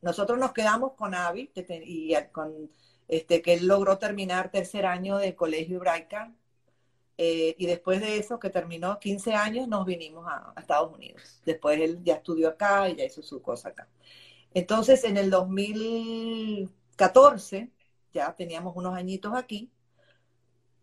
Nosotros 0.00 0.38
nos 0.38 0.52
quedamos 0.52 0.94
con 0.94 1.14
Avi 1.14 1.52
y 1.84 2.16
con 2.32 2.70
este, 3.06 3.42
que 3.42 3.52
él 3.52 3.66
logró 3.66 3.98
terminar 3.98 4.50
tercer 4.50 4.86
año 4.86 5.18
de 5.18 5.36
colegio 5.36 5.76
hebraica 5.76 6.32
eh, 7.18 7.54
y 7.58 7.66
después 7.66 8.00
de 8.00 8.16
eso, 8.18 8.38
que 8.38 8.50
terminó 8.50 8.98
15 8.98 9.34
años, 9.34 9.68
nos 9.68 9.84
vinimos 9.86 10.26
a, 10.26 10.52
Estados 10.58 10.92
Unidos. 10.92 11.40
Después 11.44 11.80
él 11.80 12.00
ya 12.02 12.14
estudió 12.14 12.48
acá 12.48 12.88
y 12.88 12.96
ya 12.96 13.04
hizo 13.04 13.22
su 13.22 13.42
cosa 13.42 13.68
acá. 13.70 13.88
Entonces, 14.54 15.04
en 15.04 15.16
el 15.16 15.30
2014, 15.30 17.70
ya 18.12 18.34
teníamos 18.34 18.76
unos 18.76 18.94
añitos 18.94 19.34
aquí, 19.34 19.70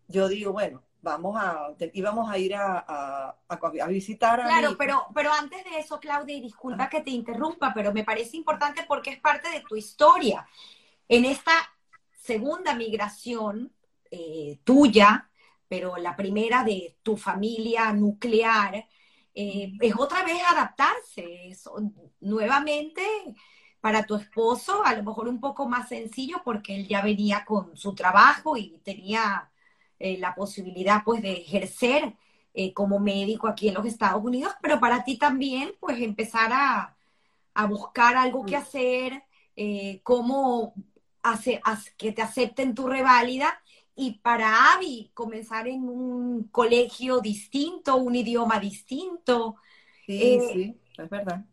yo 0.08 0.28
digo, 0.28 0.52
bueno, 0.52 0.82
vamos 1.02 1.36
a, 1.38 1.74
íbamos 1.92 2.30
a 2.30 2.38
ir 2.38 2.54
a, 2.54 3.36
a, 3.48 3.86
visitar 3.88 4.40
a 4.40 4.44
Claro, 4.44 4.76
pero, 4.76 5.06
pero 5.14 5.32
antes 5.32 5.64
de 5.64 5.78
eso, 5.78 6.00
Claudia, 6.00 6.36
y 6.36 6.40
disculpa 6.40 6.88
que 6.88 7.00
te 7.00 7.10
interrumpa, 7.10 7.72
pero 7.72 7.92
me 7.92 8.04
parece 8.04 8.36
importante 8.36 8.84
porque 8.86 9.10
es 9.10 9.20
parte 9.20 9.50
de 9.50 9.60
tu 9.60 9.76
historia. 9.76 10.46
En 11.08 11.24
esta 11.24 11.52
segunda 12.12 12.74
migración 12.74 13.72
eh, 14.10 14.60
tuya, 14.64 15.29
pero 15.70 15.96
la 15.98 16.16
primera 16.16 16.64
de 16.64 16.96
tu 17.00 17.16
familia 17.16 17.92
nuclear, 17.92 18.88
eh, 19.32 19.72
es 19.80 19.94
otra 19.96 20.24
vez 20.24 20.42
adaptarse. 20.50 21.56
nuevamente, 22.20 23.02
para 23.80 24.04
tu 24.04 24.16
esposo, 24.16 24.84
a 24.84 24.94
lo 24.96 25.04
mejor 25.04 25.28
un 25.28 25.40
poco 25.40 25.68
más 25.68 25.88
sencillo 25.88 26.42
porque 26.44 26.74
él 26.74 26.88
ya 26.88 27.02
venía 27.02 27.44
con 27.44 27.76
su 27.76 27.94
trabajo 27.94 28.56
y 28.56 28.80
tenía 28.84 29.48
eh, 30.00 30.18
la 30.18 30.34
posibilidad 30.34 31.04
pues 31.04 31.22
de 31.22 31.34
ejercer 31.34 32.14
eh, 32.52 32.72
como 32.74 32.98
médico 32.98 33.46
aquí 33.46 33.68
en 33.68 33.74
los 33.74 33.86
Estados 33.86 34.24
Unidos, 34.24 34.52
pero 34.60 34.80
para 34.80 35.04
ti 35.04 35.18
también 35.18 35.72
pues 35.78 36.00
empezar 36.00 36.50
a, 36.52 36.96
buscar 37.68 38.16
algo 38.16 38.44
que 38.46 38.56
hacer, 38.56 39.22
cómo 40.02 40.72
hacer, 41.22 41.60
que 41.98 42.12
te 42.12 42.22
acepten 42.22 42.74
tu 42.74 42.88
reválida 42.88 43.60
y 43.94 44.18
para 44.18 44.74
Abby 44.74 45.10
comenzar 45.14 45.68
en 45.68 45.88
un 45.88 46.44
colegio 46.44 47.20
distinto, 47.20 47.96
un 47.96 48.14
idioma 48.14 48.58
distinto. 48.58 49.56
Sí, 50.06 50.34
eh, 50.34 50.50
sí, 50.52 50.80
es 50.96 51.10
verdad. 51.10 51.44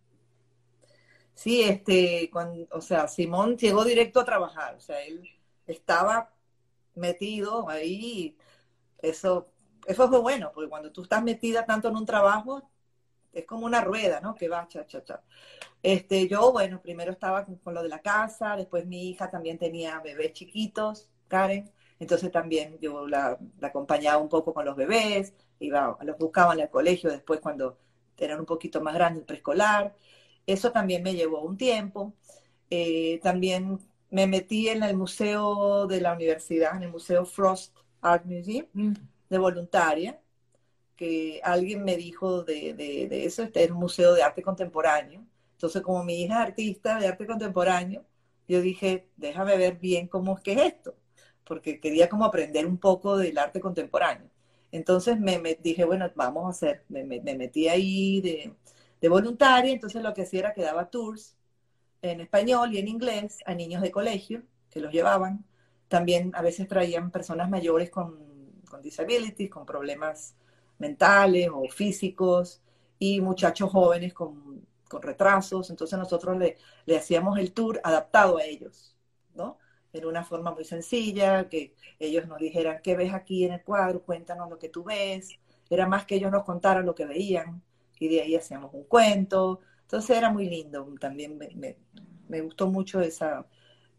Sí, 1.33 1.61
este, 1.61 2.31
o 2.71 2.81
sea, 2.81 3.07
Simón 3.07 3.57
llegó 3.57 3.85
directo 3.85 4.19
a 4.19 4.25
trabajar, 4.25 4.75
o 4.75 4.79
sea, 4.79 4.99
él 5.03 5.29
estaba 5.67 6.33
metido 6.95 7.69
ahí, 7.69 8.35
eso, 9.03 9.51
eso 9.85 10.09
fue 10.09 10.19
bueno, 10.19 10.51
porque 10.51 10.69
cuando 10.69 10.91
tú 10.91 11.03
estás 11.03 11.23
metida 11.23 11.63
tanto 11.63 11.89
en 11.89 11.95
un 11.95 12.07
trabajo, 12.07 12.67
es 13.33 13.45
como 13.45 13.67
una 13.67 13.81
rueda, 13.81 14.19
¿no? 14.19 14.33
Que 14.33 14.49
va, 14.49 14.67
cha, 14.67 14.88
cha, 14.88 15.03
cha. 15.03 15.21
Este, 15.83 16.27
yo, 16.27 16.51
bueno, 16.51 16.81
primero 16.81 17.11
estaba 17.11 17.45
con, 17.45 17.57
con 17.57 17.75
lo 17.75 17.83
de 17.83 17.89
la 17.89 18.01
casa, 18.01 18.55
después 18.55 18.88
mi 18.88 19.09
hija 19.09 19.29
también 19.29 19.59
tenía 19.59 19.99
bebés 19.99 20.33
chiquitos, 20.33 21.07
Karen, 21.27 21.71
entonces 21.99 22.31
también 22.31 22.77
yo 22.79 23.07
la, 23.07 23.39
acompañaba 23.61 24.21
un 24.21 24.29
poco 24.29 24.53
con 24.53 24.65
los 24.65 24.75
bebés, 24.75 25.33
iba, 25.59 25.97
los 26.03 26.17
buscaba 26.17 26.53
en 26.53 26.61
el 26.61 26.69
colegio 26.69 27.09
después 27.09 27.39
cuando 27.39 27.77
eran 28.17 28.39
un 28.39 28.45
poquito 28.45 28.81
más 28.81 28.93
grandes, 28.93 29.23
preescolar. 29.25 29.95
Eso 30.45 30.71
también 30.71 31.03
me 31.03 31.15
llevó 31.15 31.41
un 31.41 31.57
tiempo. 31.57 32.13
Eh, 32.69 33.19
también 33.23 33.79
me 34.09 34.27
metí 34.27 34.69
en 34.69 34.83
el 34.83 34.95
museo 34.95 35.87
de 35.87 36.01
la 36.01 36.13
universidad, 36.13 36.75
en 36.75 36.83
el 36.83 36.91
Museo 36.91 37.25
Frost 37.25 37.75
Art 38.01 38.25
Museum, 38.25 38.67
mm. 38.73 38.93
de 39.29 39.37
voluntaria, 39.37 40.19
que 40.95 41.41
alguien 41.43 41.83
me 41.83 41.97
dijo 41.97 42.43
de, 42.43 42.73
de, 42.73 43.25
eso, 43.25 43.43
este 43.43 43.63
es 43.63 43.71
un 43.71 43.77
museo 43.77 44.13
de 44.13 44.23
arte 44.23 44.41
contemporáneo. 44.41 45.25
Entonces, 45.53 45.81
como 45.81 46.03
mi 46.03 46.23
hija 46.23 46.35
es 46.43 46.49
artista 46.49 46.99
de 46.99 47.07
arte 47.07 47.27
contemporáneo, 47.27 48.05
yo 48.47 48.61
dije, 48.61 49.09
déjame 49.17 49.57
ver 49.57 49.77
bien 49.77 50.07
cómo 50.07 50.37
es 50.37 50.43
que 50.43 50.53
es 50.53 50.61
esto 50.73 50.95
porque 51.47 51.79
quería 51.79 52.09
como 52.09 52.25
aprender 52.25 52.65
un 52.65 52.77
poco 52.77 53.17
del 53.17 53.37
arte 53.37 53.59
contemporáneo. 53.59 54.29
Entonces 54.71 55.19
me, 55.19 55.39
dije, 55.61 55.85
bueno, 55.85 56.09
vamos 56.15 56.45
a 56.45 56.49
hacer, 56.49 56.83
me, 56.89 57.03
metí 57.05 57.67
ahí 57.69 58.21
de, 58.21 59.09
voluntaria, 59.09 59.71
entonces 59.71 60.03
lo 60.03 60.13
que 60.13 60.23
hacía 60.23 60.39
era 60.41 60.53
que 60.53 60.61
daba 60.61 60.89
tours 60.89 61.37
en 62.01 62.21
español 62.21 62.73
y 62.73 62.79
en 62.79 62.87
inglés 62.87 63.39
a 63.45 63.53
niños 63.53 63.81
de 63.81 63.91
colegio 63.91 64.43
que 64.69 64.81
los 64.81 64.91
llevaban. 64.91 65.45
También 65.87 66.31
a 66.35 66.41
veces 66.41 66.67
traían 66.67 67.11
personas 67.11 67.49
mayores 67.49 67.89
con, 67.89 68.19
con 68.69 68.81
disabilities, 68.81 69.49
con 69.49 69.65
problemas 69.65 70.35
mentales 70.79 71.49
o 71.51 71.67
físicos, 71.69 72.61
y 72.99 73.21
muchachos 73.21 73.69
jóvenes 73.71 74.13
con, 74.13 74.65
con 74.87 75.01
retrasos. 75.01 75.69
Entonces 75.69 75.97
nosotros 75.97 76.37
le, 76.37 76.57
hacíamos 76.95 77.37
el 77.39 77.53
tour 77.53 77.79
adaptado 77.83 78.37
a 78.37 78.43
ellos. 78.43 78.95
En 79.97 80.05
una 80.05 80.23
forma 80.23 80.51
muy 80.51 80.63
sencilla, 80.65 81.47
que 81.49 81.73
ellos 81.99 82.27
nos 82.27 82.39
dijeran, 82.39 82.81
¿qué 82.83 82.95
ves 82.95 83.13
aquí 83.13 83.45
en 83.45 83.53
el 83.53 83.63
cuadro? 83.63 84.01
Cuéntanos 84.01 84.49
lo 84.49 84.57
que 84.57 84.69
tú 84.69 84.83
ves. 84.83 85.29
Era 85.69 85.87
más 85.87 86.05
que 86.05 86.15
ellos 86.15 86.31
nos 86.31 86.43
contaran 86.43 86.85
lo 86.85 86.95
que 86.95 87.05
veían 87.05 87.61
y 87.99 88.07
de 88.07 88.21
ahí 88.21 88.35
hacíamos 88.35 88.73
un 88.73 88.83
cuento. 88.83 89.59
Entonces 89.81 90.17
era 90.17 90.29
muy 90.29 90.49
lindo. 90.49 90.87
También 90.99 91.37
me, 92.27 92.41
gustó 92.41 92.67
mucho 92.67 93.01
esa, 93.01 93.45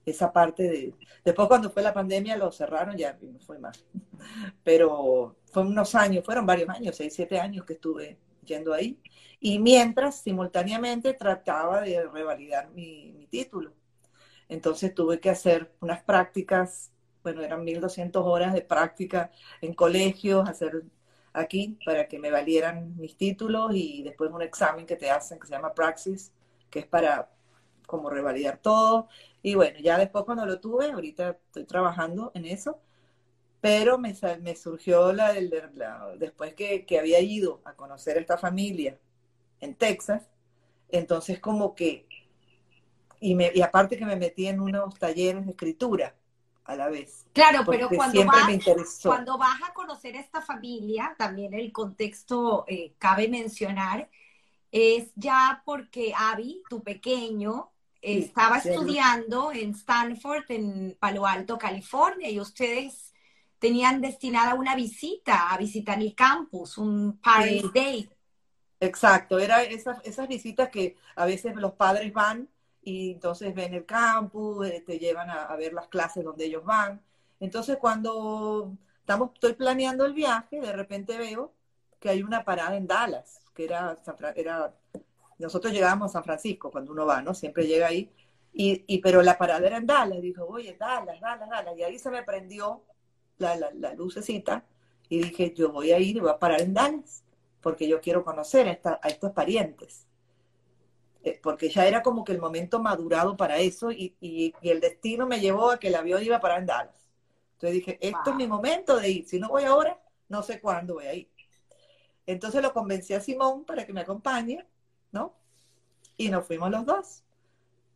esa 0.04 0.32
parte 0.32 0.62
de... 0.64 0.94
Después 1.24 1.48
cuando 1.48 1.70
fue 1.70 1.82
la 1.82 1.94
pandemia 1.94 2.36
lo 2.36 2.52
cerraron, 2.52 2.96
ya 2.96 3.18
no 3.20 3.38
fue 3.40 3.58
más. 3.58 3.84
Pero 4.64 5.36
fue 5.52 5.62
unos 5.62 5.94
años, 5.94 6.24
fueron 6.24 6.46
varios 6.46 6.68
años, 6.70 6.96
seis, 6.96 7.14
siete 7.14 7.38
años 7.38 7.64
que 7.64 7.74
estuve 7.74 8.18
yendo 8.44 8.72
ahí. 8.72 8.98
Y 9.40 9.58
mientras, 9.58 10.20
simultáneamente, 10.20 11.14
trataba 11.14 11.80
de 11.80 12.06
revalidar 12.08 12.70
mi 12.70 13.26
título. 13.30 13.72
Entonces 14.48 14.94
tuve 14.94 15.20
que 15.20 15.30
hacer 15.30 15.72
unas 15.80 16.02
prácticas, 16.02 16.90
bueno, 17.22 17.42
eran 17.42 17.64
1200 17.64 18.24
horas 18.24 18.54
de 18.54 18.62
práctica 18.62 19.30
en 19.60 19.74
colegios, 19.74 20.48
hacer 20.48 20.84
aquí 21.32 21.78
para 21.84 22.08
que 22.08 22.18
me 22.18 22.30
valieran 22.30 22.96
mis 22.96 23.16
títulos 23.16 23.72
y 23.74 24.02
después 24.02 24.30
un 24.30 24.42
examen 24.42 24.86
que 24.86 24.96
te 24.96 25.10
hacen 25.10 25.38
que 25.38 25.46
se 25.46 25.52
llama 25.52 25.74
Praxis, 25.74 26.32
que 26.70 26.80
es 26.80 26.86
para 26.86 27.30
como 27.86 28.10
revalidar 28.10 28.58
todo. 28.58 29.08
Y 29.42 29.54
bueno, 29.54 29.78
ya 29.80 29.98
después 29.98 30.24
cuando 30.24 30.46
lo 30.46 30.60
tuve, 30.60 30.92
ahorita 30.92 31.38
estoy 31.46 31.64
trabajando 31.64 32.32
en 32.34 32.44
eso, 32.44 32.80
pero 33.60 33.98
me, 33.98 34.14
me 34.42 34.56
surgió 34.56 35.12
la, 35.12 35.32
después 36.18 36.54
que, 36.54 36.86
que, 36.86 36.98
había 36.98 37.20
ido 37.20 37.60
a 37.64 37.74
conocer 37.74 38.16
a 38.16 38.20
esta 38.20 38.38
familia 38.38 38.98
en 39.60 39.74
Texas, 39.74 40.28
entonces 40.90 41.40
como 41.40 41.74
que 41.74 42.06
y, 43.20 43.60
aparte 43.62 43.96
que 43.96 44.04
me 44.04 44.16
metí 44.16 44.46
en 44.46 44.60
unos 44.60 44.98
talleres 44.98 45.44
de 45.44 45.52
escritura 45.52 46.14
a 46.64 46.76
la 46.76 46.88
vez. 46.88 47.26
Claro, 47.32 47.64
pero 47.66 47.88
cuando 47.88 48.24
vas, 48.26 48.46
cuando 49.02 49.38
vas 49.38 49.60
a 49.66 49.72
conocer 49.72 50.16
a 50.16 50.20
esta 50.20 50.42
familia, 50.42 51.14
también 51.18 51.54
el 51.54 51.72
contexto 51.72 52.64
eh, 52.68 52.92
cabe 52.98 53.28
mencionar, 53.28 54.08
es 54.70 55.10
ya 55.14 55.62
porque 55.64 56.12
Abby, 56.16 56.62
tu 56.68 56.82
pequeño, 56.82 57.70
estaba 58.00 58.58
estudiando 58.58 59.50
en 59.52 59.70
Stanford, 59.70 60.44
en 60.50 60.96
Palo 61.00 61.26
Alto, 61.26 61.58
California, 61.58 62.28
y 62.30 62.38
ustedes 62.38 63.14
tenían 63.58 64.00
destinada 64.00 64.54
una 64.54 64.76
visita, 64.76 65.50
a 65.50 65.58
visitar 65.58 65.98
el 66.00 66.14
campus, 66.14 66.78
un 66.78 67.18
party 67.18 67.62
day. 67.74 68.08
Exacto, 68.80 69.38
era 69.38 69.62
esas, 69.62 69.98
esas 70.04 70.28
visitas 70.28 70.68
que 70.68 70.96
a 71.16 71.26
veces 71.26 71.56
los 71.56 71.72
padres 71.72 72.12
van 72.12 72.48
y 72.82 73.12
entonces 73.12 73.54
ven 73.54 73.74
el 73.74 73.84
campus, 73.86 74.66
eh, 74.66 74.82
te 74.86 74.98
llevan 74.98 75.30
a, 75.30 75.54
ver 75.56 75.72
las 75.72 75.88
clases 75.88 76.24
donde 76.24 76.46
ellos 76.46 76.64
van. 76.64 77.00
Entonces 77.40 77.76
cuando 77.78 78.72
estamos, 79.00 79.30
estoy 79.34 79.54
planeando 79.54 80.04
el 80.04 80.14
viaje, 80.14 80.60
de 80.60 80.72
repente 80.72 81.18
veo 81.18 81.52
que 82.00 82.08
hay 82.10 82.22
una 82.22 82.44
parada 82.44 82.76
en 82.76 82.86
Dallas, 82.86 83.40
que 83.54 83.64
era, 83.64 83.96
era 84.36 84.74
nosotros 85.38 85.72
llegábamos 85.72 86.10
a 86.10 86.12
San 86.14 86.24
Francisco 86.24 86.70
cuando 86.70 86.92
uno 86.92 87.06
va, 87.06 87.22
¿no? 87.22 87.34
Siempre 87.34 87.66
llega 87.66 87.86
ahí. 87.86 88.10
Y, 88.52 88.84
y, 88.86 88.98
pero 88.98 89.22
la 89.22 89.38
parada 89.38 89.66
era 89.66 89.76
en 89.76 89.86
Dallas, 89.86 90.20
dijo, 90.20 90.44
oye, 90.46 90.76
Dallas, 90.78 91.20
Dallas, 91.20 91.48
Dallas. 91.48 91.78
Y 91.78 91.82
ahí 91.82 91.98
se 91.98 92.10
me 92.10 92.22
prendió 92.24 92.82
la, 93.38 93.56
la, 93.56 93.70
la 93.72 93.94
lucecita 93.94 94.64
y 95.08 95.22
dije, 95.22 95.54
yo 95.54 95.70
voy 95.70 95.92
a 95.92 95.98
ir 95.98 96.16
y 96.16 96.20
voy 96.20 96.30
a 96.30 96.38
parar 96.38 96.60
en 96.60 96.74
Dallas, 96.74 97.22
porque 97.60 97.86
yo 97.86 98.00
quiero 98.00 98.24
conocer 98.24 98.66
a, 98.68 98.72
esta, 98.72 99.00
a 99.02 99.08
estos 99.08 99.32
parientes. 99.32 100.07
Eh, 101.28 101.40
porque 101.42 101.68
ya 101.68 101.86
era 101.86 102.02
como 102.02 102.24
que 102.24 102.32
el 102.32 102.40
momento 102.40 102.80
madurado 102.80 103.36
para 103.36 103.58
eso 103.58 103.90
y, 103.92 104.14
el 104.62 104.80
destino 104.80 105.26
me 105.26 105.40
llevó 105.40 105.70
a 105.70 105.78
que 105.78 105.88
el 105.88 105.94
avión 105.94 106.22
iba 106.22 106.40
para 106.40 106.60
Dallas. 106.60 107.06
Entonces 107.52 107.72
dije, 107.74 107.98
esto 108.00 108.30
es 108.30 108.36
mi 108.36 108.46
momento 108.46 108.96
de 108.96 109.10
ir, 109.10 109.28
si 109.28 109.38
no 109.38 109.48
voy 109.48 109.64
ahora, 109.64 110.00
no 110.28 110.42
sé 110.42 110.60
cuándo 110.60 110.94
voy 110.94 111.06
a 111.06 111.14
ir. 111.14 111.28
Entonces 112.26 112.62
lo 112.62 112.72
convencí 112.72 113.14
a 113.14 113.20
Simón 113.20 113.64
para 113.64 113.84
que 113.84 113.92
me 113.92 114.00
acompañe, 114.00 114.66
¿no? 115.12 115.34
Y 116.16 116.30
nos 116.30 116.46
fuimos 116.46 116.70
los 116.70 116.86
dos. 116.86 117.24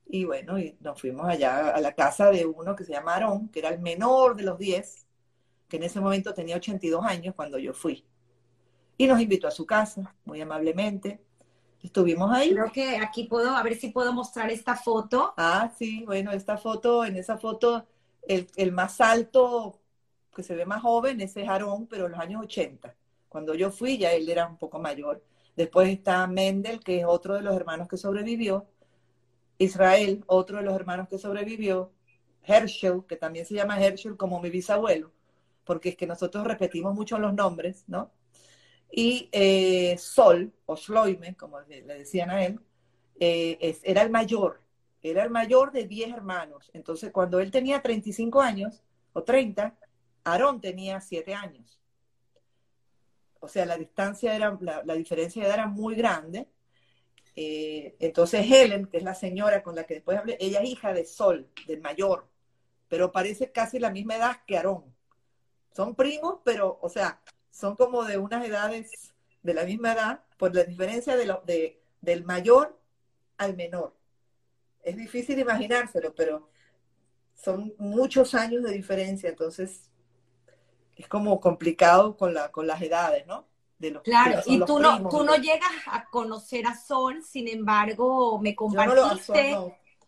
Y 0.07 0.25
bueno, 0.25 0.59
y 0.59 0.77
nos 0.81 1.01
fuimos 1.01 1.27
allá 1.27 1.71
a 1.71 1.81
la 1.81 1.95
casa 1.95 2.31
de 2.31 2.45
uno 2.45 2.77
que 2.77 2.85
se 2.85 2.93
llama 2.93 3.15
Aarón, 3.15 3.49
que 3.49 3.61
era 3.61 3.71
el 3.71 3.81
menor 3.81 4.37
de 4.37 4.43
los 4.43 4.59
10, 4.59 5.07
que 5.69 5.77
en 5.77 5.85
ese 5.85 6.01
momento 6.01 6.35
tenía 6.35 6.57
82 6.57 7.05
años 7.05 7.35
cuando 7.35 7.59
yo 7.59 7.73
fui. 7.73 8.05
Y 8.99 9.07
nos 9.07 9.21
invitó 9.21 9.49
a 9.49 9.53
su 9.53 9.65
casa, 9.65 10.15
muy 10.25 10.41
amablemente 10.41 11.21
Estuvimos 11.83 12.31
ahí. 12.31 12.53
Creo 12.53 12.71
que 12.71 12.97
aquí 12.99 13.25
puedo, 13.25 13.51
a 13.51 13.63
ver 13.63 13.75
si 13.75 13.89
puedo 13.89 14.13
mostrar 14.13 14.51
esta 14.51 14.77
foto. 14.77 15.35
Ah, 15.37 15.73
sí, 15.77 16.05
bueno, 16.05 16.31
esta 16.31 16.57
foto, 16.57 17.05
en 17.05 17.17
esa 17.17 17.39
foto, 17.39 17.87
el, 18.23 18.73
más 18.73 19.01
alto, 19.01 19.81
que 20.35 20.43
se 20.43 20.55
ve 20.55 20.65
más 20.65 20.83
joven, 20.83 21.21
ese 21.21 21.43
es 21.43 21.49
Aarón, 21.49 21.87
pero 21.89 22.07
en 22.07 22.13
los 22.13 22.21
años 22.21 22.43
80. 22.43 22.95
Cuando 23.29 23.55
yo 23.55 23.71
fui, 23.71 23.99
ya 23.99 24.13
él 24.13 24.29
era 24.29 24.47
un 24.47 24.57
poco 24.59 24.79
mayor. 24.79 25.25
Después 25.57 25.89
está 25.89 26.27
Mendel, 26.27 26.81
que 26.81 27.01
es 27.01 27.05
otro 27.07 27.35
de 27.35 27.43
los 27.43 27.55
hermanos 27.57 27.89
que 27.89 27.97
sobrevivió. 27.97 28.67
Israel, 29.59 30.25
otro 30.27 30.59
de 30.59 30.65
los 30.65 30.75
hermanos 30.75 31.09
que 31.09 31.19
sobrevivió. 31.19 31.91
Herschel, 32.45 33.05
que 33.09 33.17
también 33.17 33.47
se 33.47 33.55
llama 33.55 33.81
Herschel 33.81 34.17
como 34.17 34.41
mi 34.41 34.51
bisabuelo, 34.51 35.13
porque 35.65 35.91
es 35.91 35.97
que 35.97 36.07
nosotros 36.07 36.47
repetimos 36.47 36.95
mucho 36.95 37.19
los 37.19 37.35
nombres, 37.35 37.85
¿no? 37.87 38.11
Y 38.95 39.31
eh, 39.33 39.97
Sol, 39.99 40.53
o 40.67 40.77
Schloime, 40.77 41.35
como 41.35 41.59
le, 41.63 41.83
decían 41.83 42.31
a 42.31 42.45
él, 42.45 42.61
eh, 43.19 43.79
era 43.83 44.03
el 44.03 44.11
mayor. 44.11 44.61
era 45.03 45.25
el 45.25 45.31
mayor 45.31 45.73
de 45.73 45.87
10 45.87 46.11
hermanos. 46.11 46.71
Entonces, 46.75 47.11
cuando 47.11 47.41
él 47.41 47.51
tenía 47.51 47.81
35 47.81 48.41
años 48.43 48.83
o 49.15 49.25
30, 49.25 49.75
Aarón 50.25 50.61
tenía 50.61 51.01
7 51.01 51.35
años. 51.35 51.81
O 53.41 53.49
sea, 53.49 53.65
la 53.67 53.77
distancia 53.77 54.37
era, 54.37 54.57
la, 54.61 54.95
diferencia 54.95 55.43
de 55.43 55.49
edad 55.49 55.59
era 55.59 55.67
muy 55.67 55.95
grande. 55.95 56.47
Eh, 57.35 57.97
entonces, 57.99 58.47
Helen, 58.49 58.87
que 58.87 58.99
es 58.99 59.03
la 59.03 59.15
señora 59.15 59.63
con 59.63 59.75
la 59.75 59.85
que 59.85 59.95
después 59.95 60.19
hablé, 60.19 60.37
ella 60.39 60.61
es 60.61 60.69
hija 60.69 60.93
de 60.93 61.07
Sol, 61.07 61.49
del 61.67 61.81
mayor, 61.81 62.29
pero 62.89 63.11
parece 63.11 63.51
casi 63.51 63.79
la 63.79 63.91
misma 63.91 64.17
edad 64.17 64.37
que 64.47 64.59
Aarón. 64.59 64.85
Son 65.75 65.95
primos, 65.95 66.41
pero, 66.45 66.79
o 66.83 66.89
sea, 66.91 67.21
son 67.53 67.77
como 67.77 68.03
de 68.05 68.19
unas 68.19 68.45
edades 68.45 69.13
de 69.43 69.55
la 69.55 69.65
misma 69.65 69.93
edad, 69.93 70.25
por 70.37 70.55
la 70.55 70.65
diferencia 70.65 71.17
de, 71.17 71.27
lo, 71.27 71.43
de 71.47 71.81
del 72.01 72.25
mayor 72.25 72.77
al 73.39 73.57
menor. 73.57 73.97
Es 74.83 74.97
difícil 74.97 75.39
imaginárselo, 75.39 76.13
pero 76.15 76.49
son 77.35 77.75
muchos 77.79 78.35
años 78.35 78.63
de 78.65 78.73
diferencia, 78.73 79.29
entonces 79.29 79.91
es 80.97 81.09
como 81.09 81.41
complicado 81.41 82.17
con, 82.17 82.35
la, 82.35 82.51
con 82.51 82.67
las 82.67 82.81
edades, 82.83 83.27
¿no? 83.27 83.47
De 83.79 83.91
los, 83.91 84.03
claro, 84.03 84.41
y 84.47 84.61
tú 84.65 84.79
no, 84.79 85.09
tú 85.09 85.25
no 85.25 85.37
llegas 85.37 85.73
a 85.87 86.09
conocer 86.09 86.67
a 86.67 86.75
Sol, 86.77 87.23
sin 87.25 87.49
embargo, 87.49 88.39
me 88.41 88.55
compartiste 88.55 89.57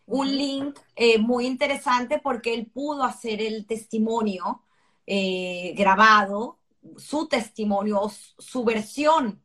un 0.07 0.37
link 0.37 0.79
eh, 0.95 1.19
muy 1.19 1.47
interesante 1.47 2.21
porque 2.21 2.55
él 2.55 2.67
pudo 2.67 3.03
hacer 3.03 3.41
el 3.41 3.67
testimonio 3.67 4.63
eh, 5.07 5.75
grabado, 5.77 6.59
su 6.97 7.29
testimonio, 7.29 8.11
su 8.39 8.65
versión 8.65 9.43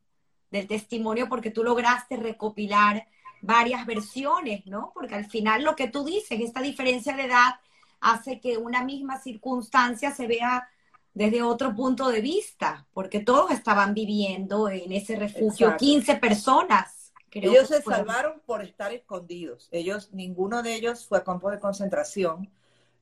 del 0.52 0.68
testimonio, 0.68 1.30
porque 1.30 1.52
tú 1.52 1.64
lograste 1.64 2.18
recopilar 2.18 3.08
varias 3.42 3.86
versiones, 3.86 4.66
¿no? 4.66 4.92
Porque 4.94 5.16
al 5.16 5.26
final 5.26 5.64
lo 5.64 5.76
que 5.76 5.88
tú 5.88 6.04
dices, 6.04 6.40
esta 6.42 6.62
diferencia 6.62 7.16
de 7.16 7.26
edad 7.26 7.60
hace 8.02 8.40
que 8.40 8.58
una 8.58 8.84
misma 8.84 9.20
circunstancia 9.20 10.12
se 10.12 10.28
vea 10.28 10.70
desde 11.14 11.42
otro 11.42 11.76
punto 11.76 12.10
de 12.10 12.22
vista, 12.22 12.88
porque 12.94 13.20
todos 13.20 13.52
estaban 13.52 13.94
viviendo 13.94 14.70
en 14.70 14.92
ese 14.92 15.16
refugio, 15.16 15.76
15 15.78 16.16
personas. 16.16 17.14
ellos 17.32 17.68
se 17.68 17.82
salvaron 17.82 18.42
por 18.46 18.64
estar 18.64 18.94
escondidos. 18.94 19.68
Ellos, 19.72 20.12
ninguno 20.14 20.64
de 20.64 20.76
ellos 20.76 21.06
fue 21.06 21.18
a 21.18 21.24
campo 21.24 21.52
de 21.52 21.60
concentración. 21.60 22.50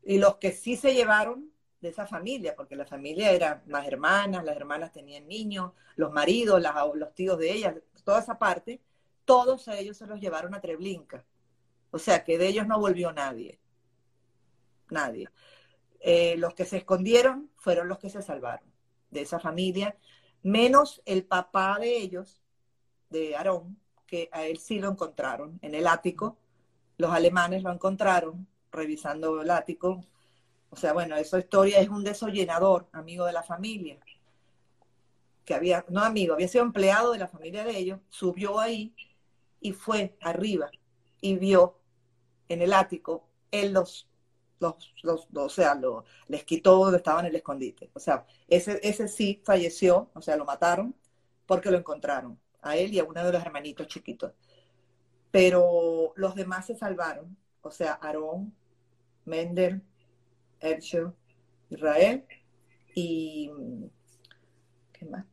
Y 0.03 0.19
los 0.19 0.35
que 0.37 0.51
sí 0.51 0.77
se 0.77 0.93
llevaron 0.93 1.51
de 1.81 1.89
esa 1.89 2.07
familia, 2.07 2.55
porque 2.55 2.75
la 2.75 2.85
familia 2.85 3.31
era 3.31 3.63
más 3.67 3.87
hermanas, 3.87 4.43
las 4.43 4.55
hermanas 4.55 4.91
tenían 4.91 5.27
niños, 5.27 5.73
los 5.95 6.11
maridos, 6.11 6.61
los 6.95 7.13
tíos 7.13 7.37
de 7.37 7.51
ellas, 7.51 7.75
toda 8.03 8.19
esa 8.19 8.39
parte, 8.39 8.81
todos 9.25 9.67
ellos 9.67 9.97
se 9.97 10.07
los 10.07 10.19
llevaron 10.19 10.55
a 10.55 10.61
Treblinka. 10.61 11.25
O 11.91 11.99
sea 11.99 12.23
que 12.23 12.37
de 12.37 12.47
ellos 12.47 12.67
no 12.67 12.79
volvió 12.79 13.11
nadie. 13.11 13.59
Nadie. 14.89 15.29
Eh, 15.99 16.35
los 16.37 16.53
que 16.53 16.65
se 16.65 16.77
escondieron 16.77 17.51
fueron 17.57 17.87
los 17.87 17.99
que 17.99 18.09
se 18.09 18.21
salvaron 18.21 18.71
de 19.09 19.21
esa 19.21 19.39
familia, 19.39 19.97
menos 20.43 21.01
el 21.05 21.25
papá 21.25 21.77
de 21.79 21.97
ellos, 21.97 22.41
de 23.09 23.35
Aarón, 23.35 23.79
que 24.05 24.29
a 24.31 24.45
él 24.45 24.59
sí 24.59 24.79
lo 24.79 24.89
encontraron 24.89 25.59
en 25.61 25.75
el 25.75 25.87
ático. 25.87 26.37
Los 26.97 27.11
alemanes 27.11 27.63
lo 27.63 27.71
encontraron 27.71 28.47
revisando 28.71 29.41
el 29.41 29.49
ático. 29.49 30.03
O 30.69 30.75
sea, 30.75 30.93
bueno, 30.93 31.15
esa 31.15 31.39
historia 31.39 31.79
es 31.79 31.89
un 31.89 32.03
desollenador, 32.03 32.87
amigo 32.91 33.25
de 33.25 33.33
la 33.33 33.43
familia, 33.43 33.99
que 35.45 35.53
había, 35.53 35.85
no 35.89 36.01
amigo, 36.03 36.33
había 36.33 36.47
sido 36.47 36.65
empleado 36.65 37.13
de 37.13 37.19
la 37.19 37.27
familia 37.27 37.63
de 37.63 37.77
ellos, 37.77 37.99
subió 38.09 38.59
ahí 38.59 38.93
y 39.61 39.71
fue 39.71 40.17
arriba 40.21 40.69
y 41.21 41.37
vio 41.37 41.79
en 42.49 42.61
el 42.61 42.73
ático, 42.73 43.27
él 43.51 43.73
los, 43.73 44.09
los, 44.59 44.93
los, 45.03 45.27
o 45.33 45.49
sea, 45.49 45.79
les 46.27 46.43
quitó 46.43 46.77
donde 46.77 46.97
estaba 46.97 47.21
en 47.21 47.27
el 47.27 47.35
escondite. 47.35 47.89
O 47.93 47.99
sea, 47.99 48.25
ese, 48.47 48.79
ese 48.83 49.07
sí 49.07 49.41
falleció, 49.45 50.09
o 50.13 50.21
sea, 50.21 50.35
lo 50.35 50.45
mataron 50.45 50.95
porque 51.45 51.71
lo 51.71 51.77
encontraron, 51.77 52.39
a 52.61 52.75
él 52.75 52.93
y 52.93 52.99
a 52.99 53.05
uno 53.05 53.23
de 53.23 53.31
los 53.31 53.41
hermanitos 53.41 53.87
chiquitos. 53.87 54.33
Pero 55.31 56.13
los 56.15 56.35
demás 56.35 56.65
se 56.65 56.75
salvaron, 56.75 57.37
o 57.61 57.71
sea, 57.71 57.93
Aarón, 58.01 58.53
Mendel, 59.25 59.81
Israel 61.69 62.25
y, 62.95 63.51
¿qué 64.93 65.05
más? 65.05 65.25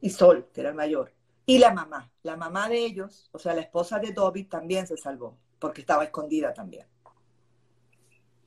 Y 0.00 0.10
Sol, 0.10 0.48
que 0.52 0.60
era 0.60 0.70
el 0.70 0.76
mayor. 0.76 1.14
Y 1.46 1.58
la 1.58 1.72
mamá, 1.72 2.12
la 2.22 2.36
mamá 2.36 2.68
de 2.68 2.84
ellos, 2.84 3.30
o 3.32 3.38
sea, 3.38 3.54
la 3.54 3.62
esposa 3.62 3.98
de 3.98 4.12
Dobby, 4.12 4.44
también 4.44 4.86
se 4.86 4.96
salvó, 4.96 5.38
porque 5.58 5.80
estaba 5.80 6.04
escondida 6.04 6.52
también. 6.52 6.86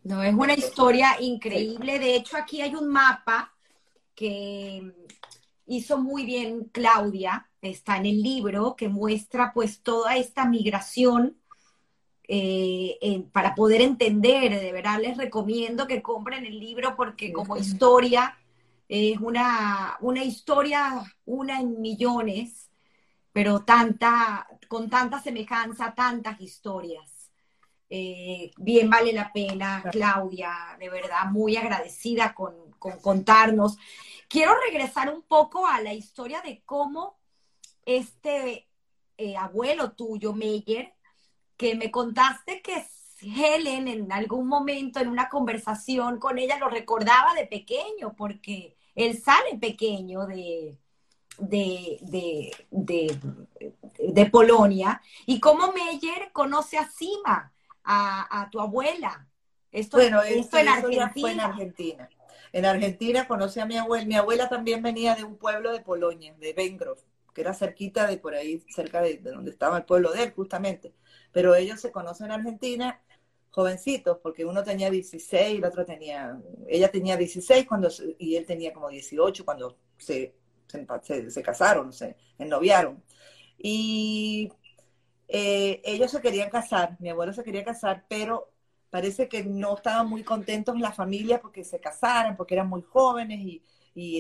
No, 0.04 0.22
es 0.24 0.34
una 0.34 0.54
historia 0.54 1.20
increíble. 1.20 2.00
De 2.00 2.16
hecho, 2.16 2.38
aquí 2.38 2.62
hay 2.62 2.76
un 2.76 2.90
mapa 2.90 3.54
que 4.16 4.94
hizo 5.66 5.98
muy 5.98 6.26
bien 6.26 6.66
Claudia, 6.72 7.50
está 7.62 7.98
en 7.98 8.06
el 8.06 8.22
libro, 8.22 8.76
que 8.76 8.88
muestra 8.88 9.52
pues 9.54 9.82
toda 9.82 10.18
esta 10.18 10.46
migración 10.46 11.41
eh, 12.28 13.26
para 13.32 13.56
poder 13.56 13.82
entender, 13.82 14.60
de 14.60 14.72
verdad 14.72 15.00
les 15.02 15.18
recomiendo 15.18 15.88
que 15.88 16.02
compren 16.02 16.46
el 16.46 16.60
libro 16.60 16.96
porque 16.96 17.34
como 17.34 17.58
historia 17.58 18.38
es 18.88 19.20
una, 19.20 19.98
una 20.02 20.24
historia, 20.24 21.02
una 21.26 21.62
en 21.62 21.80
millones, 21.80 22.70
pero 23.32 23.64
tanta, 23.64 24.46
con 24.68 24.90
tanta 24.90 25.22
semejanza, 25.22 25.94
tantas 25.96 26.42
historias. 26.42 27.32
Eh, 27.90 28.52
bien 28.58 28.90
vale 28.90 29.14
la 29.14 29.32
pena, 29.32 29.84
Claudia, 29.92 30.78
de 30.80 30.90
verdad, 30.90 31.26
muy 31.30 31.56
agradecida 31.56 32.34
con, 32.34 32.54
contarnos. 32.80 33.78
Quiero 34.28 34.54
regresar 34.70 35.14
un 35.14 35.22
poco 35.22 35.66
a 35.68 35.82
la 35.82 35.94
historia 35.94 36.42
de 36.42 36.62
cómo 36.66 37.18
este 37.86 38.68
eh, 39.18 39.38
abuelo 39.38 39.92
tuyo, 39.92 40.34
Meyer, 40.34 40.94
que 41.62 41.76
me 41.76 41.92
contaste 41.92 42.64
que 42.64 42.88
Helen 43.22 43.88
en 43.88 44.12
algún 44.12 44.48
momento 44.48 45.00
en 45.00 45.10
una 45.10 45.30
conversación 45.30 46.18
con 46.18 46.40
ella 46.40 46.58
lo 46.58 46.70
recordaba 46.70 47.36
de 47.36 47.46
pequeño, 47.46 48.16
porque 48.18 48.76
él 48.96 49.22
sale 49.22 49.60
pequeño 49.60 50.26
de, 50.26 50.80
de, 51.38 52.52
de, 52.72 54.26
Polonia, 54.32 55.04
y 55.28 55.40
cómo 55.40 55.72
Meyer 55.72 56.32
conoce 56.34 56.80
a 56.80 56.90
Sima, 56.90 57.54
a, 57.84 58.50
tu 58.52 58.60
abuela. 58.60 59.28
Esto, 59.72 59.98
bueno, 59.98 60.24
esto, 60.24 60.58
en, 60.58 60.68
Argentina. 60.68 61.12
Fue 61.14 61.32
en 61.32 61.40
Argentina. 61.42 62.10
En 62.54 62.66
Argentina 62.66 63.28
conoce 63.28 63.62
a 63.62 63.68
mi 63.68 63.78
abuela. 63.78 64.06
Mi 64.06 64.16
abuela 64.16 64.50
también 64.50 64.82
venía 64.82 65.14
de 65.14 65.26
un 65.26 65.38
pueblo 65.38 65.72
de 65.72 65.82
Polonia, 65.82 66.34
de 66.40 66.54
Vengrov, 66.54 66.98
que 67.36 67.42
era 67.42 67.54
cerquita 67.54 68.08
de 68.08 68.18
por 68.18 68.34
ahí, 68.34 68.64
cerca 68.68 69.00
de, 69.02 69.18
donde 69.18 69.52
estaba 69.52 69.78
el 69.78 69.86
pueblo 69.86 70.12
de 70.12 70.24
él, 70.24 70.34
justamente. 70.34 70.92
Pero 71.32 71.56
ellos 71.56 71.80
se 71.80 71.92
conocen 71.92 72.28
en 72.28 72.34
Argentina 72.34 73.02
jovencitos, 73.52 74.18
porque 74.24 74.46
uno 74.46 74.64
tenía 74.64 74.90
16, 74.90 75.58
el 75.58 75.66
otro 75.66 75.86
tenía, 75.86 76.40
ella 76.68 76.90
tenía 76.90 77.18
16 77.18 77.68
cuando, 77.68 77.90
y 78.18 78.36
él 78.36 78.46
tenía 78.46 78.74
como 78.74 78.90
18 78.90 79.44
cuando 79.44 79.78
se 79.98 80.36
se, 81.30 81.44
casaron, 81.44 81.94
se 81.94 82.16
ennoviaron. 82.38 83.04
Y 83.58 84.52
eh, 85.28 85.82
ellos 85.84 86.12
se 86.12 86.22
querían 86.22 86.50
casar, 86.50 86.98
mi 87.00 87.10
abuelo 87.10 87.34
se 87.34 87.44
quería 87.44 87.64
casar, 87.64 88.06
pero 88.08 88.52
parece 88.90 89.28
que 89.28 89.44
no 89.44 89.76
estaban 89.76 90.08
muy 90.08 90.24
contentos 90.24 90.80
la 90.80 90.92
familia 90.92 91.42
porque 91.42 91.64
se 91.64 91.80
casaran, 91.80 92.36
porque 92.38 92.56
eran 92.56 92.70
muy 92.70 92.82
jóvenes 92.82 93.40
y, 93.40 93.64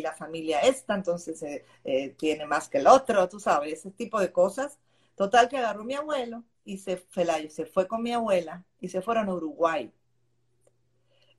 la 0.01 0.14
familia 0.14 0.59
esta, 0.59 0.95
entonces 0.95 1.41
eh, 1.43 1.66
eh, 1.86 2.09
tiene 2.18 2.45
más 2.45 2.68
que 2.68 2.80
el 2.80 2.88
otro, 2.88 3.28
tú 3.30 3.39
sabes, 3.39 3.74
ese 3.74 3.91
tipo 3.91 4.20
de 4.20 4.32
cosas. 4.32 4.78
Total 5.16 5.47
que 5.47 5.57
agarró 5.57 5.86
mi 5.86 5.93
abuelo 5.93 6.43
y 6.64 6.78
se, 6.78 7.03
se 7.49 7.66
fue 7.66 7.88
con 7.88 8.03
mi 8.03 8.14
abuela 8.14 8.64
y 8.80 8.89
se 8.89 9.01
fueron 9.01 9.30
a 9.30 9.34
Uruguay. 9.34 9.91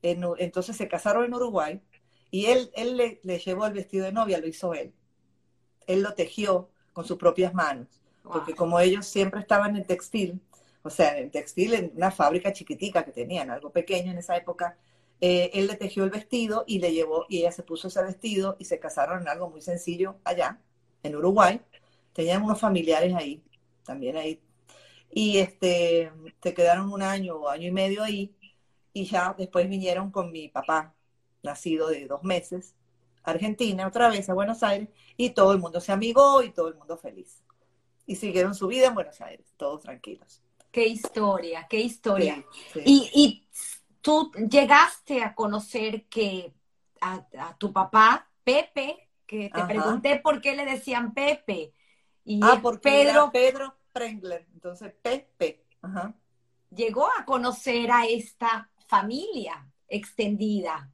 entonces 0.02 0.76
se 0.76 0.88
casaron 0.88 1.24
en 1.24 1.34
Uruguay 1.34 1.80
y 2.30 2.46
él, 2.46 2.70
él 2.74 2.96
le, 2.96 3.20
le, 3.22 3.38
llevó 3.38 3.66
el 3.66 3.72
vestido 3.72 4.04
de 4.04 4.12
novia, 4.12 4.38
lo 4.38 4.48
hizo 4.48 4.74
él 4.74 4.92
él 5.86 6.02
lo 6.02 6.14
tejió 6.14 6.68
con 6.92 7.04
sus 7.04 7.18
propias 7.18 7.54
manos, 7.54 7.88
porque 8.22 8.54
como 8.54 8.78
ellos 8.80 9.06
siempre 9.06 9.40
estaban 9.40 9.76
en 9.76 9.84
textil, 9.84 10.40
o 10.82 10.90
sea, 10.90 11.18
en 11.18 11.30
textil, 11.30 11.74
en 11.74 11.92
una 11.96 12.10
fábrica 12.10 12.52
chiquitica 12.52 13.04
que 13.04 13.12
tenían, 13.12 13.50
algo 13.50 13.70
pequeño 13.70 14.12
en 14.12 14.18
esa 14.18 14.36
época, 14.36 14.76
eh, 15.20 15.50
él 15.54 15.68
le 15.68 15.76
tejió 15.76 16.04
el 16.04 16.10
vestido 16.10 16.64
y 16.66 16.80
le 16.80 16.92
llevó, 16.92 17.26
y 17.28 17.38
ella 17.38 17.52
se 17.52 17.62
puso 17.62 17.88
ese 17.88 18.02
vestido 18.02 18.56
y 18.58 18.64
se 18.64 18.78
casaron 18.78 19.22
en 19.22 19.28
algo 19.28 19.48
muy 19.48 19.62
sencillo 19.62 20.16
allá, 20.24 20.58
en 21.02 21.16
Uruguay. 21.16 21.60
Tenían 22.12 22.42
unos 22.42 22.60
familiares 22.60 23.14
ahí, 23.14 23.42
también 23.84 24.16
ahí. 24.16 24.40
Y 25.14 25.38
este, 25.38 26.10
se 26.42 26.54
quedaron 26.54 26.90
un 26.90 27.02
año 27.02 27.36
o 27.36 27.48
año 27.48 27.68
y 27.68 27.70
medio 27.70 28.02
ahí, 28.02 28.34
y 28.94 29.04
ya 29.04 29.34
después 29.36 29.68
vinieron 29.68 30.10
con 30.10 30.32
mi 30.32 30.48
papá, 30.48 30.94
nacido 31.42 31.88
de 31.88 32.06
dos 32.06 32.24
meses, 32.24 32.74
Argentina, 33.22 33.86
otra 33.86 34.08
vez 34.08 34.28
a 34.30 34.34
Buenos 34.34 34.62
Aires, 34.62 34.88
y 35.16 35.30
todo 35.30 35.52
el 35.52 35.58
mundo 35.58 35.80
se 35.80 35.92
amigó 35.92 36.42
y 36.42 36.50
todo 36.50 36.68
el 36.68 36.76
mundo 36.76 36.96
feliz. 36.96 37.42
Y 38.06 38.16
siguieron 38.16 38.54
su 38.54 38.66
vida 38.66 38.88
en 38.88 38.94
Buenos 38.94 39.20
Aires, 39.20 39.46
todos 39.56 39.82
tranquilos. 39.82 40.42
Qué 40.70 40.86
historia, 40.86 41.66
qué 41.68 41.80
historia. 41.80 42.42
Y, 42.74 43.46
tú 44.00 44.32
llegaste 44.50 45.22
a 45.22 45.34
conocer 45.34 46.06
que 46.06 46.52
a, 47.00 47.24
tu 47.58 47.72
papá, 47.72 48.28
Pepe, 48.42 49.08
que 49.26 49.50
te 49.54 49.64
pregunté 49.64 50.18
por 50.18 50.40
qué 50.40 50.56
le 50.56 50.64
decían 50.64 51.12
Pepe. 51.12 51.74
Y 52.24 52.40
ah, 52.42 52.58
porque 52.62 52.90
Pedro, 52.90 53.30
Pedro 53.30 53.76
Prengler, 53.92 54.46
entonces 54.52 54.92
Pepe. 55.00 55.64
Llegó 56.70 57.06
a 57.06 57.24
conocer 57.24 57.90
a 57.90 58.06
esta 58.06 58.70
familia 58.86 59.70
extendida. 59.88 60.90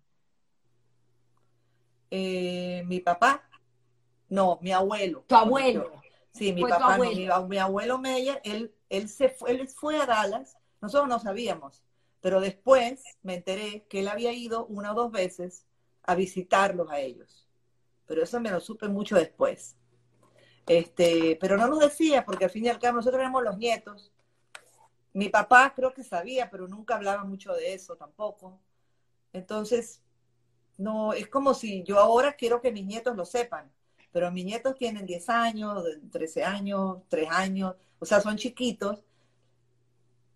Eh, 2.11 2.82
mi 2.86 3.01
papá, 3.01 3.49
no, 4.28 4.59
mi 4.62 4.72
abuelo. 4.72 5.24
Tu 5.26 5.34
abuelo. 5.34 5.92
Sí, 6.32 6.53
mi 6.53 6.62
papá, 6.62 6.99
mi, 6.99 7.59
abuelo 7.59 7.99
Meyer, 7.99 8.40
él, 8.44 8.74
él, 8.88 9.09
se 9.09 9.28
fue, 9.28 9.51
él 9.51 9.68
fue 9.68 9.99
a 9.99 10.07
Dallas, 10.07 10.57
nosotros 10.80 11.09
no 11.09 11.18
sabíamos, 11.18 11.82
pero 12.20 12.40
después 12.40 13.03
me 13.22 13.34
enteré 13.34 13.86
que 13.88 14.01
él 14.01 14.09
había 14.09 14.32
ido 14.32 14.66
una 14.66 14.92
o 14.92 14.94
dos 14.94 15.11
veces 15.11 15.66
a 16.05 16.14
visitarlos 16.14 16.90
a 16.90 17.01
ellos. 17.01 17.49
Pero 18.07 18.22
eso 18.22 18.40
me 18.40 18.51
lo 18.51 18.61
supe 18.61 18.88
mucho 18.88 19.16
después. 19.16 19.76
Este, 20.68 21.38
pero 21.40 21.56
no 21.56 21.66
nos 21.66 21.80
decía, 21.80 22.24
porque 22.24 22.44
al 22.44 22.50
fin 22.50 22.66
y 22.66 22.68
al 22.68 22.78
cabo 22.78 22.96
nosotros 22.96 23.20
éramos 23.20 23.42
los 23.42 23.56
nietos. 23.56 24.12
Mi 25.14 25.30
papá 25.30 25.72
creo 25.74 25.94
que 25.94 26.04
sabía, 26.04 26.50
pero 26.50 26.68
nunca 26.68 26.96
hablaba 26.96 27.24
mucho 27.24 27.54
de 27.54 27.74
eso 27.74 27.96
tampoco. 27.96 28.60
Entonces, 29.32 30.02
no, 30.76 31.12
es 31.14 31.28
como 31.28 31.54
si 31.54 31.82
yo 31.84 31.98
ahora 31.98 32.34
quiero 32.34 32.60
que 32.60 32.70
mis 32.72 32.84
nietos 32.86 33.16
lo 33.16 33.24
sepan, 33.24 33.72
pero 34.12 34.30
mis 34.30 34.44
nietos 34.44 34.76
tienen 34.76 35.06
10 35.06 35.28
años, 35.30 35.84
13 36.12 36.44
años, 36.44 36.98
3 37.08 37.28
años, 37.30 37.74
o 37.98 38.06
sea, 38.06 38.20
son 38.20 38.36
chiquitos. 38.36 39.02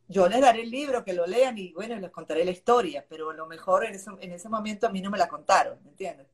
Yo 0.08 0.28
les 0.28 0.40
daré 0.40 0.62
el 0.62 0.70
libro, 0.70 1.04
que 1.04 1.12
lo 1.12 1.26
lean 1.26 1.56
y 1.58 1.72
bueno, 1.72 1.96
les 1.98 2.10
contaré 2.10 2.44
la 2.44 2.50
historia, 2.50 3.06
pero 3.08 3.30
a 3.30 3.34
lo 3.34 3.46
mejor 3.46 3.84
en 3.84 3.94
ese, 3.94 4.10
en 4.20 4.32
ese 4.32 4.48
momento 4.48 4.86
a 4.86 4.90
mí 4.90 5.00
no 5.00 5.10
me 5.10 5.18
la 5.18 5.28
contaron, 5.28 5.78
¿me 5.84 5.90
entiendes? 5.90 6.31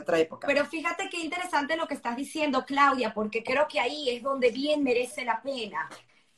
Otra 0.00 0.18
época. 0.18 0.46
Pero 0.46 0.64
fíjate 0.66 1.08
qué 1.10 1.20
interesante 1.20 1.76
lo 1.76 1.88
que 1.88 1.94
estás 1.94 2.16
diciendo, 2.16 2.64
Claudia, 2.64 3.12
porque 3.12 3.42
creo 3.42 3.66
que 3.68 3.80
ahí 3.80 4.08
es 4.10 4.22
donde 4.22 4.50
bien 4.50 4.82
merece 4.82 5.24
la 5.24 5.42
pena 5.42 5.88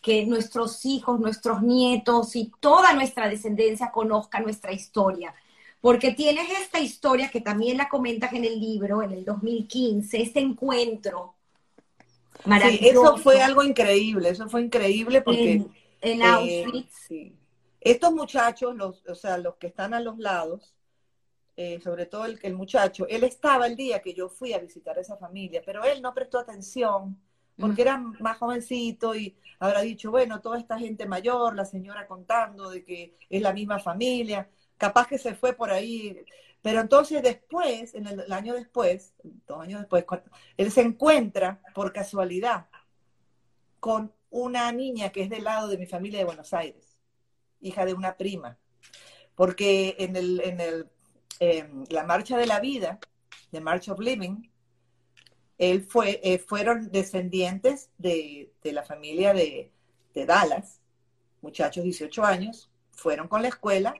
que 0.00 0.24
nuestros 0.24 0.86
hijos, 0.86 1.20
nuestros 1.20 1.62
nietos 1.62 2.34
y 2.34 2.50
toda 2.60 2.94
nuestra 2.94 3.28
descendencia 3.28 3.90
conozcan 3.90 4.44
nuestra 4.44 4.72
historia 4.72 5.34
porque 5.80 6.12
tienes 6.12 6.50
esta 6.60 6.78
historia 6.78 7.30
que 7.30 7.40
también 7.40 7.78
la 7.78 7.88
comentas 7.88 8.32
en 8.32 8.44
el 8.44 8.60
libro, 8.60 9.02
en 9.02 9.12
el 9.12 9.24
2015, 9.24 10.20
este 10.20 10.40
encuentro 10.40 11.34
maravilloso. 12.44 12.82
Sí, 12.82 12.88
eso 12.88 13.16
fue 13.16 13.42
algo 13.42 13.62
increíble, 13.62 14.28
eso 14.28 14.48
fue 14.48 14.62
increíble 14.62 15.22
porque... 15.22 15.64
En, 16.02 16.22
eh, 16.22 16.24
Auschwitz. 16.24 17.08
Estos 17.80 18.12
muchachos, 18.12 18.76
los, 18.76 19.06
o 19.06 19.14
sea, 19.14 19.38
los 19.38 19.56
que 19.56 19.68
están 19.68 19.94
a 19.94 20.00
los 20.00 20.18
lados, 20.18 20.74
eh, 21.56 21.80
sobre 21.80 22.06
todo 22.06 22.24
el, 22.24 22.38
el 22.42 22.54
muchacho, 22.54 23.06
él 23.08 23.24
estaba 23.24 23.66
el 23.66 23.76
día 23.76 24.00
que 24.00 24.14
yo 24.14 24.28
fui 24.28 24.52
a 24.52 24.58
visitar 24.58 24.96
a 24.96 25.00
esa 25.00 25.16
familia, 25.16 25.62
pero 25.64 25.84
él 25.84 26.00
no 26.02 26.14
prestó 26.14 26.38
atención 26.38 27.18
porque 27.60 27.82
era 27.82 27.98
más 27.98 28.38
jovencito 28.38 29.14
y 29.14 29.36
habrá 29.58 29.82
dicho, 29.82 30.10
bueno, 30.10 30.40
toda 30.40 30.58
esta 30.58 30.78
gente 30.78 31.06
mayor, 31.06 31.54
la 31.54 31.64
señora 31.64 32.06
contando 32.06 32.70
de 32.70 32.84
que 32.84 33.16
es 33.28 33.42
la 33.42 33.52
misma 33.52 33.78
familia, 33.78 34.48
capaz 34.76 35.06
que 35.06 35.18
se 35.18 35.34
fue 35.34 35.52
por 35.52 35.70
ahí. 35.70 36.24
Pero 36.62 36.80
entonces 36.80 37.22
después, 37.22 37.94
en 37.94 38.06
el, 38.06 38.32
año 38.32 38.54
después, 38.54 39.14
dos 39.46 39.60
años 39.60 39.80
después, 39.80 40.04
él 40.56 40.72
se 40.72 40.80
encuentra 40.80 41.60
por 41.74 41.92
casualidad 41.92 42.66
con 43.78 44.12
una 44.30 44.70
niña 44.72 45.10
que 45.10 45.22
es 45.22 45.30
del 45.30 45.44
lado 45.44 45.68
de 45.68 45.78
mi 45.78 45.86
familia 45.86 46.18
de 46.18 46.24
Buenos 46.24 46.52
Aires, 46.52 46.98
hija 47.60 47.84
de 47.84 47.94
una 47.94 48.16
prima. 48.16 48.58
Porque 49.34 49.96
en, 49.98 50.16
el, 50.16 50.40
en 50.40 50.60
el, 50.60 50.90
la 51.40 52.04
Marcha 52.04 52.36
de 52.36 52.46
la 52.46 52.60
Vida, 52.60 52.98
de 53.50 53.60
March 53.60 53.88
of 53.88 53.98
Living, 53.98 54.50
él 55.58 55.82
fue, 55.82 56.20
eh, 56.22 56.38
fueron 56.38 56.90
descendientes 56.90 57.90
de, 57.98 58.52
de 58.62 58.72
la 58.72 58.82
familia 58.82 59.32
de, 59.32 59.72
de 60.14 60.26
Dallas, 60.26 60.80
muchachos 61.42 61.84
18 61.84 62.24
años, 62.24 62.70
fueron 62.92 63.28
con 63.28 63.42
la 63.42 63.48
escuela 63.48 63.94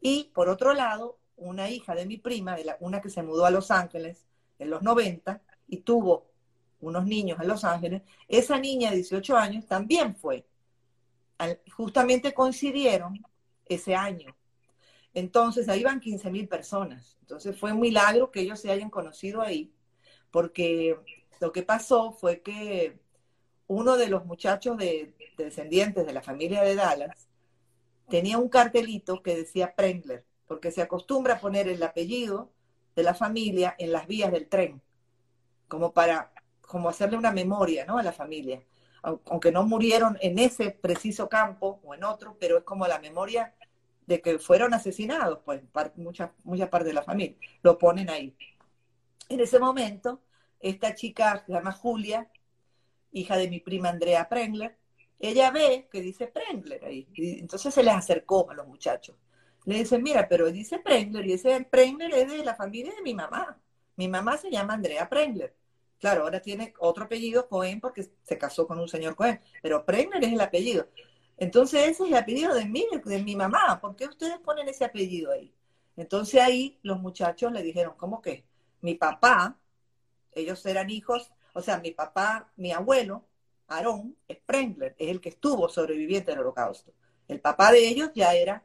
y 0.00 0.30
por 0.34 0.48
otro 0.48 0.74
lado, 0.74 1.18
una 1.36 1.70
hija 1.70 1.94
de 1.94 2.06
mi 2.06 2.16
prima, 2.16 2.56
de 2.56 2.64
la, 2.64 2.76
una 2.80 3.00
que 3.00 3.10
se 3.10 3.22
mudó 3.22 3.44
a 3.44 3.50
Los 3.50 3.70
Ángeles 3.70 4.26
en 4.58 4.70
los 4.70 4.82
90 4.82 5.40
y 5.68 5.78
tuvo 5.78 6.28
unos 6.80 7.06
niños 7.06 7.38
en 7.40 7.48
Los 7.48 7.64
Ángeles, 7.64 8.02
esa 8.28 8.58
niña 8.58 8.90
de 8.90 8.96
18 8.96 9.36
años 9.36 9.66
también 9.66 10.14
fue. 10.14 10.46
justamente 11.72 12.32
coincidieron 12.34 13.24
ese 13.66 13.94
año. 13.94 14.34
Entonces, 15.14 15.68
ahí 15.68 15.82
van 15.82 16.00
15 16.00 16.30
mil 16.30 16.48
personas. 16.48 17.16
Entonces, 17.20 17.56
fue 17.56 17.72
un 17.72 17.80
milagro 17.80 18.30
que 18.30 18.40
ellos 18.40 18.60
se 18.60 18.70
hayan 18.70 18.90
conocido 18.90 19.42
ahí, 19.42 19.72
porque 20.30 20.96
lo 21.40 21.52
que 21.52 21.62
pasó 21.62 22.12
fue 22.12 22.40
que 22.40 22.98
uno 23.66 23.96
de 23.96 24.08
los 24.08 24.24
muchachos 24.24 24.76
de 24.76 25.14
descendientes 25.36 26.06
de 26.06 26.12
la 26.12 26.22
familia 26.22 26.62
de 26.62 26.74
Dallas 26.74 27.28
tenía 28.08 28.38
un 28.38 28.48
cartelito 28.48 29.22
que 29.22 29.36
decía 29.36 29.74
Prengler, 29.74 30.24
porque 30.46 30.70
se 30.70 30.82
acostumbra 30.82 31.34
a 31.34 31.40
poner 31.40 31.68
el 31.68 31.82
apellido 31.82 32.50
de 32.96 33.02
la 33.02 33.14
familia 33.14 33.74
en 33.78 33.92
las 33.92 34.06
vías 34.06 34.32
del 34.32 34.48
tren, 34.48 34.82
como 35.68 35.92
para 35.92 36.32
como 36.62 36.88
hacerle 36.88 37.16
una 37.16 37.32
memoria 37.32 37.84
¿no? 37.86 37.98
a 37.98 38.02
la 38.02 38.12
familia. 38.12 38.62
Aunque 39.02 39.52
no 39.52 39.64
murieron 39.64 40.18
en 40.20 40.38
ese 40.38 40.70
preciso 40.70 41.28
campo 41.28 41.80
o 41.82 41.94
en 41.94 42.04
otro, 42.04 42.36
pero 42.38 42.58
es 42.58 42.64
como 42.64 42.86
la 42.86 42.98
memoria 42.98 43.54
de 44.08 44.22
que 44.22 44.38
fueron 44.38 44.72
asesinados, 44.72 45.40
pues 45.44 45.62
mucha, 45.96 46.32
mucha 46.42 46.70
parte 46.70 46.88
de 46.88 46.94
la 46.94 47.02
familia. 47.02 47.36
Lo 47.62 47.76
ponen 47.76 48.08
ahí. 48.08 48.34
En 49.28 49.38
ese 49.38 49.58
momento, 49.58 50.22
esta 50.60 50.94
chica 50.94 51.44
se 51.46 51.52
llama 51.52 51.72
Julia, 51.72 52.30
hija 53.12 53.36
de 53.36 53.50
mi 53.50 53.60
prima 53.60 53.90
Andrea 53.90 54.26
Prengler, 54.26 54.78
ella 55.18 55.50
ve 55.50 55.88
que 55.92 56.00
dice 56.00 56.26
Prengler 56.26 56.86
ahí. 56.86 57.06
Y 57.14 57.38
entonces 57.40 57.74
se 57.74 57.82
les 57.82 57.94
acercó 57.94 58.50
a 58.50 58.54
los 58.54 58.66
muchachos. 58.66 59.14
Le 59.66 59.80
dice, 59.80 59.98
mira, 59.98 60.26
pero 60.26 60.50
dice 60.50 60.78
Prengler 60.78 61.26
y 61.26 61.34
ese 61.34 61.62
Prengler 61.70 62.14
es 62.14 62.32
de 62.32 62.42
la 62.42 62.54
familia 62.54 62.94
de 62.94 63.02
mi 63.02 63.12
mamá. 63.12 63.60
Mi 63.96 64.08
mamá 64.08 64.38
se 64.38 64.50
llama 64.50 64.72
Andrea 64.72 65.06
Prengler. 65.06 65.54
Claro, 66.00 66.22
ahora 66.22 66.40
tiene 66.40 66.72
otro 66.78 67.04
apellido, 67.04 67.46
Cohen, 67.46 67.80
porque 67.80 68.08
se 68.22 68.38
casó 68.38 68.66
con 68.66 68.78
un 68.78 68.88
señor 68.88 69.16
Cohen, 69.16 69.38
pero 69.60 69.84
Prengler 69.84 70.24
es 70.24 70.32
el 70.32 70.40
apellido. 70.40 70.88
Entonces 71.38 71.82
ese 71.82 72.02
es 72.04 72.10
el 72.10 72.16
apellido 72.16 72.54
de 72.54 72.66
mi, 72.66 72.86
de 73.04 73.22
mi 73.22 73.36
mamá. 73.36 73.80
¿Por 73.80 73.96
qué 73.96 74.06
ustedes 74.06 74.38
ponen 74.38 74.68
ese 74.68 74.84
apellido 74.84 75.32
ahí? 75.32 75.54
Entonces 75.96 76.40
ahí 76.40 76.78
los 76.82 77.00
muchachos 77.00 77.52
le 77.52 77.62
dijeron, 77.62 77.94
¿cómo 77.96 78.20
que? 78.20 78.44
Mi 78.80 78.94
papá, 78.94 79.56
ellos 80.32 80.64
eran 80.66 80.90
hijos, 80.90 81.30
o 81.52 81.62
sea, 81.62 81.78
mi 81.78 81.92
papá, 81.92 82.52
mi 82.56 82.72
abuelo, 82.72 83.24
Aarón 83.68 84.16
Sprengler, 84.32 84.94
es 84.98 85.10
el 85.10 85.20
que 85.20 85.30
estuvo 85.30 85.68
sobreviviente 85.68 86.30
del 86.30 86.40
holocausto. 86.40 86.92
El 87.26 87.40
papá 87.40 87.72
de 87.72 87.86
ellos 87.86 88.10
ya 88.14 88.34
era 88.34 88.64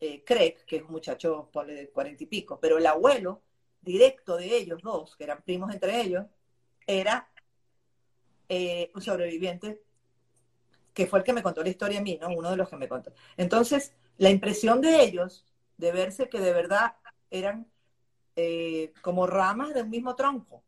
eh, 0.00 0.24
Craig, 0.24 0.64
que 0.66 0.76
es 0.76 0.82
un 0.82 0.92
muchacho 0.92 1.48
de 1.66 1.90
cuarenta 1.90 2.24
y 2.24 2.26
pico, 2.26 2.58
pero 2.60 2.78
el 2.78 2.86
abuelo 2.86 3.42
directo 3.80 4.36
de 4.36 4.56
ellos 4.56 4.82
dos, 4.82 5.16
que 5.16 5.24
eran 5.24 5.42
primos 5.42 5.72
entre 5.72 6.00
ellos, 6.00 6.26
era 6.86 7.28
eh, 8.48 8.90
un 8.94 9.00
sobreviviente 9.00 9.82
que 10.94 11.06
fue 11.06 11.20
el 11.20 11.24
que 11.24 11.32
me 11.32 11.42
contó 11.42 11.62
la 11.62 11.70
historia 11.70 12.00
a 12.00 12.02
mí, 12.02 12.18
¿no? 12.20 12.28
Uno 12.28 12.50
de 12.50 12.56
los 12.56 12.68
que 12.68 12.76
me 12.76 12.88
contó. 12.88 13.12
Entonces, 13.36 13.94
la 14.18 14.30
impresión 14.30 14.80
de 14.80 15.02
ellos, 15.02 15.46
de 15.78 15.92
verse 15.92 16.28
que 16.28 16.40
de 16.40 16.52
verdad 16.52 16.94
eran 17.30 17.66
eh, 18.36 18.92
como 19.02 19.26
ramas 19.26 19.74
de 19.74 19.82
un 19.82 19.90
mismo 19.90 20.14
tronco, 20.14 20.62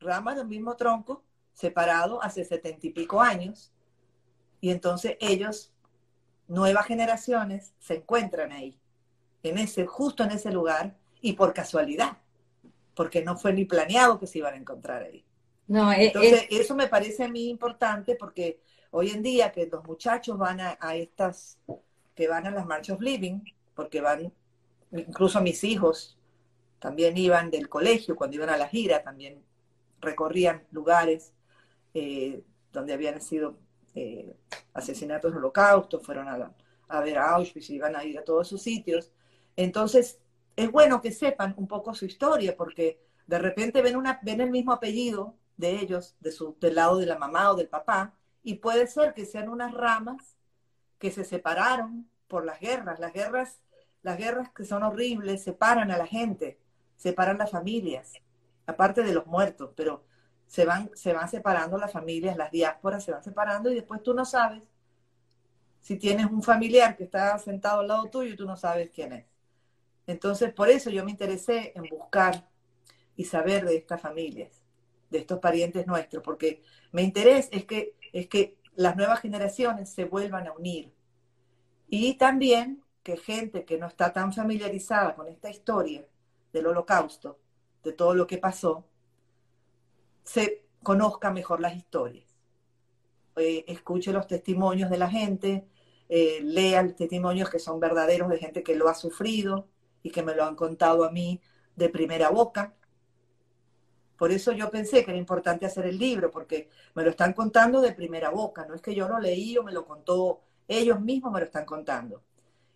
ramas 0.00 0.36
de 0.36 0.42
un 0.42 0.48
mismo 0.48 0.76
tronco, 0.76 1.24
separado 1.52 2.22
hace 2.22 2.44
setenta 2.44 2.86
y 2.86 2.90
pico 2.90 3.20
años, 3.20 3.72
y 4.60 4.70
entonces 4.70 5.16
ellos, 5.20 5.72
nuevas 6.46 6.86
generaciones, 6.86 7.74
se 7.78 7.96
encuentran 7.96 8.52
ahí, 8.52 8.78
en 9.42 9.58
ese, 9.58 9.86
justo 9.86 10.22
en 10.24 10.32
ese 10.32 10.52
lugar, 10.52 10.96
y 11.20 11.32
por 11.32 11.52
casualidad, 11.52 12.18
porque 12.94 13.22
no 13.22 13.36
fue 13.36 13.52
ni 13.52 13.64
planeado 13.64 14.18
que 14.20 14.26
se 14.26 14.38
iban 14.38 14.54
a 14.54 14.58
encontrar 14.58 15.02
ahí. 15.02 15.24
No, 15.66 15.92
e, 15.92 16.06
entonces, 16.06 16.46
eso 16.50 16.74
me 16.74 16.86
parece 16.86 17.24
a 17.24 17.28
mí 17.28 17.48
importante 17.48 18.14
porque 18.14 18.60
hoy 18.90 19.10
en 19.10 19.22
día 19.22 19.52
que 19.52 19.66
los 19.66 19.84
muchachos 19.84 20.38
van 20.38 20.60
a, 20.60 20.96
estas, 20.96 21.58
que 22.14 22.28
van 22.28 22.46
a 22.46 22.50
las 22.50 22.66
March 22.66 22.90
of 22.90 23.00
Living, 23.00 23.40
porque 23.74 24.00
van, 24.00 24.32
incluso 24.92 25.40
mis 25.40 25.62
hijos 25.64 26.18
también 26.78 27.16
iban 27.16 27.50
del 27.50 27.68
colegio, 27.68 28.16
cuando 28.16 28.36
iban 28.36 28.50
a 28.50 28.56
la 28.56 28.68
gira, 28.68 29.02
también 29.02 29.42
recorrían 30.00 30.64
lugares 30.70 31.32
eh, 31.94 32.42
donde 32.72 32.92
habían 32.92 33.20
sido 33.20 33.58
eh, 33.94 34.36
asesinatos 34.74 35.34
holocaustos, 35.34 36.04
fueron 36.04 36.28
a, 36.28 36.52
a, 36.88 37.00
ver 37.00 37.18
a 37.18 37.34
Auschwitz 37.34 37.70
iban 37.70 37.96
a 37.96 38.04
ir 38.04 38.18
a 38.18 38.24
todos 38.24 38.48
sus 38.48 38.62
sitios. 38.62 39.12
Entonces, 39.56 40.20
es 40.56 40.70
bueno 40.70 41.00
que 41.00 41.12
sepan 41.12 41.54
un 41.56 41.66
poco 41.66 41.94
su 41.94 42.04
historia, 42.04 42.56
porque 42.56 43.00
de 43.26 43.38
repente 43.38 43.82
ven, 43.82 43.96
una, 43.96 44.20
ven 44.22 44.40
el 44.40 44.50
mismo 44.50 44.72
apellido 44.72 45.34
de 45.56 45.80
ellos, 45.80 46.16
de 46.20 46.32
su, 46.32 46.56
del 46.60 46.76
lado 46.76 46.98
de 46.98 47.06
la 47.06 47.18
mamá 47.18 47.50
o 47.50 47.56
del 47.56 47.68
papá, 47.68 48.14
y 48.42 48.54
puede 48.54 48.86
ser 48.86 49.14
que 49.14 49.26
sean 49.26 49.48
unas 49.48 49.72
ramas 49.72 50.36
que 50.98 51.10
se 51.10 51.24
separaron 51.24 52.08
por 52.28 52.44
las 52.44 52.60
guerras. 52.60 52.98
Las 52.98 53.12
guerras, 53.12 53.60
las 54.02 54.18
guerras 54.18 54.50
que 54.52 54.64
son 54.64 54.82
horribles, 54.82 55.42
separan 55.42 55.90
a 55.90 55.98
la 55.98 56.06
gente, 56.06 56.58
separan 56.96 57.38
las 57.38 57.50
familias, 57.50 58.12
aparte 58.66 59.02
de 59.02 59.12
los 59.12 59.26
muertos, 59.26 59.70
pero 59.76 60.04
se 60.46 60.64
van, 60.64 60.90
se 60.94 61.12
van 61.12 61.28
separando 61.28 61.78
las 61.78 61.92
familias, 61.92 62.36
las 62.36 62.50
diásporas 62.50 63.04
se 63.04 63.12
van 63.12 63.22
separando 63.22 63.70
y 63.70 63.74
después 63.74 64.02
tú 64.02 64.14
no 64.14 64.24
sabes 64.24 64.62
si 65.80 65.96
tienes 65.96 66.26
un 66.26 66.42
familiar 66.42 66.96
que 66.96 67.04
está 67.04 67.38
sentado 67.38 67.80
al 67.80 67.88
lado 67.88 68.10
tuyo 68.10 68.32
y 68.32 68.36
tú 68.36 68.46
no 68.46 68.56
sabes 68.56 68.90
quién 68.90 69.12
es. 69.12 69.26
Entonces, 70.06 70.52
por 70.52 70.70
eso 70.70 70.90
yo 70.90 71.04
me 71.04 71.10
interesé 71.10 71.72
en 71.74 71.84
buscar 71.84 72.48
y 73.16 73.24
saber 73.24 73.64
de 73.64 73.76
estas 73.76 74.00
familias, 74.00 74.62
de 75.10 75.18
estos 75.18 75.38
parientes 75.38 75.86
nuestros, 75.86 76.22
porque 76.22 76.62
mi 76.92 77.02
interés 77.02 77.48
es 77.52 77.64
que, 77.64 77.94
es 78.12 78.28
que 78.28 78.58
las 78.74 78.96
nuevas 78.96 79.20
generaciones 79.20 79.90
se 79.90 80.04
vuelvan 80.04 80.46
a 80.46 80.52
unir. 80.52 80.92
Y 81.88 82.14
también 82.14 82.82
que 83.02 83.16
gente 83.16 83.64
que 83.64 83.78
no 83.78 83.86
está 83.86 84.12
tan 84.12 84.32
familiarizada 84.32 85.14
con 85.14 85.28
esta 85.28 85.50
historia 85.50 86.06
del 86.52 86.66
holocausto, 86.66 87.38
de 87.82 87.92
todo 87.92 88.14
lo 88.14 88.26
que 88.26 88.38
pasó, 88.38 88.84
se 90.24 90.64
conozca 90.82 91.30
mejor 91.30 91.60
las 91.60 91.74
historias. 91.76 92.26
Eh, 93.36 93.64
escuche 93.68 94.12
los 94.12 94.26
testimonios 94.26 94.90
de 94.90 94.98
la 94.98 95.08
gente, 95.08 95.66
eh, 96.08 96.40
lea 96.42 96.82
los 96.82 96.96
testimonios 96.96 97.50
que 97.50 97.58
son 97.58 97.80
verdaderos 97.80 98.28
de 98.28 98.38
gente 98.38 98.62
que 98.62 98.74
lo 98.74 98.88
ha 98.88 98.94
sufrido 98.94 99.68
y 100.02 100.10
que 100.10 100.22
me 100.22 100.34
lo 100.34 100.44
han 100.44 100.56
contado 100.56 101.04
a 101.04 101.10
mí 101.10 101.40
de 101.76 101.88
primera 101.88 102.30
boca. 102.30 102.74
Por 104.18 104.32
eso 104.32 104.50
yo 104.50 104.68
pensé 104.68 105.04
que 105.04 105.12
era 105.12 105.18
importante 105.18 105.64
hacer 105.64 105.86
el 105.86 105.96
libro, 105.96 106.30
porque 106.32 106.68
me 106.94 107.04
lo 107.04 107.10
están 107.10 107.32
contando 107.32 107.80
de 107.80 107.92
primera 107.92 108.30
boca, 108.30 108.66
no 108.66 108.74
es 108.74 108.82
que 108.82 108.94
yo 108.94 109.08
lo 109.08 109.20
leí 109.20 109.56
o 109.56 109.62
me 109.62 109.72
lo 109.72 109.86
contó, 109.86 110.40
ellos 110.66 111.00
mismos 111.00 111.32
me 111.32 111.38
lo 111.38 111.46
están 111.46 111.64
contando. 111.64 112.24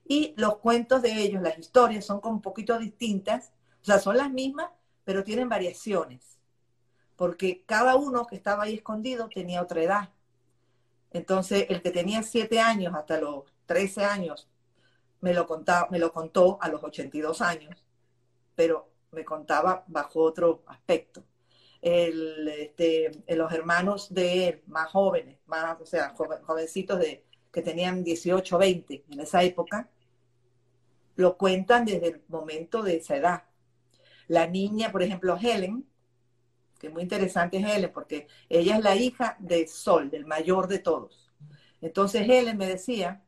Y 0.06 0.34
los 0.36 0.58
cuentos 0.58 1.02
de 1.02 1.12
ellos, 1.20 1.42
las 1.42 1.58
historias 1.58 2.04
son 2.06 2.20
como 2.20 2.36
un 2.36 2.42
poquito 2.42 2.78
distintas, 2.78 3.52
o 3.82 3.84
sea, 3.84 3.98
son 3.98 4.16
las 4.16 4.30
mismas, 4.30 4.70
pero 5.04 5.24
tienen 5.24 5.48
variaciones, 5.48 6.38
porque 7.16 7.64
cada 7.66 7.96
uno 7.96 8.24
que 8.24 8.36
estaba 8.36 8.62
ahí 8.62 8.74
escondido 8.74 9.28
tenía 9.28 9.62
otra 9.62 9.82
edad. 9.82 10.10
Entonces, 11.10 11.66
el 11.68 11.82
que 11.82 11.90
tenía 11.90 12.22
siete 12.22 12.60
años 12.60 12.94
hasta 12.94 13.20
los 13.20 13.44
13 13.66 14.04
años, 14.04 14.48
me 15.20 15.34
lo, 15.34 15.46
contaba, 15.48 15.88
me 15.90 15.98
lo 15.98 16.12
contó 16.12 16.58
a 16.60 16.68
los 16.68 16.84
82 16.84 17.42
años, 17.42 17.84
pero 18.54 18.88
me 19.10 19.24
contaba 19.24 19.84
bajo 19.88 20.20
otro 20.22 20.62
aspecto. 20.66 21.24
El, 21.82 22.48
este, 22.48 23.10
los 23.26 23.52
hermanos 23.52 24.14
de 24.14 24.48
él, 24.48 24.62
más 24.66 24.88
jóvenes, 24.90 25.38
más, 25.46 25.80
o 25.80 25.84
sea, 25.84 26.14
jovencitos 26.14 26.98
de, 26.98 27.24
que 27.52 27.60
tenían 27.60 28.02
18, 28.02 28.56
20 28.56 29.04
en 29.10 29.20
esa 29.20 29.42
época, 29.42 29.90
lo 31.16 31.36
cuentan 31.36 31.84
desde 31.84 32.08
el 32.08 32.22
momento 32.28 32.82
de 32.82 32.96
esa 32.96 33.16
edad. 33.16 33.44
La 34.28 34.46
niña, 34.46 34.90
por 34.90 35.02
ejemplo, 35.02 35.36
Helen, 35.40 35.84
que 36.78 36.86
es 36.88 36.92
muy 36.92 37.02
interesante 37.02 37.58
es 37.58 37.64
Helen, 37.64 37.92
porque 37.92 38.26
ella 38.48 38.76
es 38.76 38.82
la 38.82 38.96
hija 38.96 39.36
de 39.38 39.68
Sol, 39.68 40.10
del 40.10 40.24
mayor 40.24 40.68
de 40.68 40.78
todos. 40.78 41.30
Entonces 41.80 42.28
Helen 42.28 42.56
me 42.56 42.66
decía 42.66 43.22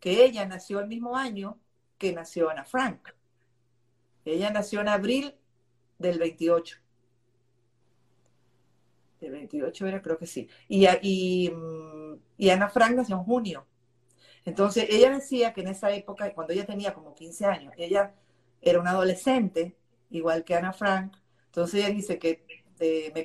que 0.00 0.24
ella 0.24 0.46
nació 0.46 0.80
el 0.80 0.88
mismo 0.88 1.16
año 1.16 1.58
que 1.98 2.12
nació 2.12 2.50
Ana 2.50 2.64
Frank. 2.64 3.10
Ella 4.24 4.50
nació 4.50 4.80
en 4.80 4.88
abril 4.88 5.34
del 5.98 6.18
28. 6.18 6.79
Del 9.20 9.32
28 9.32 9.86
era, 9.86 10.02
creo 10.02 10.18
que 10.18 10.26
sí. 10.26 10.48
Y, 10.68 10.86
y, 11.02 11.52
y 12.36 12.50
Ana 12.50 12.68
Frank 12.68 12.94
nació 12.94 13.16
en 13.16 13.24
junio. 13.24 13.66
Entonces 14.44 14.86
ella 14.88 15.10
decía 15.10 15.52
que 15.52 15.60
en 15.60 15.68
esa 15.68 15.90
época, 15.92 16.32
cuando 16.34 16.52
ella 16.52 16.66
tenía 16.66 16.94
como 16.94 17.14
15 17.14 17.44
años, 17.46 17.74
ella 17.76 18.14
era 18.62 18.80
una 18.80 18.90
adolescente, 18.90 19.76
igual 20.10 20.44
que 20.44 20.54
Ana 20.54 20.72
Frank. 20.72 21.16
Entonces 21.46 21.80
ella 21.84 21.94
dice 21.94 22.18
que 22.18 22.44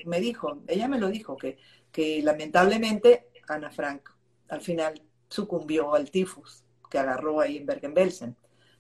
me, 0.06 0.20
dijo, 0.20 0.62
ella 0.68 0.88
me 0.88 1.00
lo 1.00 1.08
dijo, 1.10 1.38
que, 1.38 1.58
que 1.92 2.22
lamentablemente 2.22 3.30
Ana 3.48 3.72
Frank 3.72 4.10
al 4.50 4.62
final 4.62 5.02
sucumbió 5.30 5.96
al 5.96 6.12
tifus 6.12 6.64
que 6.90 7.00
agarró 7.00 7.40
ahí 7.40 7.58
en 7.58 7.66
Bergen-Belsen, 7.66 8.36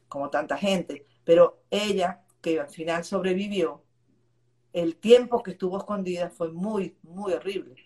como 0.07 0.29
tanta 0.29 0.57
gente. 0.57 1.05
Pero 1.23 1.63
ella, 1.69 2.23
que 2.41 2.59
al 2.59 2.69
final 2.69 3.03
sobrevivió, 3.03 3.83
el 4.75 4.97
tiempo 4.97 5.41
que 5.41 5.51
estuvo 5.51 5.77
escondida 5.77 6.29
fue 6.29 6.51
muy, 6.51 6.97
muy 7.01 7.31
horrible, 7.31 7.77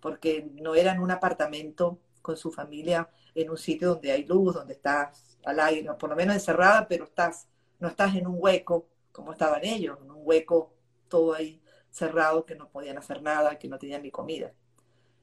porque 0.00 0.50
no 0.54 0.74
era 0.74 0.92
en 0.92 0.98
un 0.98 1.12
apartamento 1.12 2.00
con 2.20 2.36
su 2.36 2.50
familia, 2.50 3.08
en 3.32 3.48
un 3.48 3.56
sitio 3.56 3.90
donde 3.90 4.10
hay 4.10 4.24
luz, 4.24 4.54
donde 4.54 4.74
estás 4.74 5.38
al 5.44 5.60
aire, 5.60 5.88
por 5.94 6.10
lo 6.10 6.16
menos 6.16 6.34
encerrada, 6.34 6.88
pero 6.88 7.04
estás, 7.04 7.46
no 7.78 7.86
estás 7.86 8.16
en 8.16 8.26
un 8.26 8.38
hueco 8.40 8.88
como 9.12 9.30
estaban 9.30 9.64
ellos, 9.64 9.98
en 10.02 10.10
un 10.10 10.18
hueco 10.24 10.72
todo 11.06 11.32
ahí 11.32 11.62
cerrado, 11.92 12.44
que 12.44 12.56
no 12.56 12.68
podían 12.70 12.98
hacer 12.98 13.22
nada, 13.22 13.56
que 13.56 13.68
no 13.68 13.78
tenían 13.78 14.02
ni 14.02 14.10
comida. 14.10 14.52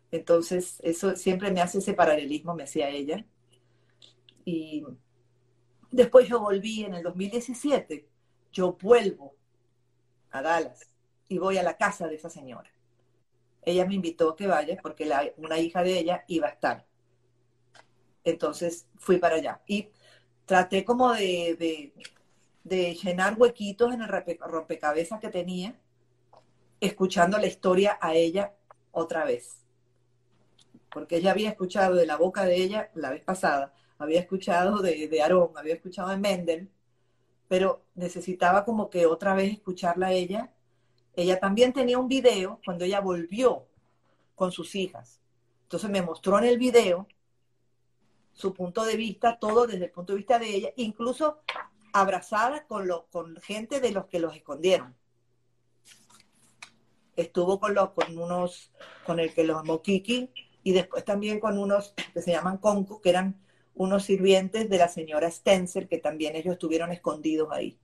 Entonces, 0.09 0.79
eso 0.83 1.17
siempre 1.17 1.51
me 1.51 1.59
hace 1.59 1.79
ese 1.79 1.93
paralelismo, 1.93 2.55
me 2.55 2.63
hacía 2.63 2.87
ella. 2.87 3.25
Y 4.45 4.85
después 5.91 6.29
yo 6.29 6.39
volví 6.39 6.85
en 6.85 6.93
el 6.93 7.03
2017, 7.03 8.07
yo 8.53 8.77
vuelvo 8.81 9.35
a 10.31 10.41
Dallas 10.41 10.92
y 11.27 11.37
voy 11.37 11.57
a 11.57 11.63
la 11.63 11.77
casa 11.77 12.07
de 12.07 12.15
esa 12.15 12.29
señora. 12.29 12.71
Ella 13.63 13.85
me 13.85 13.95
invitó 13.95 14.31
a 14.31 14.35
que 14.35 14.47
vaya 14.47 14.77
porque 14.81 15.09
una 15.37 15.59
hija 15.59 15.83
de 15.83 15.99
ella 15.99 16.23
iba 16.27 16.47
a 16.47 16.51
estar. 16.51 16.85
Entonces 18.23 18.87
fui 18.97 19.17
para 19.17 19.35
allá 19.35 19.61
y 19.67 19.89
traté 20.45 20.85
como 20.85 21.11
de, 21.13 21.93
de 22.63 22.95
llenar 22.95 23.35
huequitos 23.37 23.93
en 23.93 24.01
el 24.01 24.09
rompecabezas 24.09 25.19
que 25.19 25.29
tenía 25.29 25.75
escuchando 26.79 27.37
la 27.37 27.47
historia 27.47 27.97
a 28.01 28.13
ella 28.13 28.53
otra 28.91 29.25
vez. 29.25 29.57
Porque 30.91 31.17
ella 31.17 31.31
había 31.31 31.49
escuchado 31.49 31.95
de 31.95 32.05
la 32.05 32.17
boca 32.17 32.45
de 32.45 32.55
ella 32.57 32.91
la 32.93 33.09
vez 33.09 33.23
pasada, 33.23 33.73
había 33.97 34.19
escuchado 34.19 34.81
de, 34.81 35.07
de 35.07 35.21
Aarón, 35.21 35.51
había 35.57 35.75
escuchado 35.75 36.09
de 36.09 36.17
Mendel, 36.17 36.69
pero 37.47 37.85
necesitaba 37.95 38.65
como 38.65 38.89
que 38.89 39.05
otra 39.05 39.33
vez 39.35 39.53
escucharla 39.53 40.07
a 40.07 40.11
ella. 40.13 40.52
Ella 41.15 41.39
también 41.39 41.73
tenía 41.73 41.99
un 41.99 42.07
video 42.07 42.59
cuando 42.65 42.85
ella 42.85 42.99
volvió 42.99 43.67
con 44.35 44.51
sus 44.51 44.75
hijas. 44.75 45.19
Entonces 45.63 45.89
me 45.89 46.01
mostró 46.01 46.37
en 46.39 46.45
el 46.45 46.57
video 46.57 47.07
su 48.33 48.53
punto 48.53 48.83
de 48.83 48.97
vista, 48.97 49.37
todo 49.37 49.67
desde 49.67 49.85
el 49.85 49.91
punto 49.91 50.13
de 50.13 50.17
vista 50.17 50.39
de 50.39 50.55
ella, 50.55 50.69
incluso 50.75 51.39
abrazada 51.93 52.65
con, 52.65 52.87
lo, 52.87 53.05
con 53.11 53.35
gente 53.37 53.79
de 53.79 53.91
los 53.91 54.07
que 54.07 54.19
los 54.19 54.35
escondieron 54.35 54.95
estuvo 57.15 57.59
con 57.59 57.73
los, 57.73 57.91
con 57.91 58.17
unos, 58.17 58.71
con 59.05 59.19
el 59.19 59.33
que 59.33 59.43
los 59.43 59.57
llamó 59.57 59.81
Kiki, 59.81 60.29
y 60.63 60.71
después 60.71 61.03
también 61.03 61.39
con 61.39 61.57
unos 61.57 61.93
que 62.13 62.21
se 62.21 62.31
llaman 62.31 62.57
Conco, 62.57 63.01
que 63.01 63.09
eran 63.09 63.41
unos 63.75 64.05
sirvientes 64.05 64.69
de 64.69 64.77
la 64.77 64.87
señora 64.87 65.29
Stenzel, 65.29 65.87
que 65.87 65.97
también 65.97 66.35
ellos 66.35 66.53
estuvieron 66.53 66.91
escondidos 66.91 67.49
ahí. 67.51 67.77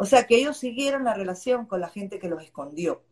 O 0.00 0.06
sea 0.06 0.26
que 0.26 0.36
ellos 0.36 0.56
siguieron 0.56 1.04
la 1.04 1.12
relación 1.12 1.66
con 1.66 1.78
la 1.82 1.90
gente 1.90 2.18
que 2.18 2.30
los 2.30 2.42
escondió. 2.42 3.02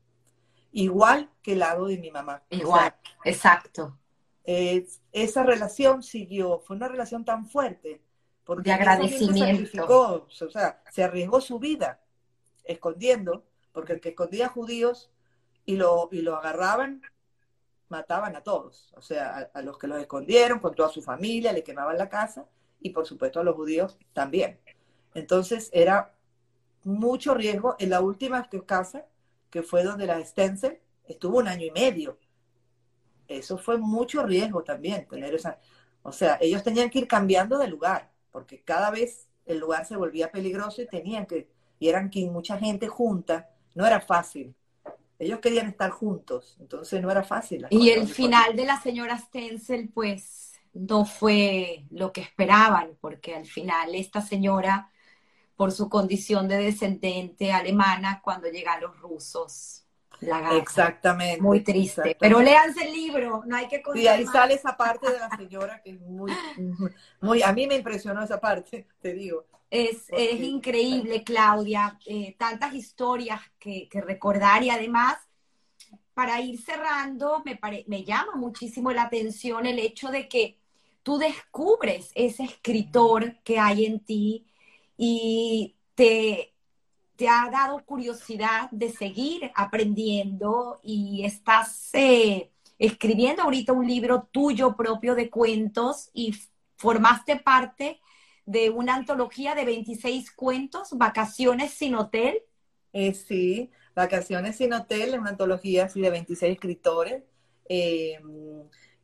Igual 0.72 1.28
que 1.42 1.52
el 1.52 1.58
lado 1.58 1.84
de 1.84 1.98
mi 1.98 2.10
mamá. 2.10 2.42
Igual, 2.48 2.94
exacto. 3.26 3.98
esa 4.42 5.42
relación 5.42 6.02
siguió, 6.02 6.60
fue 6.60 6.76
una 6.76 6.88
relación 6.88 7.26
tan 7.26 7.44
fuerte. 7.44 8.00
Porque 8.42 8.70
de 8.70 8.72
agradecimiento. 8.72 10.26
o 10.26 10.30
sea, 10.30 10.82
se 10.90 11.04
arriesgó 11.04 11.42
su 11.42 11.58
vida 11.58 12.00
escondiendo, 12.64 13.44
porque 13.72 13.92
el 13.92 14.00
que 14.00 14.08
escondía 14.08 14.48
judíos 14.48 15.10
y 15.66 15.76
lo, 15.76 16.08
y 16.10 16.22
lo 16.22 16.36
agarraban, 16.36 17.02
mataban 17.90 18.34
a 18.34 18.42
todos, 18.42 18.94
o 18.96 19.02
sea, 19.02 19.50
a, 19.52 19.60
los 19.60 19.76
que 19.76 19.88
los 19.88 20.00
escondieron 20.00 20.58
con 20.58 20.74
toda 20.74 20.88
su 20.88 21.02
familia, 21.02 21.52
le 21.52 21.62
quemaban 21.62 21.98
la 21.98 22.08
casa 22.08 22.46
y 22.80 22.90
por 22.90 23.06
supuesto 23.06 23.40
a 23.40 23.44
los 23.44 23.56
judíos 23.56 23.98
también. 24.14 24.58
Entonces 25.12 25.68
era 25.74 26.14
mucho 26.84 27.34
riesgo. 27.34 27.76
En 27.78 27.90
la 27.90 28.00
última 28.00 28.48
casa, 28.66 29.06
que 29.50 29.62
fue 29.62 29.84
donde 29.84 30.06
la 30.06 30.24
Stenzel, 30.24 30.78
estuvo 31.04 31.38
un 31.38 31.48
año 31.48 31.66
y 31.66 31.70
medio. 31.70 32.18
Eso 33.26 33.58
fue 33.58 33.78
mucho 33.78 34.24
riesgo 34.24 34.62
también, 34.62 35.06
tener 35.06 35.34
esa... 35.34 35.58
O 36.02 36.12
sea, 36.12 36.38
ellos 36.40 36.62
tenían 36.62 36.88
que 36.88 37.00
ir 37.00 37.08
cambiando 37.08 37.58
de 37.58 37.68
lugar, 37.68 38.10
porque 38.30 38.62
cada 38.62 38.90
vez 38.90 39.28
el 39.44 39.58
lugar 39.58 39.84
se 39.84 39.96
volvía 39.96 40.30
peligroso 40.30 40.80
y 40.80 40.86
tenían 40.86 41.26
que, 41.26 41.48
y 41.78 41.88
eran 41.88 42.08
que 42.08 42.24
mucha 42.30 42.56
gente 42.58 42.88
junta, 42.88 43.50
no 43.74 43.86
era 43.86 44.00
fácil 44.00 44.54
ellos 45.18 45.40
querían 45.40 45.66
estar 45.66 45.90
juntos, 45.90 46.56
entonces 46.60 47.02
no 47.02 47.10
era 47.10 47.24
fácil. 47.24 47.66
Y 47.70 47.90
el 47.90 48.06
final 48.06 48.54
de 48.54 48.64
la 48.64 48.80
señora 48.80 49.18
Stenzel, 49.18 49.88
pues, 49.88 50.52
no 50.72 51.04
fue 51.04 51.84
lo 51.90 52.12
que 52.12 52.20
esperaban, 52.20 52.96
porque 53.00 53.34
al 53.34 53.46
final 53.46 53.94
esta 53.94 54.20
señora, 54.20 54.92
por 55.58 55.72
su 55.72 55.88
condición 55.88 56.46
de 56.46 56.56
descendente 56.56 57.52
alemana, 57.52 58.22
cuando 58.22 58.48
llegan 58.48 58.80
los 58.80 58.96
rusos, 59.00 59.84
Exactamente. 60.20 61.40
Muy 61.40 61.60
triste. 61.60 62.16
Pero 62.18 62.40
léanse 62.40 62.86
el 62.86 62.92
libro, 62.92 63.42
no 63.46 63.56
hay 63.56 63.68
que. 63.68 63.82
Y 63.94 64.06
ahí 64.06 64.26
sale 64.26 64.54
esa 64.54 64.76
parte 64.76 65.10
de 65.10 65.18
la 65.18 65.30
señora 65.36 65.80
que 65.82 65.90
es 65.90 66.00
muy, 66.00 66.32
muy, 67.20 67.42
a 67.42 67.52
mí 67.52 67.66
me 67.66 67.76
impresionó 67.76 68.22
esa 68.22 68.40
parte, 68.40 68.86
te 69.00 69.12
digo. 69.12 69.46
Es, 69.70 70.06
es 70.08 70.40
increíble, 70.40 71.22
Claudia, 71.22 71.98
eh, 72.06 72.34
tantas 72.38 72.74
historias 72.74 73.40
que, 73.58 73.88
que, 73.88 74.00
recordar 74.00 74.62
y 74.62 74.70
además, 74.70 75.18
para 76.14 76.40
ir 76.40 76.60
cerrando, 76.60 77.42
me, 77.44 77.60
me 77.86 78.02
llama 78.02 78.34
muchísimo 78.34 78.90
la 78.92 79.02
atención 79.02 79.66
el 79.66 79.78
hecho 79.78 80.08
de 80.10 80.26
que 80.26 80.58
tú 81.02 81.18
descubres 81.18 82.10
ese 82.14 82.44
escritor 82.44 83.36
que 83.44 83.58
hay 83.58 83.86
en 83.86 84.00
ti 84.00 84.47
y 84.98 85.76
te, 85.94 86.52
te 87.16 87.28
ha 87.28 87.48
dado 87.50 87.84
curiosidad 87.84 88.68
de 88.72 88.90
seguir 88.90 89.50
aprendiendo 89.54 90.80
y 90.82 91.24
estás 91.24 91.90
eh, 91.94 92.50
escribiendo 92.78 93.42
ahorita 93.42 93.72
un 93.72 93.86
libro 93.86 94.28
tuyo 94.30 94.76
propio 94.76 95.14
de 95.14 95.30
cuentos 95.30 96.10
y 96.12 96.34
formaste 96.76 97.36
parte 97.36 98.00
de 98.44 98.70
una 98.70 98.96
antología 98.96 99.54
de 99.54 99.64
26 99.64 100.32
cuentos, 100.32 100.90
Vacaciones 100.92 101.70
sin 101.72 101.94
Hotel. 101.94 102.42
Eh, 102.92 103.14
sí, 103.14 103.70
Vacaciones 103.94 104.56
sin 104.56 104.72
Hotel 104.72 105.18
una 105.18 105.30
antología 105.30 105.84
así 105.84 106.00
de 106.00 106.10
26 106.10 106.54
escritores, 106.54 107.22
eh, 107.68 108.18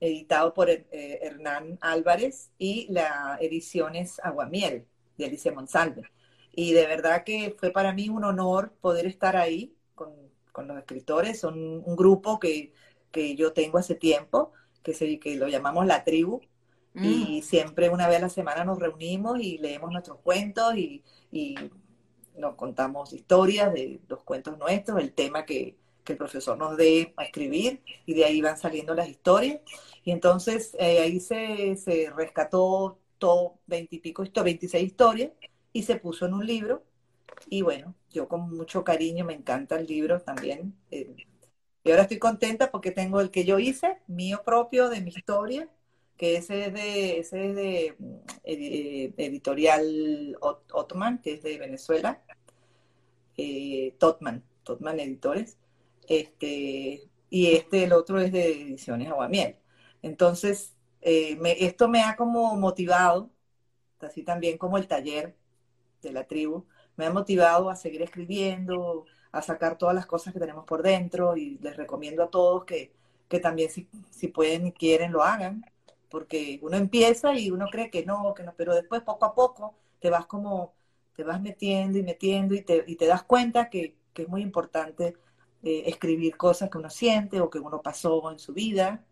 editado 0.00 0.54
por 0.54 0.68
Hernán 0.70 1.78
Álvarez 1.80 2.50
y 2.58 2.88
la 2.90 3.38
edición 3.40 3.94
es 3.94 4.18
Aguamiel 4.20 4.86
de 5.16 5.26
Alicia 5.26 5.52
Monsalve. 5.52 6.02
Y 6.56 6.72
de 6.72 6.86
verdad 6.86 7.24
que 7.24 7.54
fue 7.58 7.70
para 7.70 7.92
mí 7.92 8.08
un 8.08 8.24
honor 8.24 8.72
poder 8.80 9.06
estar 9.06 9.36
ahí 9.36 9.74
con, 9.94 10.12
los 10.66 10.78
escritores. 10.78 11.40
Son 11.40 11.58
un 11.58 11.96
grupo 11.96 12.38
que, 12.38 12.72
yo 13.36 13.52
tengo 13.52 13.78
hace 13.78 13.94
tiempo, 13.94 14.52
que, 14.82 14.94
se, 14.94 15.18
que 15.18 15.36
lo 15.36 15.48
llamamos 15.48 15.86
La 15.86 16.04
Tribu. 16.04 16.40
Y 16.94 17.40
mm. 17.40 17.42
siempre 17.42 17.88
una 17.88 18.06
vez 18.06 18.18
a 18.18 18.22
la 18.22 18.28
semana 18.28 18.64
nos 18.64 18.78
reunimos 18.78 19.40
y 19.40 19.58
leemos 19.58 19.90
nuestros 19.90 20.18
cuentos 20.20 20.76
y, 20.76 21.02
nos 22.36 22.56
contamos 22.56 23.12
historias 23.12 23.72
de 23.72 24.00
los 24.08 24.24
cuentos 24.24 24.58
nuestros, 24.58 25.00
el 25.00 25.12
tema 25.12 25.44
que, 25.44 25.76
el 26.06 26.16
profesor 26.18 26.58
nos 26.58 26.76
dé 26.76 27.14
a 27.16 27.24
escribir 27.24 27.80
y 28.04 28.12
de 28.12 28.26
ahí 28.26 28.42
van 28.42 28.58
saliendo 28.58 28.94
las 28.94 29.08
historias. 29.08 29.60
Y 30.04 30.10
entonces 30.10 30.76
eh, 30.78 31.00
ahí 31.00 31.18
se, 31.18 31.76
se 31.76 32.10
rescató 32.14 32.98
todo 33.24 33.58
veintipico, 33.66 34.22
veintiséis 34.44 34.84
historias 34.84 35.30
y 35.72 35.84
se 35.84 35.96
puso 35.96 36.26
en 36.26 36.34
un 36.34 36.46
libro. 36.46 36.84
Y 37.48 37.62
bueno, 37.62 37.94
yo 38.10 38.28
con 38.28 38.54
mucho 38.54 38.84
cariño, 38.84 39.24
me 39.24 39.32
encanta 39.32 39.76
el 39.76 39.86
libro 39.86 40.20
también. 40.20 40.74
Eh, 40.90 41.16
y 41.82 41.90
ahora 41.90 42.02
estoy 42.02 42.18
contenta 42.18 42.70
porque 42.70 42.90
tengo 42.90 43.22
el 43.22 43.30
que 43.30 43.46
yo 43.46 43.58
hice, 43.58 43.96
mío 44.08 44.42
propio, 44.44 44.90
de 44.90 45.00
mi 45.00 45.08
historia, 45.08 45.70
que 46.18 46.36
ese 46.36 46.66
es 46.66 46.74
de, 46.74 47.18
ese 47.20 47.48
es 47.48 47.56
de 47.56 47.96
mm, 47.98 48.14
eh, 48.44 49.14
editorial 49.16 50.36
Ottoman, 50.40 51.22
que 51.22 51.32
es 51.32 51.42
de 51.42 51.56
Venezuela. 51.56 52.22
Eh, 53.38 53.94
Totman, 53.98 54.44
Totman 54.64 55.00
Editores. 55.00 55.56
Este, 56.06 57.08
y 57.30 57.52
este, 57.52 57.84
el 57.84 57.94
otro 57.94 58.20
es 58.20 58.32
de 58.32 58.52
Ediciones 58.52 59.08
Aguamiel. 59.08 59.56
Entonces, 60.02 60.73
esto 61.04 61.88
me 61.88 62.02
ha 62.02 62.16
como 62.16 62.56
motivado, 62.56 63.30
así 64.00 64.22
también 64.22 64.58
como 64.58 64.78
el 64.78 64.86
taller 64.86 65.36
de 66.02 66.12
la 66.12 66.26
tribu, 66.26 66.66
me 66.96 67.06
ha 67.06 67.12
motivado 67.12 67.70
a 67.70 67.76
seguir 67.76 68.02
escribiendo, 68.02 69.04
a 69.32 69.42
sacar 69.42 69.76
todas 69.76 69.94
las 69.94 70.06
cosas 70.06 70.32
que 70.32 70.40
tenemos 70.40 70.64
por 70.64 70.82
dentro 70.82 71.36
y 71.36 71.58
les 71.58 71.76
recomiendo 71.76 72.22
a 72.22 72.30
todos 72.30 72.64
que, 72.64 72.92
también 73.42 73.68
si, 73.68 73.88
si, 74.10 74.28
pueden 74.28 74.68
y 74.68 74.72
quieren 74.72 75.10
lo 75.10 75.24
hagan, 75.24 75.64
porque 76.08 76.60
uno 76.62 76.76
empieza 76.76 77.36
y 77.36 77.50
uno 77.50 77.66
cree 77.68 77.90
que 77.90 78.06
no, 78.06 78.32
que 78.32 78.44
no, 78.44 78.54
pero 78.56 78.74
después 78.74 79.02
poco 79.02 79.24
a 79.26 79.34
poco 79.34 79.74
te 79.98 80.08
vas 80.08 80.26
como, 80.26 80.72
te 81.16 81.24
vas 81.24 81.40
metiendo 81.40 81.98
y 81.98 82.04
metiendo 82.04 82.54
y 82.54 82.62
te, 82.62 82.84
y 82.86 82.94
te 82.94 83.06
das 83.06 83.24
cuenta 83.24 83.70
que, 83.70 83.96
es 84.14 84.28
muy 84.28 84.42
importante 84.42 85.16
eh, 85.64 85.82
escribir 85.86 86.36
cosas 86.36 86.70
que 86.70 86.78
uno 86.78 86.88
siente 86.88 87.40
o 87.40 87.50
que 87.50 87.58
uno 87.58 87.82
pasó 87.82 88.30
en 88.30 88.38
su 88.38 88.52
vida, 88.52 89.04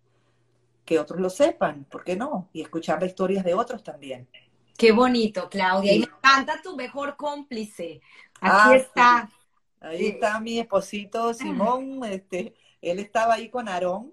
que 0.84 0.98
otros 0.98 1.20
lo 1.20 1.30
sepan, 1.30 1.84
¿por 1.84 2.04
qué 2.04 2.16
no? 2.16 2.48
Y 2.52 2.62
escuchar 2.62 3.00
las 3.00 3.10
historias 3.10 3.44
de 3.44 3.54
otros 3.54 3.82
también. 3.82 4.28
Qué 4.76 4.92
bonito, 4.92 5.48
Claudia. 5.48 5.92
Y 5.92 6.00
me 6.00 6.06
encanta 6.06 6.60
tu 6.62 6.76
mejor 6.76 7.16
cómplice. 7.16 8.00
Aquí 8.40 8.74
ah, 8.74 8.76
está. 8.76 9.30
Ahí 9.80 10.06
está 10.06 10.40
mi 10.40 10.58
esposito 10.58 11.34
Simón. 11.34 12.02
Este, 12.04 12.54
él 12.80 12.98
estaba 12.98 13.34
ahí 13.34 13.48
con 13.48 13.68
Aarón 13.68 14.12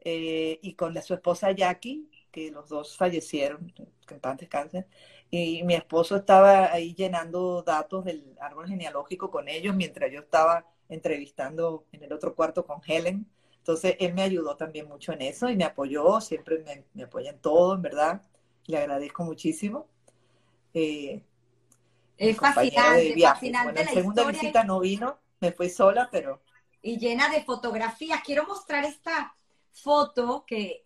eh, 0.00 0.58
y 0.62 0.74
con 0.74 0.94
la, 0.94 1.02
su 1.02 1.14
esposa 1.14 1.52
Jackie, 1.52 2.08
que 2.30 2.50
los 2.50 2.68
dos 2.68 2.96
fallecieron, 2.96 3.72
paz 4.20 4.38
descansen. 4.38 4.86
Y 5.30 5.62
mi 5.64 5.74
esposo 5.74 6.16
estaba 6.16 6.72
ahí 6.72 6.94
llenando 6.94 7.62
datos 7.62 8.04
del 8.04 8.36
árbol 8.40 8.68
genealógico 8.68 9.30
con 9.30 9.48
ellos 9.48 9.74
mientras 9.74 10.12
yo 10.12 10.20
estaba 10.20 10.66
entrevistando 10.88 11.86
en 11.92 12.04
el 12.04 12.12
otro 12.12 12.34
cuarto 12.34 12.64
con 12.64 12.80
Helen. 12.86 13.26
Entonces, 13.64 13.96
él 13.98 14.12
me 14.12 14.20
ayudó 14.22 14.56
también 14.56 14.86
mucho 14.86 15.12
en 15.12 15.22
eso 15.22 15.48
y 15.48 15.56
me 15.56 15.64
apoyó, 15.64 16.20
siempre 16.20 16.58
me, 16.58 16.84
me 16.92 17.04
apoya 17.04 17.30
en 17.30 17.38
todo, 17.38 17.74
en 17.74 17.80
verdad 17.80 18.22
le 18.66 18.78
agradezco 18.78 19.24
muchísimo. 19.24 19.86
Eh, 20.72 21.22
es 22.16 22.36
fascinante, 22.36 23.20
fascinante 23.20 23.80
en 23.80 23.86
la 23.86 23.92
segunda 23.92 24.26
visita 24.26 24.64
no 24.64 24.80
vino, 24.80 25.18
me 25.40 25.52
fui 25.52 25.68
sola, 25.68 26.08
pero... 26.10 26.42
Y 26.82 26.98
llena 26.98 27.28
de 27.30 27.42
fotografías. 27.42 28.20
Quiero 28.24 28.46
mostrar 28.46 28.84
esta 28.84 29.34
foto 29.72 30.44
que 30.46 30.84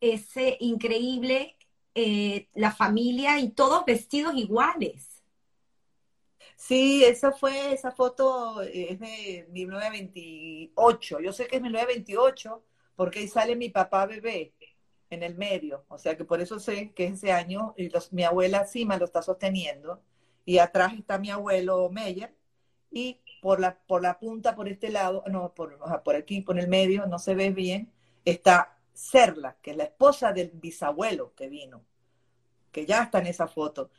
es 0.00 0.36
eh, 0.36 0.56
increíble, 0.60 1.56
eh, 1.94 2.48
la 2.54 2.72
familia 2.72 3.38
y 3.38 3.50
todos 3.50 3.84
vestidos 3.84 4.34
iguales. 4.34 5.15
Sí, 6.56 7.04
esa 7.04 7.32
fue, 7.32 7.72
esa 7.74 7.92
foto 7.92 8.62
es 8.62 8.98
de 8.98 9.46
1928. 9.50 11.20
Yo 11.20 11.32
sé 11.32 11.46
que 11.46 11.56
es 11.56 11.62
1928 11.62 12.64
porque 12.96 13.20
ahí 13.20 13.28
sale 13.28 13.56
mi 13.56 13.68
papá 13.68 14.06
bebé 14.06 14.54
en 15.10 15.22
el 15.22 15.36
medio, 15.36 15.84
o 15.88 15.98
sea 15.98 16.16
que 16.16 16.24
por 16.24 16.40
eso 16.40 16.58
sé 16.58 16.92
que 16.92 17.06
ese 17.06 17.30
año 17.32 17.74
y 17.76 17.90
mi 18.10 18.24
abuela 18.24 18.66
Sima 18.66 18.96
lo 18.98 19.04
está 19.04 19.22
sosteniendo 19.22 20.02
y 20.44 20.58
atrás 20.58 20.94
está 20.94 21.18
mi 21.18 21.30
abuelo 21.30 21.88
Meyer 21.90 22.34
y 22.90 23.20
por 23.42 23.60
la, 23.60 23.78
por 23.86 24.02
la 24.02 24.18
punta, 24.18 24.56
por 24.56 24.68
este 24.68 24.90
lado, 24.90 25.22
no, 25.28 25.54
por, 25.54 25.78
por 26.02 26.16
aquí, 26.16 26.40
por 26.40 26.58
el 26.58 26.68
medio, 26.68 27.06
no 27.06 27.18
se 27.18 27.34
ve 27.34 27.50
bien, 27.50 27.92
está 28.24 28.78
Serla, 28.92 29.56
que 29.62 29.72
es 29.72 29.76
la 29.76 29.84
esposa 29.84 30.32
del 30.32 30.50
bisabuelo 30.54 31.34
que 31.34 31.48
vino, 31.48 31.84
que 32.72 32.86
ya 32.86 33.02
está 33.04 33.18
en 33.20 33.26
esa 33.26 33.46
foto. 33.48 33.90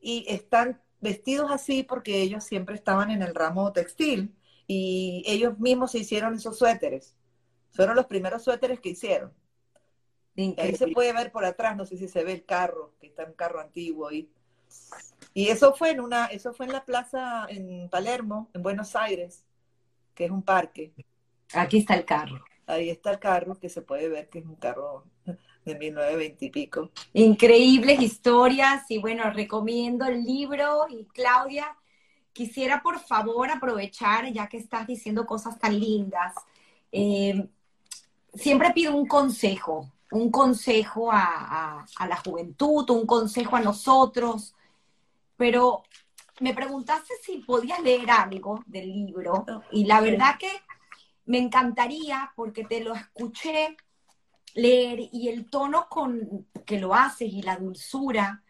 Y 0.00 0.24
están 0.28 0.80
vestidos 1.00 1.50
así 1.50 1.82
porque 1.82 2.20
ellos 2.20 2.44
siempre 2.44 2.74
estaban 2.74 3.10
en 3.10 3.22
el 3.22 3.34
ramo 3.34 3.72
textil 3.72 4.34
y 4.66 5.22
ellos 5.26 5.58
mismos 5.58 5.92
se 5.92 5.98
hicieron 5.98 6.34
esos 6.34 6.58
suéteres. 6.58 7.14
Fueron 7.72 7.96
los 7.96 8.06
primeros 8.06 8.42
suéteres 8.42 8.80
que 8.80 8.90
hicieron. 8.90 9.32
Ahí 10.56 10.76
se 10.76 10.88
puede 10.88 11.12
ver 11.12 11.32
por 11.32 11.44
atrás, 11.44 11.76
no 11.76 11.84
sé 11.84 11.96
si 11.96 12.06
se 12.06 12.22
ve 12.22 12.32
el 12.32 12.44
carro, 12.44 12.94
que 13.00 13.08
está 13.08 13.24
un 13.24 13.32
carro 13.32 13.60
antiguo 13.60 14.08
ahí. 14.08 14.30
Y 15.34 15.48
eso 15.48 15.74
fue 15.74 15.90
en 15.90 16.00
una, 16.00 16.26
eso 16.26 16.52
fue 16.52 16.66
en 16.66 16.72
la 16.72 16.84
plaza 16.84 17.46
en 17.48 17.88
Palermo, 17.88 18.48
en 18.54 18.62
Buenos 18.62 18.94
Aires, 18.94 19.44
que 20.14 20.26
es 20.26 20.30
un 20.30 20.42
parque. 20.42 20.92
Aquí 21.54 21.78
está 21.78 21.94
el 21.94 22.04
carro. 22.04 22.44
Ahí 22.66 22.90
está 22.90 23.10
el 23.10 23.18
carro, 23.18 23.58
que 23.58 23.68
se 23.68 23.82
puede 23.82 24.08
ver 24.08 24.28
que 24.28 24.40
es 24.40 24.44
un 24.44 24.56
carro 24.56 25.04
de 25.68 25.78
1920 25.78 26.44
y 26.44 26.50
pico. 26.50 26.90
Increíbles 27.12 28.00
historias 28.00 28.90
y 28.90 28.98
bueno, 28.98 29.30
recomiendo 29.30 30.06
el 30.06 30.24
libro. 30.24 30.86
Y 30.88 31.04
Claudia, 31.06 31.76
quisiera 32.32 32.82
por 32.82 32.98
favor 32.98 33.50
aprovechar, 33.50 34.32
ya 34.32 34.48
que 34.48 34.56
estás 34.56 34.86
diciendo 34.86 35.26
cosas 35.26 35.58
tan 35.58 35.78
lindas, 35.78 36.34
eh, 36.90 37.48
siempre 38.34 38.72
pido 38.72 38.96
un 38.96 39.06
consejo 39.06 39.92
un 40.10 40.30
consejo 40.30 41.10
a, 41.12 41.84
la 42.08 42.16
juventud, 42.16 42.88
un 42.90 43.06
consejo 43.06 43.56
a 43.56 43.60
nosotros, 43.60 44.54
pero 45.36 45.82
me 46.40 46.54
preguntaste 46.54 47.14
si 47.22 47.38
podía 47.38 47.78
leer 47.80 48.10
algo 48.10 48.62
del 48.66 48.88
libro 48.88 49.44
y 49.72 49.84
la 49.84 50.00
verdad 50.00 50.36
que 50.38 50.50
me 51.26 51.38
encantaría 51.38 52.32
porque 52.36 52.64
te 52.64 52.80
lo 52.80 52.94
escuché 52.94 53.76
leer 54.58 55.08
y 55.12 55.28
el 55.28 55.48
tono 55.48 55.88
con 55.88 56.46
que 56.66 56.78
lo 56.78 56.94
haces 56.94 57.32
y 57.32 57.42
la 57.42 57.56
dulzura 57.56 58.42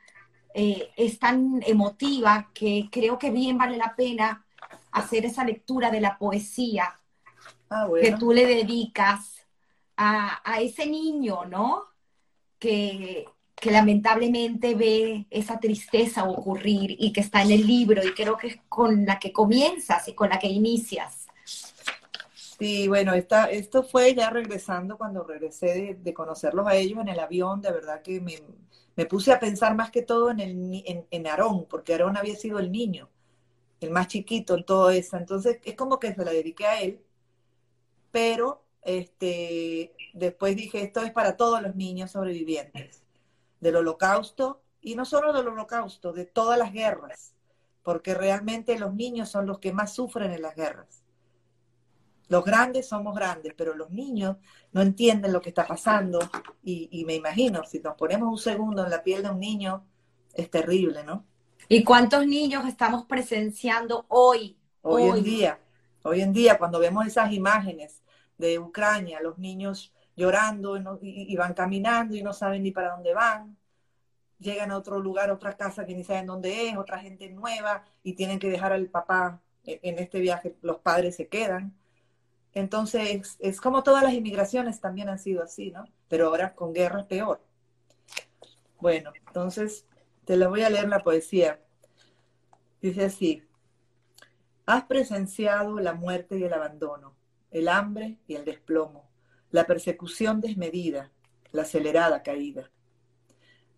eh, 0.54 0.90
es 0.96 1.18
tan 1.18 1.62
emotiva 1.66 2.50
que 2.54 2.88
creo 2.90 3.18
que 3.18 3.30
bien 3.30 3.58
vale 3.58 3.76
la 3.76 3.94
pena 3.94 4.44
hacer 4.92 5.26
esa 5.26 5.44
lectura 5.44 5.90
de 5.90 6.00
la 6.00 6.18
poesía 6.18 6.98
ah, 7.70 7.88
que 8.00 8.12
tú 8.12 8.32
le 8.32 8.46
dedicas 8.46 9.46
a, 9.96 10.60
ese 10.60 10.86
niño, 10.86 11.44
¿no? 11.44 11.84
Que, 12.58 13.26
lamentablemente 13.60 14.76
ve 14.76 15.26
esa 15.30 15.58
tristeza 15.58 16.22
ocurrir 16.22 16.94
y 16.96 17.12
que 17.12 17.22
está 17.22 17.42
en 17.42 17.50
el 17.50 17.66
libro 17.66 18.06
y 18.06 18.12
creo 18.12 18.36
que 18.36 18.46
es 18.46 18.58
con 18.68 19.04
la 19.04 19.18
que 19.18 19.32
comienzas 19.32 20.06
y 20.06 20.14
con 20.14 20.28
la 20.28 20.38
que 20.38 20.46
inicias. 20.46 21.17
Sí, 22.58 22.88
bueno, 22.88 23.14
esta, 23.14 23.50
esto 23.50 23.84
fue 23.84 24.14
ya 24.14 24.30
regresando 24.30 24.98
cuando 24.98 25.22
regresé 25.22 25.96
de, 26.02 26.14
conocerlos 26.14 26.66
a 26.66 26.74
ellos 26.74 26.98
en 27.00 27.08
el 27.08 27.20
avión, 27.20 27.60
de 27.62 27.70
verdad 27.70 28.02
que 28.02 28.20
me, 28.20 29.06
puse 29.06 29.32
a 29.32 29.38
pensar 29.38 29.76
más 29.76 29.90
que 29.92 30.02
todo 30.02 30.30
en, 30.30 30.40
el, 30.40 31.06
en 31.10 31.26
Aarón, 31.28 31.66
porque 31.68 31.92
Aarón 31.92 32.16
había 32.16 32.34
sido 32.34 32.58
el 32.58 32.72
niño, 32.72 33.08
el 33.80 33.90
más 33.90 34.08
chiquito 34.08 34.56
en 34.56 34.64
todo 34.64 34.90
eso. 34.90 35.16
Entonces 35.16 35.60
es 35.64 35.74
como 35.76 35.98
que 36.00 36.14
se 36.14 36.24
la 36.24 36.32
dediqué 36.32 36.66
a 36.66 36.80
él, 36.82 37.00
pero 38.10 38.64
este, 38.82 39.94
después 40.14 40.56
dije, 40.56 40.82
esto 40.82 41.02
es 41.02 41.12
para 41.12 41.36
todos 41.36 41.62
los 41.62 41.76
niños 41.76 42.12
sobrevivientes 42.12 43.02
del 43.60 43.76
holocausto, 43.76 44.62
y 44.80 44.94
no 44.94 45.04
solo 45.04 45.32
del 45.32 45.48
holocausto, 45.48 46.12
de 46.12 46.24
todas 46.24 46.58
las 46.58 46.72
guerras, 46.72 47.34
porque 47.82 48.14
realmente 48.14 48.78
los 48.78 48.94
niños 48.94 49.28
son 49.28 49.46
los 49.46 49.58
que 49.58 49.72
más 49.72 49.94
sufren 49.94 50.32
en 50.32 50.42
las 50.42 50.54
guerras. 50.54 51.02
Los 52.28 52.44
grandes 52.44 52.88
somos 52.88 53.14
grandes, 53.14 53.54
pero 53.56 53.74
los 53.74 53.90
niños 53.90 54.36
no 54.72 54.82
entienden 54.82 55.32
lo 55.32 55.40
que 55.40 55.48
está 55.48 55.66
pasando 55.66 56.18
y, 56.62 56.88
y 56.92 57.04
me 57.04 57.14
imagino, 57.14 57.64
si 57.64 57.80
nos 57.80 57.96
ponemos 57.96 58.28
un 58.28 58.38
segundo 58.38 58.84
en 58.84 58.90
la 58.90 59.02
piel 59.02 59.22
de 59.22 59.30
un 59.30 59.40
niño, 59.40 59.86
es 60.34 60.50
terrible, 60.50 61.04
¿no? 61.04 61.24
¿Y 61.68 61.84
cuántos 61.84 62.26
niños 62.26 62.66
estamos 62.66 63.04
presenciando 63.04 64.06
hoy? 64.08 64.58
Hoy, 64.80 65.02
en 65.02 65.22
día, 65.22 65.58
hoy 66.02 66.22
en 66.22 66.32
día, 66.32 66.56
cuando 66.56 66.78
vemos 66.78 67.06
esas 67.06 67.32
imágenes 67.32 68.02
de 68.38 68.58
Ucrania, 68.58 69.20
los 69.20 69.38
niños 69.38 69.92
llorando 70.16 70.98
y, 71.02 71.36
van 71.36 71.54
caminando 71.54 72.16
y 72.16 72.22
no 72.22 72.32
saben 72.32 72.62
ni 72.62 72.70
para 72.70 72.92
dónde 72.92 73.12
van, 73.12 73.56
llegan 74.38 74.70
a 74.70 74.78
otro 74.78 74.98
lugar, 74.98 75.30
otra 75.30 75.56
casa 75.56 75.84
que 75.84 75.94
ni 75.94 76.04
saben 76.04 76.26
dónde 76.26 76.68
es, 76.68 76.76
otra 76.76 76.98
gente 76.98 77.28
nueva 77.28 77.84
y 78.02 78.14
tienen 78.14 78.38
que 78.38 78.48
dejar 78.48 78.72
al 78.72 78.86
papá 78.86 79.42
e, 79.64 79.78
en 79.82 79.98
este 79.98 80.20
viaje, 80.20 80.56
los 80.62 80.78
padres 80.78 81.16
se 81.16 81.28
quedan. 81.28 81.77
Entonces, 82.58 83.36
es 83.38 83.60
como 83.60 83.84
todas 83.84 84.02
las 84.02 84.14
inmigraciones 84.14 84.80
también 84.80 85.08
han 85.08 85.20
sido 85.20 85.44
así, 85.44 85.70
¿no? 85.70 85.84
Pero 86.08 86.26
ahora 86.26 86.56
con 86.56 86.72
guerra 86.72 87.06
peor. 87.06 87.40
Bueno, 88.80 89.12
entonces 89.28 89.86
te 90.24 90.36
la 90.36 90.48
voy 90.48 90.62
a 90.62 90.70
leer 90.70 90.88
la 90.88 90.98
poesía. 90.98 91.60
Dice 92.82 93.04
así, 93.04 93.44
has 94.66 94.84
presenciado 94.86 95.78
la 95.78 95.94
muerte 95.94 96.36
y 96.36 96.42
el 96.42 96.52
abandono, 96.52 97.14
el 97.52 97.68
hambre 97.68 98.18
y 98.26 98.34
el 98.34 98.44
desplomo, 98.44 99.08
la 99.52 99.64
persecución 99.64 100.40
desmedida, 100.40 101.12
la 101.52 101.62
acelerada 101.62 102.24
caída. 102.24 102.72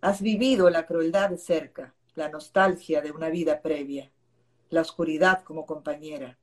Has 0.00 0.22
vivido 0.22 0.70
la 0.70 0.86
crueldad 0.86 1.28
de 1.28 1.36
cerca, 1.36 1.94
la 2.14 2.30
nostalgia 2.30 3.02
de 3.02 3.12
una 3.12 3.28
vida 3.28 3.60
previa, 3.60 4.10
la 4.70 4.80
oscuridad 4.80 5.42
como 5.42 5.66
compañera. 5.66 6.38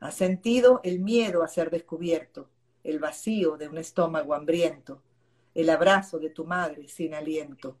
Has 0.00 0.14
sentido 0.14 0.80
el 0.84 1.00
miedo 1.00 1.42
a 1.42 1.48
ser 1.48 1.70
descubierto, 1.70 2.50
el 2.84 2.98
vacío 2.98 3.56
de 3.56 3.68
un 3.68 3.78
estómago 3.78 4.34
hambriento, 4.34 5.02
el 5.54 5.70
abrazo 5.70 6.18
de 6.18 6.30
tu 6.30 6.44
madre 6.44 6.86
sin 6.86 7.14
aliento 7.14 7.78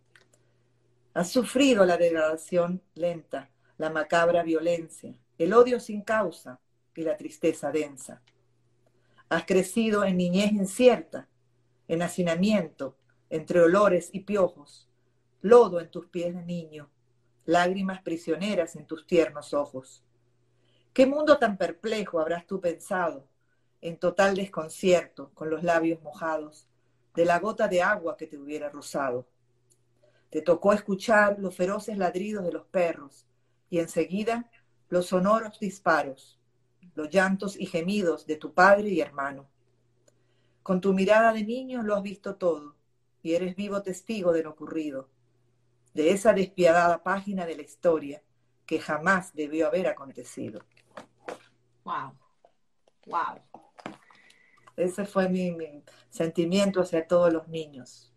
Has 1.12 1.30
sufrido 1.30 1.84
la 1.84 1.96
degradación 1.96 2.82
lenta, 2.94 3.50
la 3.78 3.90
macabra 3.90 4.42
violencia, 4.42 5.14
el 5.38 5.52
odio 5.52 5.78
sin 5.80 6.02
causa 6.02 6.60
y 6.94 7.02
la 7.02 7.16
tristeza 7.16 7.70
densa. 7.70 8.22
Has 9.28 9.44
crecido 9.44 10.04
en 10.04 10.16
niñez 10.16 10.52
incierta, 10.52 11.28
en 11.88 12.02
hacinamiento, 12.02 12.96
entre 13.28 13.60
olores 13.60 14.10
y 14.12 14.20
piojos, 14.20 14.88
lodo 15.42 15.80
en 15.80 15.90
tus 15.90 16.06
pies 16.06 16.34
de 16.34 16.42
niño, 16.42 16.90
lágrimas 17.44 18.02
prisioneras 18.02 18.76
en 18.76 18.86
tus 18.86 19.06
tiernos 19.06 19.52
ojos. 19.52 20.02
¿Qué 20.96 21.04
mundo 21.04 21.36
tan 21.36 21.58
perplejo 21.58 22.20
habrás 22.20 22.46
tú 22.46 22.58
pensado, 22.58 23.28
en 23.82 23.98
total 23.98 24.34
desconcierto, 24.34 25.30
con 25.34 25.50
los 25.50 25.62
labios 25.62 26.00
mojados, 26.00 26.70
de 27.14 27.26
la 27.26 27.38
gota 27.38 27.68
de 27.68 27.82
agua 27.82 28.16
que 28.16 28.26
te 28.26 28.38
hubiera 28.38 28.70
rozado? 28.70 29.26
Te 30.30 30.40
tocó 30.40 30.72
escuchar 30.72 31.38
los 31.38 31.54
feroces 31.54 31.98
ladridos 31.98 32.46
de 32.46 32.52
los 32.52 32.64
perros 32.68 33.26
y 33.68 33.78
enseguida 33.78 34.50
los 34.88 35.08
sonoros 35.08 35.60
disparos, 35.60 36.40
los 36.94 37.10
llantos 37.10 37.60
y 37.60 37.66
gemidos 37.66 38.26
de 38.26 38.36
tu 38.36 38.54
padre 38.54 38.88
y 38.88 39.02
hermano. 39.02 39.50
Con 40.62 40.80
tu 40.80 40.94
mirada 40.94 41.34
de 41.34 41.44
niño 41.44 41.82
lo 41.82 41.94
has 41.94 42.02
visto 42.02 42.36
todo 42.36 42.74
y 43.22 43.34
eres 43.34 43.54
vivo 43.54 43.82
testigo 43.82 44.32
de 44.32 44.44
lo 44.44 44.48
ocurrido, 44.52 45.10
de 45.92 46.12
esa 46.12 46.32
despiadada 46.32 47.02
página 47.02 47.44
de 47.44 47.56
la 47.56 47.62
historia 47.64 48.22
que 48.64 48.80
jamás 48.80 49.34
debió 49.34 49.66
haber 49.66 49.88
acontecido. 49.88 50.62
Wow, 51.86 52.14
wow. 53.06 53.40
Ese 54.76 55.06
fue 55.06 55.28
mi 55.28 55.56
sentimiento 56.10 56.80
hacia 56.80 57.06
todos 57.06 57.32
los 57.32 57.46
niños. 57.46 58.12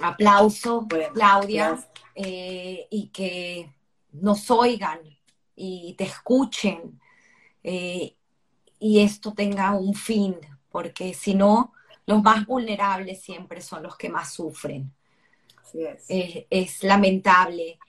Aplauso, 0.00 0.86
Claudia, 1.12 1.84
eh, 2.14 2.86
y 2.90 3.08
que 3.08 3.74
nos 4.12 4.48
oigan 4.52 5.00
y 5.56 5.94
te 5.94 6.04
escuchen 6.04 7.00
eh, 7.64 8.16
y 8.78 9.00
esto 9.00 9.34
tenga 9.34 9.72
un 9.72 9.94
fin, 9.94 10.36
porque 10.70 11.14
si 11.14 11.34
no, 11.34 11.72
los 12.06 12.22
más 12.22 12.46
vulnerables 12.46 13.20
siempre 13.20 13.60
son 13.60 13.82
los 13.82 13.96
que 13.96 14.08
más 14.08 14.32
sufren. 14.32 14.94
es. 15.74 16.06
es 16.48 16.84
lamentable. 16.84 17.80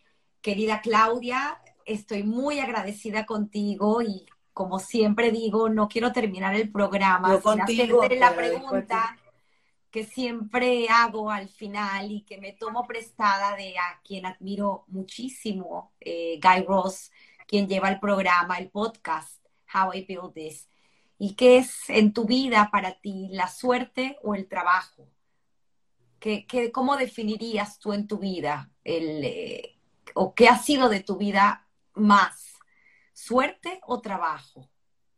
Querida 0.41 0.81
Claudia, 0.81 1.62
estoy 1.85 2.23
muy 2.23 2.59
agradecida 2.59 3.25
contigo 3.25 4.01
y 4.01 4.25
como 4.53 4.79
siempre 4.79 5.31
digo, 5.31 5.69
no 5.69 5.87
quiero 5.87 6.11
terminar 6.11 6.55
el 6.55 6.71
programa 6.71 7.39
sin 7.41 7.61
hacerte 7.61 8.15
la 8.17 8.35
pregunta 8.35 9.17
que 9.89 10.03
siempre 10.03 10.87
hago 10.89 11.29
al 11.29 11.47
final 11.49 12.11
y 12.11 12.21
que 12.21 12.39
me 12.39 12.53
tomo 12.53 12.87
prestada 12.87 13.55
de 13.55 13.77
a 13.77 14.01
quien 14.03 14.25
admiro 14.25 14.85
muchísimo, 14.87 15.93
eh, 15.99 16.39
Guy 16.41 16.65
Ross, 16.65 17.11
quien 17.47 17.67
lleva 17.67 17.89
el 17.89 17.99
programa, 17.99 18.57
el 18.57 18.69
podcast, 18.69 19.43
How 19.71 19.93
I 19.93 20.05
Build 20.05 20.33
This. 20.33 20.69
¿Y 21.19 21.35
qué 21.35 21.57
es 21.57 21.89
en 21.89 22.11
tu 22.11 22.25
vida 22.25 22.69
para 22.71 22.99
ti 22.99 23.29
la 23.31 23.47
suerte 23.47 24.17
o 24.23 24.33
el 24.33 24.47
trabajo? 24.47 25.07
¿Qué, 26.19 26.71
cómo 26.73 26.97
definirías 26.97 27.79
tú 27.79 27.93
en 27.93 28.07
tu 28.07 28.17
vida 28.17 28.71
el, 28.83 29.23
eh, 29.23 29.77
o 30.15 30.33
qué 30.33 30.47
ha 30.47 30.57
sido 30.57 30.89
de 30.89 31.01
tu 31.01 31.17
vida 31.17 31.67
más? 31.95 32.53
¿Suerte 33.13 33.79
o 33.85 34.01
trabajo? 34.01 34.69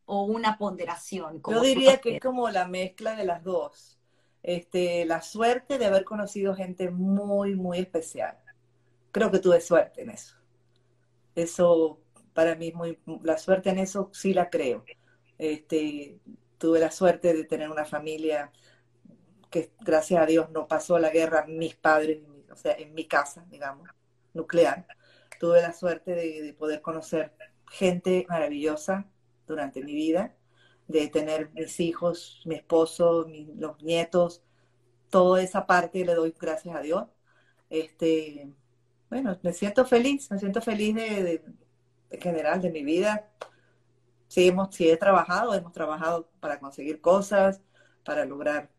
¿O 0.06 0.23
una 0.23 0.57
ponderación? 0.57 1.41
Yo 1.47 1.61
diría 1.61 1.97
que 1.97 2.15
es 2.15 2.22
como 2.22 2.49
la 2.49 2.68
mezcla 2.68 3.15
de 3.15 3.26
las 3.26 3.43
dos 3.43 3.95
este, 4.45 5.06
la 5.06 5.23
suerte 5.23 5.80
de 5.80 5.88
haber 5.88 6.03
conocido 6.03 6.53
gente 6.53 6.91
muy, 6.91 7.56
muy 7.56 7.80
especial. 7.80 8.38
Creo 9.11 9.31
que 9.31 9.39
tuve 9.39 9.60
suerte 9.60 10.03
en 10.03 10.11
eso. 10.11 10.35
Eso 11.34 11.99
para 12.31 12.53
mí 12.53 12.68
es 12.68 12.76
muy, 12.76 12.99
la 13.23 13.39
suerte 13.39 13.72
en 13.72 13.80
eso 13.80 14.11
sí 14.14 14.35
la 14.35 14.52
creo. 14.52 14.85
Este, 15.39 16.19
tuve 16.60 16.80
la 16.80 16.91
suerte 16.91 17.34
de 17.34 17.45
tener 17.45 17.72
una 17.72 17.85
familia 17.85 18.52
que 19.49 19.72
gracias 19.80 20.22
a 20.22 20.27
Dios 20.27 20.52
no 20.52 20.68
pasó 20.68 20.99
la 20.99 21.10
guerra 21.10 21.47
mis 21.47 21.76
padres, 21.76 22.19
o 22.52 22.56
sea, 22.56 22.73
en 22.73 22.93
mi 22.93 23.07
casa, 23.07 23.47
digamos, 23.49 23.89
nuclear. 24.35 24.85
Tuve 25.46 25.62
la 25.62 25.74
suerte 25.74 26.16
de 26.16 26.56
poder 26.58 26.82
conocer 26.82 27.32
gente 27.70 28.26
maravillosa 28.28 29.06
durante 29.46 29.84
mi 29.84 29.94
vida 29.94 30.34
de 30.88 31.08
tener 31.08 31.52
mis 31.54 31.80
hijos, 31.80 32.42
mi 32.46 32.56
esposo, 32.56 33.28
los 33.58 33.80
nietos, 33.84 34.42
toda 35.12 35.44
esa 35.44 35.68
parte 35.68 36.04
le 36.04 36.16
doy 36.16 36.34
gracias 36.40 36.76
a 36.76 36.82
Dios. 36.82 37.06
Este, 37.70 38.50
bueno, 39.08 39.38
me 39.44 39.54
siento 39.54 39.86
feliz, 39.86 40.32
me 40.32 40.40
siento 40.40 40.64
feliz 40.64 40.96
de, 40.96 41.44
en 42.10 42.22
general 42.22 42.60
de 42.60 42.72
mi 42.72 42.84
vida. 42.84 43.30
Sí, 44.28 44.48
hemos, 44.48 44.74
sí 44.74 44.90
he 44.90 44.98
trabajado, 44.98 45.54
hemos 45.54 45.74
trabajado 45.74 46.28
para 46.40 46.60
conseguir 46.60 47.02
cosas, 47.02 47.62
para 48.04 48.26
lograr, 48.26 48.72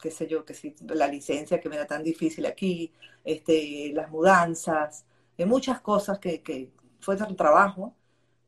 qué 0.00 0.10
sé 0.10 0.26
yo, 0.26 0.44
que 0.44 0.54
si 0.54 0.74
la 0.80 1.06
licencia 1.06 1.60
que 1.60 1.68
me 1.68 1.76
era 1.76 1.86
tan 1.86 2.02
difícil 2.02 2.44
aquí, 2.44 2.92
este, 3.22 3.92
las 3.94 4.10
mudanzas, 4.10 5.06
muchas 5.46 5.80
cosas 5.80 6.18
que, 6.18 6.42
que 6.42 6.72
fue 7.00 7.16
un 7.16 7.36
trabajo, 7.36 7.96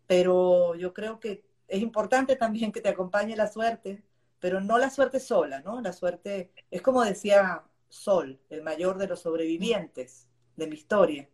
pero 0.07 0.75
yo 0.75 0.93
creo 0.93 1.21
que 1.21 1.45
es 1.69 1.81
importante 1.81 2.37
también 2.37 2.73
que 2.73 2.81
te 2.81 2.89
acompañe 2.89 3.37
la 3.37 3.47
suerte, 3.47 4.03
pero 4.41 4.61
no 4.61 4.79
la 4.79 4.91
suerte 4.91 5.21
sola, 5.21 5.61
¿no? 5.61 5.81
La 5.81 5.93
suerte 5.93 6.51
es 6.71 6.83
como 6.83 7.05
decía 7.05 7.63
Sol, 7.89 8.41
el 8.51 8.63
mayor 8.63 8.99
de 8.99 9.09
los 9.09 9.21
sobrevivientes 9.21 10.29
de 10.57 10.67
mi 10.67 10.77
historia. 10.77 11.29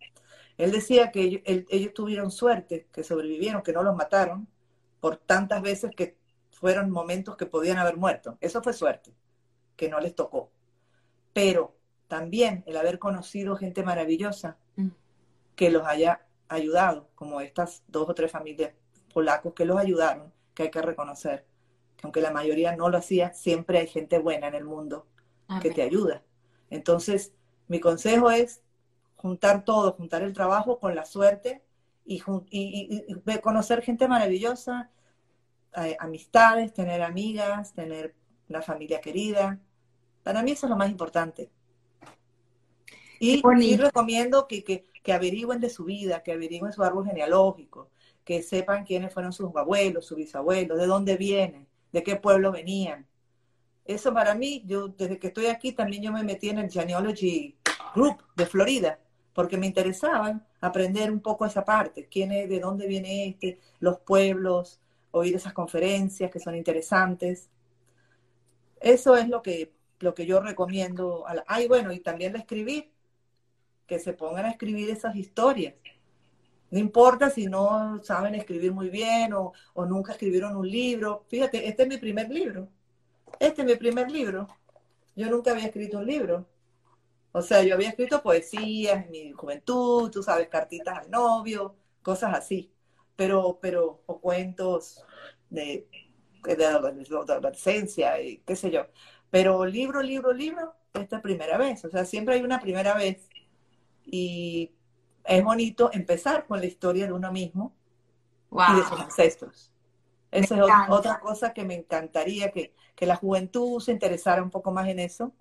Él 0.57 0.73
decía 0.73 1.11
que 1.11 1.43
ellos, 1.45 1.95
tuvieron 1.95 2.31
suerte, 2.31 2.89
que 2.93 3.05
sobrevivieron, 3.05 3.63
que 3.63 3.73
no 3.73 3.83
los 3.83 3.95
mataron, 3.95 4.49
por 5.01 5.19
tantas 5.19 5.63
veces 5.63 5.91
que 5.95 6.17
fueron 6.51 6.91
momentos 6.91 7.37
que 7.37 7.47
podían 7.47 7.79
haber 7.79 7.97
muerto. 7.97 8.39
Eso 8.41 8.63
fue 8.63 8.73
suerte, 8.73 9.15
que 9.77 9.91
no 9.91 10.01
les 10.01 10.15
tocó. 10.15 10.51
Pero 11.35 11.77
también 12.09 12.65
el 12.67 12.79
haber 12.79 12.99
conocido 12.99 13.57
gente 13.57 13.83
maravillosa 13.83 14.57
mm. 14.77 14.89
Que 15.57 15.71
los 15.71 15.87
haya 15.87 16.27
ayudado, 16.49 17.09
como 17.15 17.41
estas 17.41 17.83
dos 17.89 18.09
o 18.09 18.15
tres 18.15 18.31
familias 18.31 18.73
polacos 19.13 19.55
que 19.55 19.65
los 19.65 19.79
ayudaron, 19.79 20.33
que 20.55 20.65
hay 20.65 20.71
que 20.71 20.83
reconocer. 20.83 21.47
aunque 22.03 22.21
la 22.21 22.31
mayoría 22.31 22.77
no 22.77 22.91
lo 22.91 22.99
hacía, 22.99 23.33
siempre 23.33 23.79
hay 23.79 23.87
gente 23.89 24.19
buena 24.19 24.49
en 24.49 24.55
el 24.55 24.65
mundo 24.65 25.07
que 25.63 25.71
te 25.71 25.83
ayuda. 25.83 26.23
Entonces, 26.71 27.33
mi 27.69 27.81
consejo 27.81 28.31
es 28.31 28.61
juntar 29.17 29.65
todo, 29.65 29.93
juntar 29.93 30.23
el 30.23 30.33
trabajo 30.33 30.79
con 30.79 30.95
la 30.95 31.05
suerte 31.05 31.63
y, 32.05 32.21
conocer 33.41 33.83
gente 33.83 34.07
maravillosa, 34.07 34.91
eh, 35.77 35.97
amistades, 35.99 36.73
tener 36.73 37.03
amigas, 37.03 37.73
tener 37.73 38.15
una 38.49 38.63
familia 38.63 39.01
querida. 39.01 39.59
Para 40.23 40.43
mí 40.43 40.53
eso 40.53 40.67
es 40.67 40.71
lo 40.71 40.77
más 40.77 40.91
importante. 40.91 41.51
Y, 43.19 43.43
recomiendo 43.77 44.47
que, 44.47 44.63
que, 44.63 44.85
que, 45.07 45.13
averigüen 45.13 45.61
de 45.61 45.71
su 45.71 45.85
vida, 45.85 46.25
que 46.25 46.33
averigüen 46.33 46.73
su 46.73 46.83
árbol 46.83 47.07
genealógico, 47.07 47.91
que 48.25 48.43
sepan 48.43 48.85
quiénes 48.85 49.15
fueron 49.15 49.33
sus 49.33 49.55
abuelos, 49.55 50.05
sus 50.05 50.17
bisabuelos, 50.17 50.77
de 50.77 50.87
dónde 50.87 51.17
vienen, 51.17 51.69
de 51.93 52.03
qué 52.03 52.17
pueblo 52.17 52.51
venían. 52.51 53.07
Eso 53.85 54.13
para 54.13 54.35
mí, 54.35 54.65
yo 54.67 54.89
desde 54.89 55.21
que 55.21 55.29
estoy 55.29 55.47
aquí 55.47 55.71
también 55.71 56.03
yo 56.03 56.11
me 56.11 56.25
metí 56.25 56.49
en 56.49 56.59
el 56.59 56.71
Genealogy 56.71 57.57
Group 57.95 58.25
de 58.35 58.47
Florida, 58.47 58.99
porque 59.33 59.57
me 59.57 59.67
interesaba 59.67 60.41
aprender 60.61 61.13
un 61.13 61.21
poco 61.21 61.47
esa 61.47 61.65
parte, 61.65 62.09
quién 62.11 62.33
es, 62.33 62.49
de 62.49 62.59
dónde 62.59 62.89
viene 62.89 63.29
este, 63.29 63.61
los 63.79 64.01
pueblos, 64.01 64.81
oír 65.13 65.37
esas 65.37 65.53
conferencias 65.53 66.33
que 66.33 66.41
son 66.41 66.57
interesantes. 66.57 67.49
Eso 68.81 69.17
es 69.17 69.29
lo 69.29 69.41
que, 69.41 69.73
lo 70.01 70.15
que 70.15 70.27
yo 70.27 70.41
recomiendo. 70.41 71.29
A 71.29 71.45
Ay, 71.47 71.69
bueno, 71.69 71.93
y 71.93 72.01
también 72.01 72.33
de 72.33 72.41
escribir, 72.41 72.91
que 73.87 73.99
se 73.99 74.13
pongan 74.13 74.47
a 74.47 74.51
escribir 74.51 74.91
esas 74.91 75.17
historias. 75.17 75.75
No 76.71 76.79
importa 76.79 77.31
si 77.31 77.47
no 77.47 78.03
saben 78.03 78.35
escribir 78.35 78.73
muy 78.73 78.91
bien 78.91 79.33
o, 79.33 79.53
o 79.75 79.87
nunca 79.87 80.13
escribieron 80.13 80.57
un 80.57 80.69
libro. 80.69 81.25
Fíjate, 81.29 81.69
este 81.69 81.85
es 81.85 81.89
mi 81.89 81.99
primer 81.99 82.29
libro. 82.29 82.69
Este 83.41 83.63
es 83.63 83.69
mi 83.69 83.77
primer 83.77 84.11
libro. 84.11 84.49
Yo 85.17 85.31
nunca 85.31 85.53
había 85.53 85.67
escrito 85.67 85.99
un 85.99 86.07
libro. 86.07 86.47
O 87.33 87.43
sea, 87.43 87.63
yo 87.63 87.75
había 87.75 87.91
escrito 87.91 88.23
poesías 88.23 89.05
en 89.07 89.11
mi 89.11 89.33
juventud, 89.33 90.11
tú 90.11 90.23
sabes, 90.23 90.49
cartitas 90.49 90.99
al 90.99 91.11
novio, 91.11 91.77
cosas 92.03 92.35
así. 92.35 92.73
Pero, 93.17 93.59
pero, 93.61 94.03
o 94.07 94.21
cuentos 94.21 95.05
de, 95.51 95.89
de, 96.45 96.57
de 96.57 96.67
adolescencia 96.67 98.21
y 98.21 98.39
qué 98.39 98.57
sé 98.57 98.71
yo. 98.71 98.87
Pero 99.31 99.67
libro, 99.67 100.03
libro, 100.03 100.33
libro, 100.33 100.75
esta 100.95 101.21
primera 101.23 101.59
vez. 101.59 101.85
O 101.85 101.91
sea, 101.91 102.05
siempre 102.05 102.35
hay 102.37 102.43
una 102.43 102.61
primera 102.61 102.95
vez. 102.95 103.29
Y 104.07 104.73
es 105.25 105.45
bonito 105.45 105.91
empezar 105.93 106.47
con 106.47 106.61
la 106.61 106.67
historia 106.67 107.07
de 107.07 107.13
uno 107.13 107.33
mismo 107.33 107.75
y 108.51 108.77
de 108.77 108.83
sus 108.85 109.01
ancestros. 109.01 109.73
Esa 110.31 110.57
es 110.57 110.63
otra 110.89 111.21
cosa 111.21 111.53
que 111.53 111.65
me 111.65 111.75
encantaría, 111.75 112.51
que, 112.51 112.75
que, 112.95 113.07
la 113.07 113.17
juventud 113.17 113.81
se 113.81 113.93
interesara 113.93 114.43
un 114.43 114.51
poco 114.51 114.71
más 114.71 114.89
en 114.89 114.99
eso. 114.99 115.33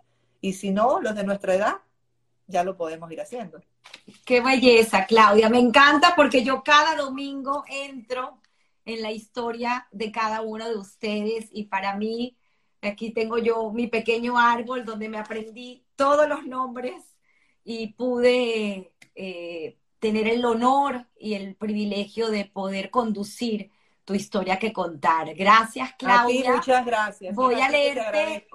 Y 0.42 0.54
si 0.54 0.72
no, 0.72 1.00
los 1.02 1.16
de 1.16 1.24
nuestra 1.24 1.56
edad, 1.56 1.76
ya 2.48 2.64
lo 2.64 2.78
podemos 2.78 3.12
ir 3.12 3.22
haciendo. 3.22 3.62
Qué 4.26 4.42
belleza, 4.42 5.06
Claudia. 5.06 5.50
Me 5.50 5.60
encanta 5.60 6.14
porque 6.16 6.44
yo 6.44 6.64
cada 6.64 6.96
domingo 6.96 7.64
entro 7.68 8.40
en 8.86 9.02
la 9.02 9.12
historia 9.12 9.88
de 9.92 10.12
cada 10.12 10.42
uno 10.42 10.68
de 10.70 10.78
ustedes 10.78 11.50
y 11.52 11.66
para 11.66 11.96
mí, 11.96 12.38
aquí 12.82 13.12
tengo 13.12 13.38
yo 13.40 13.72
mi 13.72 13.88
pequeño 13.88 14.38
árbol 14.38 14.86
donde 14.86 15.10
me 15.10 15.18
aprendí 15.18 15.84
todos 15.96 16.30
los 16.30 16.46
nombres 16.46 17.15
y 17.66 17.88
pude 17.94 18.94
eh, 19.16 19.78
tener 20.00 20.28
el 20.28 20.46
honor 20.46 21.08
y 21.20 21.34
el 21.34 21.56
privilegio 21.56 22.30
de 22.30 22.46
poder 22.46 22.92
conducir 22.92 23.72
tu 24.06 24.14
historia 24.14 24.60
que 24.60 24.72
contar. 24.72 25.34
Gracias, 25.34 25.94
Claudia. 25.98 26.56
muchas 26.56 26.86
gracias. 26.86 27.36
Voy 27.36 27.56
a 27.56 27.70
leerte, 27.70 28.48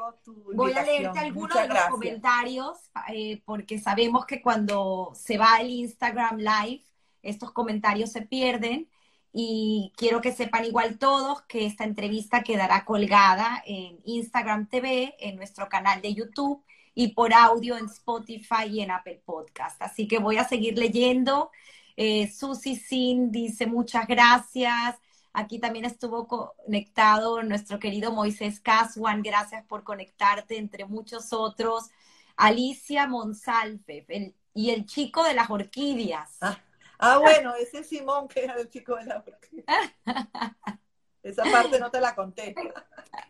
voy 0.54 0.72
a 0.72 0.84
leerte 0.84 1.18
algunos 1.18 1.60
de 1.60 1.68
los 1.68 1.84
comentarios 1.90 2.78
eh, 3.12 3.42
porque 3.44 3.80
sabemos 3.80 4.26
que 4.26 4.40
cuando 4.40 5.10
se 5.14 5.36
va 5.38 5.60
el 5.60 5.70
Instagram 5.70 6.38
Live, 6.38 6.84
estos 7.22 7.50
comentarios 7.50 8.12
se 8.12 8.22
pierden 8.22 8.88
y 9.32 9.92
quiero 9.96 10.20
que 10.20 10.32
sepan 10.32 10.64
igual 10.64 10.98
todos 10.98 11.42
que 11.42 11.66
esta 11.66 11.82
entrevista 11.82 12.44
quedará 12.44 12.84
colgada 12.84 13.60
en 13.66 13.98
Instagram 14.04 14.68
TV, 14.68 15.16
en 15.18 15.34
nuestro 15.34 15.68
canal 15.68 16.00
de 16.00 16.14
YouTube 16.14 16.62
y 17.00 17.08
por 17.14 17.32
audio 17.32 17.78
en 17.78 17.86
Spotify 17.86 18.66
y 18.68 18.82
en 18.82 18.90
Apple 18.90 19.22
Podcast. 19.24 19.80
Así 19.80 20.06
que 20.06 20.18
voy 20.18 20.36
a 20.36 20.46
seguir 20.46 20.76
leyendo. 20.76 21.50
Eh, 21.96 22.30
Susi 22.30 22.76
Sin 22.76 23.30
dice 23.30 23.66
muchas 23.66 24.06
gracias. 24.06 24.96
Aquí 25.32 25.58
también 25.58 25.86
estuvo 25.86 26.28
conectado 26.28 27.42
nuestro 27.42 27.78
querido 27.78 28.12
Moisés 28.12 28.60
Caswan. 28.60 29.22
Gracias 29.22 29.64
por 29.64 29.82
conectarte, 29.82 30.58
entre 30.58 30.84
muchos 30.84 31.32
otros. 31.32 31.88
Alicia 32.36 33.06
Monsalve 33.06 34.34
y 34.52 34.68
el 34.68 34.84
chico 34.84 35.24
de 35.24 35.32
las 35.32 35.48
orquídeas. 35.48 36.36
Ah, 36.42 36.62
ah, 36.98 37.16
bueno, 37.16 37.54
ese 37.54 37.78
es 37.78 37.88
Simón 37.88 38.28
que 38.28 38.44
era 38.44 38.60
el 38.60 38.68
chico 38.68 38.96
de 38.96 39.06
las 39.06 39.26
orquídeas. 39.26 39.94
Esa 41.22 41.42
parte 41.44 41.78
no 41.78 41.90
te 41.90 42.00
la 42.00 42.14
conté. 42.14 42.54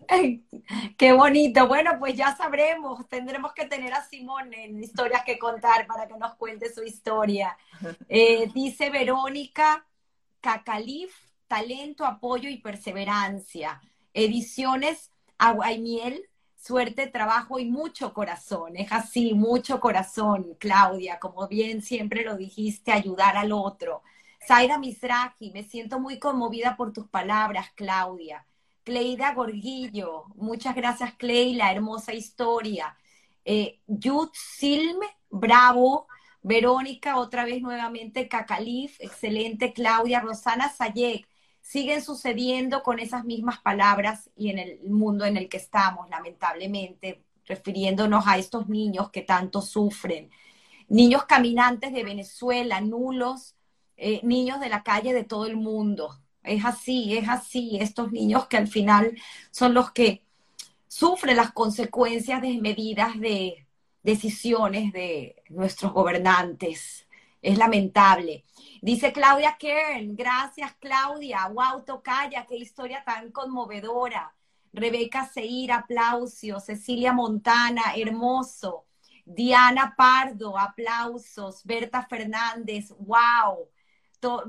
Qué 0.97 1.13
bonito. 1.13 1.67
Bueno, 1.67 1.99
pues 1.99 2.15
ya 2.15 2.37
sabremos. 2.37 3.09
Tendremos 3.09 3.53
que 3.53 3.67
tener 3.67 3.93
a 3.93 4.05
Simón 4.05 4.53
en 4.55 4.83
historias 4.83 5.25
que 5.25 5.39
contar 5.39 5.87
para 5.87 6.07
que 6.07 6.17
nos 6.17 6.35
cuente 6.37 6.73
su 6.73 6.83
historia. 6.83 7.57
Eh, 8.09 8.49
dice 8.55 8.91
Verónica 8.91 9.87
Cacalif, 10.41 11.15
talento, 11.49 12.07
apoyo 12.07 12.49
y 12.49 12.59
perseverancia. 12.59 13.81
Ediciones 14.15 15.11
Agua 15.39 15.73
y 15.73 15.81
Miel, 15.81 16.29
suerte, 16.55 17.07
trabajo 17.07 17.59
y 17.59 17.65
mucho 17.65 18.13
corazón. 18.13 18.77
Es 18.77 18.93
así, 18.93 19.33
mucho 19.33 19.81
corazón, 19.81 20.55
Claudia. 20.59 21.19
Como 21.19 21.49
bien 21.49 21.83
siempre 21.83 22.25
lo 22.25 22.37
dijiste, 22.37 22.93
ayudar 22.93 23.37
al 23.37 23.53
otro. 23.53 24.03
Zaira 24.47 24.79
Misraji, 24.79 25.51
me 25.53 25.65
siento 25.65 26.01
muy 26.01 26.19
conmovida 26.19 26.77
por 26.77 26.93
tus 26.93 27.09
palabras, 27.09 27.71
Claudia. 27.75 28.47
Cleida 28.85 29.35
Gorguillo, 29.35 30.25
muchas 30.37 30.75
gracias, 30.75 31.15
Clay, 31.15 31.55
la 31.55 31.71
hermosa 31.71 32.15
historia. 32.15 32.97
Eh, 33.45 33.81
Yud 33.87 34.31
Silme, 34.33 35.07
bravo. 35.31 36.09
Verónica, 36.43 37.19
otra 37.19 37.45
vez 37.45 37.61
nuevamente, 37.61 38.27
Cacalif, 38.27 38.97
excelente. 39.01 39.75
Claudia, 39.75 40.21
Rosana 40.21 40.71
Sayek, 40.71 41.29
siguen 41.61 42.03
sucediendo 42.03 42.83
con 42.83 42.99
esas 42.99 43.25
mismas 43.25 43.59
palabras 43.59 44.31
y 44.37 44.49
en 44.49 44.59
el 44.59 44.81
mundo 44.89 45.27
en 45.27 45.37
el 45.37 45.49
que 45.49 45.59
estamos, 45.59 46.09
lamentablemente, 46.09 47.23
refiriéndonos 47.45 48.27
a 48.27 48.39
estos 48.39 48.69
niños 48.69 49.11
que 49.11 49.23
tanto 49.23 49.61
sufren. 49.61 50.31
Niños 50.89 51.25
caminantes 51.27 51.93
de 51.93 52.05
Venezuela, 52.05 52.81
nulos, 52.81 53.55
eh, 54.03 54.21
niños 54.23 54.61
de 54.61 54.71
la 54.71 54.83
calle 54.83 55.13
de 55.13 55.25
todo 55.25 55.45
el 55.45 55.57
mundo. 55.57 56.19
Es 56.43 56.65
así, 56.65 57.17
es 57.19 57.29
así. 57.29 57.77
Estos 57.79 58.11
niños 58.13 58.47
que 58.47 58.57
al 58.57 58.67
final 58.67 59.15
son 59.51 59.75
los 59.75 59.91
que 59.93 60.25
sufren 60.89 61.37
las 61.37 61.53
consecuencias 61.53 62.41
desmedidas 62.41 63.21
de 63.21 63.67
decisiones 64.03 64.93
de 64.95 65.43
nuestros 65.51 65.93
gobernantes. 65.93 67.07
Es 67.43 67.59
lamentable. 67.59 68.45
Dice 68.81 69.13
Claudia 69.13 69.57
Kern, 69.59 70.17
gracias 70.17 70.75
Claudia. 70.81 71.49
Wow, 71.49 71.85
Tocaya, 71.85 72.47
qué 72.47 72.57
historia 72.57 73.05
tan 73.05 73.31
conmovedora. 73.31 74.33
Rebeca 74.73 75.29
Seir, 75.29 75.73
aplausos. 75.73 76.65
Cecilia 76.65 77.13
Montana, 77.13 77.83
hermoso. 77.97 78.87
Diana 79.27 79.95
Pardo, 79.95 80.59
aplausos. 80.59 81.63
Berta 81.65 82.07
Fernández, 82.07 82.95
wow. 82.99 83.69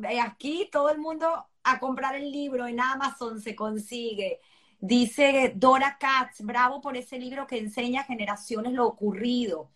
Eh, 0.09 0.19
aquí 0.19 0.69
todo 0.71 0.89
el 0.89 0.97
mundo 0.99 1.45
a 1.63 1.79
comprar 1.79 2.15
el 2.15 2.31
libro 2.31 2.67
en 2.67 2.79
Amazon 2.79 3.39
se 3.39 3.55
consigue. 3.55 4.39
Dice 4.79 5.53
Dora 5.55 5.97
Katz, 5.99 6.41
bravo 6.41 6.81
por 6.81 6.97
ese 6.97 7.17
libro 7.19 7.45
que 7.45 7.59
enseña 7.59 8.01
a 8.01 8.05
generaciones 8.05 8.73
lo 8.73 8.87
ocurrido. 8.87 9.69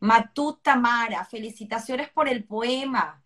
Matut 0.00 0.62
Tamara, 0.62 1.24
felicitaciones 1.24 2.10
por 2.10 2.28
el 2.28 2.44
poema. 2.44 3.22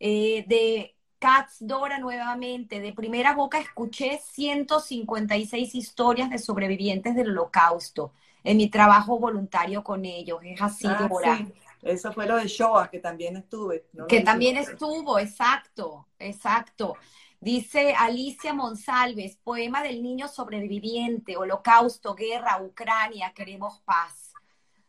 Eh, 0.00 0.44
de 0.46 0.94
Katz 1.18 1.56
Dora 1.60 1.98
nuevamente, 1.98 2.80
de 2.80 2.92
primera 2.92 3.34
boca 3.34 3.58
escuché 3.58 4.20
156 4.22 5.74
historias 5.74 6.30
de 6.30 6.38
sobrevivientes 6.38 7.16
del 7.16 7.30
holocausto 7.30 8.12
en 8.44 8.56
mi 8.56 8.68
trabajo 8.68 9.18
voluntario 9.18 9.82
con 9.82 10.04
ellos. 10.04 10.38
Es 10.44 10.62
así, 10.62 10.86
ah, 10.86 11.08
Dora. 11.10 11.44
Eso 11.82 12.12
fue 12.12 12.26
lo 12.26 12.36
de 12.36 12.46
Shoah, 12.46 12.90
que 12.90 12.98
también 12.98 13.36
estuve. 13.36 13.86
que 14.08 14.20
también 14.20 14.56
estuvo, 14.56 15.18
exacto, 15.18 16.08
exacto. 16.18 16.96
Dice 17.40 17.94
Alicia 17.96 18.52
Monsalves, 18.52 19.36
poema 19.36 19.82
del 19.82 20.02
niño 20.02 20.26
sobreviviente, 20.26 21.36
holocausto, 21.36 22.14
guerra, 22.14 22.60
Ucrania, 22.60 23.32
queremos 23.32 23.80
paz. 23.84 24.32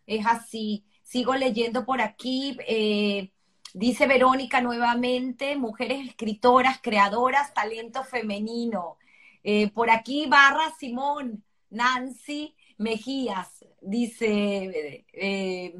Es 0.07 0.26
así. 0.26 0.84
Sigo 1.03 1.36
leyendo 1.36 1.86
por 1.86 2.02
aquí. 2.02 2.57
Eh, 2.68 3.32
dice 3.74 4.07
Verónica 4.07 4.61
nuevamente, 4.61 5.56
mujeres 5.57 6.07
escritoras, 6.07 6.80
creadoras, 6.82 7.53
talento 7.53 8.03
femenino. 8.03 8.98
Eh, 9.44 9.70
por 9.70 9.91
aquí 9.91 10.26
barra 10.26 10.74
Simón, 10.80 11.44
Nancy 11.70 12.56
Mejías, 12.78 13.66
dice 13.82 15.06
eh, 15.14 15.76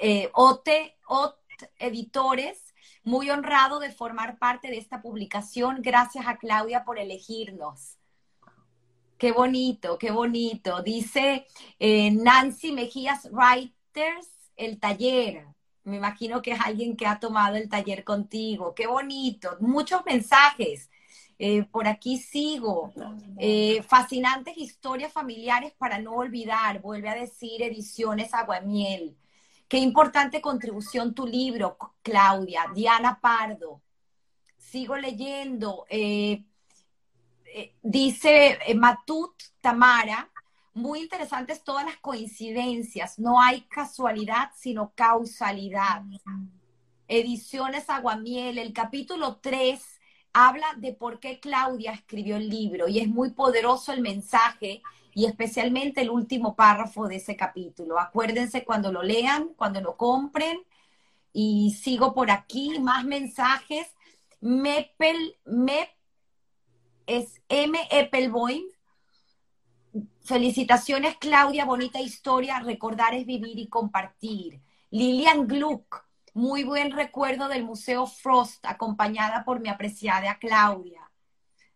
eh, 0.00 0.30
Ote, 0.34 0.96
Ot 1.06 1.38
Editores, 1.78 2.74
muy 3.02 3.30
honrado 3.30 3.80
de 3.80 3.90
formar 3.90 4.38
parte 4.38 4.68
de 4.68 4.78
esta 4.78 5.02
publicación. 5.02 5.82
Gracias 5.82 6.26
a 6.26 6.36
Claudia 6.36 6.84
por 6.84 6.98
elegirnos. 6.98 7.96
Qué 9.16 9.32
bonito, 9.32 9.98
qué 9.98 10.10
bonito. 10.12 10.82
Dice 10.82 11.46
Nancy 11.80 12.70
Mejías 12.70 13.28
Writers, 13.32 14.28
el 14.56 14.78
taller. 14.78 15.46
Me 15.82 15.96
imagino 15.96 16.42
que 16.42 16.52
es 16.52 16.60
alguien 16.60 16.96
que 16.96 17.06
ha 17.06 17.18
tomado 17.18 17.56
el 17.56 17.68
taller 17.68 18.04
contigo. 18.04 18.74
Qué 18.74 18.86
bonito. 18.86 19.56
Muchos 19.60 20.04
mensajes. 20.04 20.90
Eh, 21.38 21.62
por 21.64 21.86
aquí 21.86 22.18
sigo. 22.18 22.92
Eh, 23.38 23.82
fascinantes 23.82 24.58
historias 24.58 25.12
familiares 25.12 25.72
para 25.78 25.98
no 25.98 26.14
olvidar, 26.14 26.80
vuelve 26.82 27.08
a 27.08 27.14
decir 27.14 27.62
Ediciones 27.62 28.34
Aguamiel. 28.34 29.16
Qué 29.68 29.78
importante 29.78 30.40
contribución 30.40 31.14
tu 31.14 31.26
libro, 31.26 31.76
Claudia. 32.02 32.66
Diana 32.74 33.20
Pardo. 33.20 33.82
Sigo 34.56 34.96
leyendo. 34.96 35.84
Eh, 35.90 36.44
dice 37.82 38.58
Matut 38.74 39.34
Tamara. 39.60 40.30
Muy 40.74 41.00
interesantes 41.00 41.62
todas 41.62 41.84
las 41.84 41.98
coincidencias. 41.98 43.18
No 43.18 43.40
hay 43.40 43.62
casualidad, 43.62 44.50
sino 44.56 44.92
causalidad. 44.94 46.02
Ediciones 47.06 47.90
Aguamiel, 47.90 48.58
el 48.58 48.72
capítulo 48.72 49.36
3 49.36 49.97
habla 50.32 50.66
de 50.76 50.92
por 50.92 51.20
qué 51.20 51.40
Claudia 51.40 51.92
escribió 51.92 52.36
el 52.36 52.48
libro 52.48 52.88
y 52.88 53.00
es 53.00 53.08
muy 53.08 53.30
poderoso 53.30 53.92
el 53.92 54.00
mensaje 54.00 54.82
y 55.14 55.26
especialmente 55.26 56.00
el 56.00 56.10
último 56.10 56.54
párrafo 56.54 57.08
de 57.08 57.16
ese 57.16 57.36
capítulo. 57.36 57.98
Acuérdense 57.98 58.64
cuando 58.64 58.92
lo 58.92 59.02
lean, 59.02 59.48
cuando 59.56 59.80
lo 59.80 59.96
compren 59.96 60.60
y 61.32 61.76
sigo 61.80 62.14
por 62.14 62.30
aquí, 62.30 62.78
más 62.78 63.04
mensajes. 63.04 63.88
Mepel, 64.40 65.36
Mep 65.44 65.88
es 67.06 67.40
M. 67.48 67.78
Eppelboim. 67.90 68.62
Felicitaciones, 70.20 71.16
Claudia, 71.16 71.64
bonita 71.64 72.00
historia. 72.00 72.60
Recordar 72.60 73.14
es 73.14 73.26
vivir 73.26 73.58
y 73.58 73.68
compartir. 73.68 74.60
Lilian 74.90 75.46
Gluck, 75.46 76.04
muy 76.38 76.62
buen 76.62 76.92
recuerdo 76.92 77.48
del 77.48 77.64
Museo 77.64 78.06
Frost, 78.06 78.64
acompañada 78.64 79.44
por 79.44 79.58
mi 79.58 79.68
apreciada 79.68 80.38
Claudia. 80.38 81.10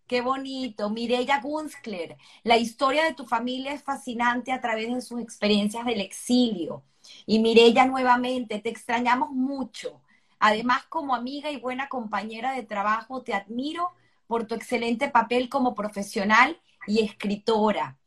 Qué 0.07 0.21
bonito. 0.21 0.89
Mireya 0.89 1.41
Gunskler, 1.41 2.17
la 2.45 2.57
historia 2.59 3.03
de 3.03 3.15
tu 3.15 3.27
familia 3.27 3.73
es 3.73 3.83
fascinante 3.83 4.53
a 4.53 4.61
través 4.61 4.95
de 4.95 5.01
sus 5.01 5.21
experiencias 5.21 5.85
del 5.85 6.01
exilio. 6.01 6.85
Y 7.27 7.41
Mireya 7.41 7.87
nuevamente, 7.87 8.61
te 8.61 8.69
extrañamos 8.69 9.33
mucho. 9.33 10.01
Además, 10.39 10.85
como 10.89 11.17
amiga 11.17 11.51
y 11.51 11.57
buena 11.57 11.89
compañera 11.89 12.53
de 12.53 12.63
trabajo, 12.63 13.23
te 13.23 13.35
admiro 13.35 13.91
por 14.29 14.47
tu 14.47 14.55
excelente 14.55 15.09
papel 15.09 15.49
como 15.49 15.75
profesional 15.75 16.57
y 16.87 17.01
escritora. 17.01 17.99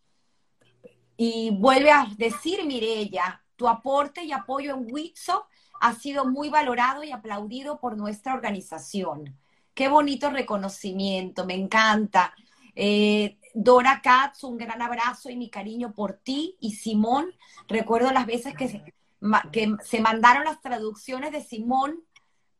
Y 1.17 1.49
vuelve 1.51 1.91
a 1.91 2.07
decir, 2.17 2.63
Mireya, 2.65 3.43
tu 3.57 3.67
aporte 3.67 4.23
y 4.23 4.31
apoyo 4.31 4.73
en 4.73 4.87
Witso 4.89 5.47
ha 5.79 5.93
sido 5.93 6.25
muy 6.25 6.49
valorado 6.49 7.03
y 7.03 7.11
aplaudido 7.11 7.79
por 7.79 7.97
nuestra 7.97 8.33
organización. 8.33 9.37
Qué 9.73 9.87
bonito 9.87 10.29
reconocimiento, 10.29 11.45
me 11.45 11.55
encanta. 11.55 12.33
Eh, 12.75 13.37
Dora 13.53 14.01
Katz, 14.01 14.43
un 14.43 14.57
gran 14.57 14.81
abrazo 14.81 15.29
y 15.29 15.35
mi 15.35 15.49
cariño 15.49 15.93
por 15.93 16.13
ti 16.13 16.57
y 16.59 16.73
Simón. 16.75 17.33
Recuerdo 17.67 18.11
las 18.11 18.25
veces 18.25 18.55
que 18.55 18.67
se, 18.67 18.93
que 19.51 19.75
se 19.83 20.01
mandaron 20.01 20.43
las 20.43 20.61
traducciones 20.61 21.31
de 21.31 21.41
Simón 21.41 22.03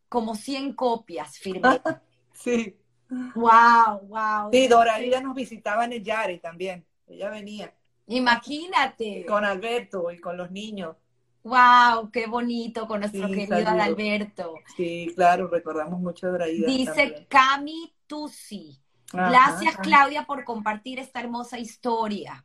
como 0.10 0.36
100 0.36 0.74
copias, 0.74 1.38
firmé. 1.38 1.82
Sí. 2.34 2.78
Wow, 3.10 4.08
wow. 4.08 4.50
Sí, 4.52 4.68
Dora, 4.68 5.00
ella 5.00 5.22
nos 5.22 5.36
visitaba 5.36 5.86
en 5.86 5.94
el 5.94 6.04
Yare 6.04 6.38
también. 6.40 6.86
Ella 7.08 7.30
venía. 7.30 7.74
Imagínate. 8.08 9.26
Con 9.26 9.46
Alberto 9.46 10.12
y 10.12 10.20
con 10.20 10.36
los 10.36 10.52
niños. 10.52 10.98
Wow, 11.46 12.10
qué 12.10 12.26
bonito 12.26 12.88
con 12.88 13.02
nuestro 13.02 13.28
querido 13.28 13.56
Adalberto. 13.56 14.56
Sí, 14.76 15.12
claro, 15.14 15.48
recordamos 15.48 16.00
mucho 16.00 16.26
de 16.26 16.34
Draida. 16.34 16.66
Dice 16.66 17.28
Cami 17.30 17.94
Tusi. 18.08 18.82
Gracias, 19.14 19.78
Claudia, 19.78 20.24
por 20.26 20.44
compartir 20.44 20.98
esta 20.98 21.20
hermosa 21.20 21.60
historia. 21.60 22.44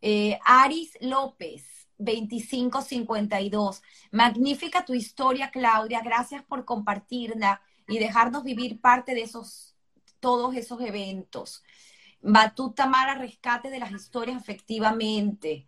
Eh, 0.00 0.38
Aris 0.44 0.96
López, 1.00 1.88
2552. 1.98 3.82
Magnífica 4.12 4.84
tu 4.84 4.94
historia, 4.94 5.50
Claudia. 5.50 6.00
Gracias 6.00 6.44
por 6.44 6.64
compartirla 6.64 7.60
y 7.88 7.98
dejarnos 7.98 8.44
vivir 8.44 8.80
parte 8.80 9.16
de 9.16 9.22
esos, 9.22 9.74
todos 10.20 10.54
esos 10.54 10.80
eventos. 10.80 11.64
Batuta 12.20 12.86
Mara, 12.86 13.16
rescate 13.16 13.68
de 13.68 13.80
las 13.80 13.90
historias, 13.90 14.40
efectivamente. 14.40 15.66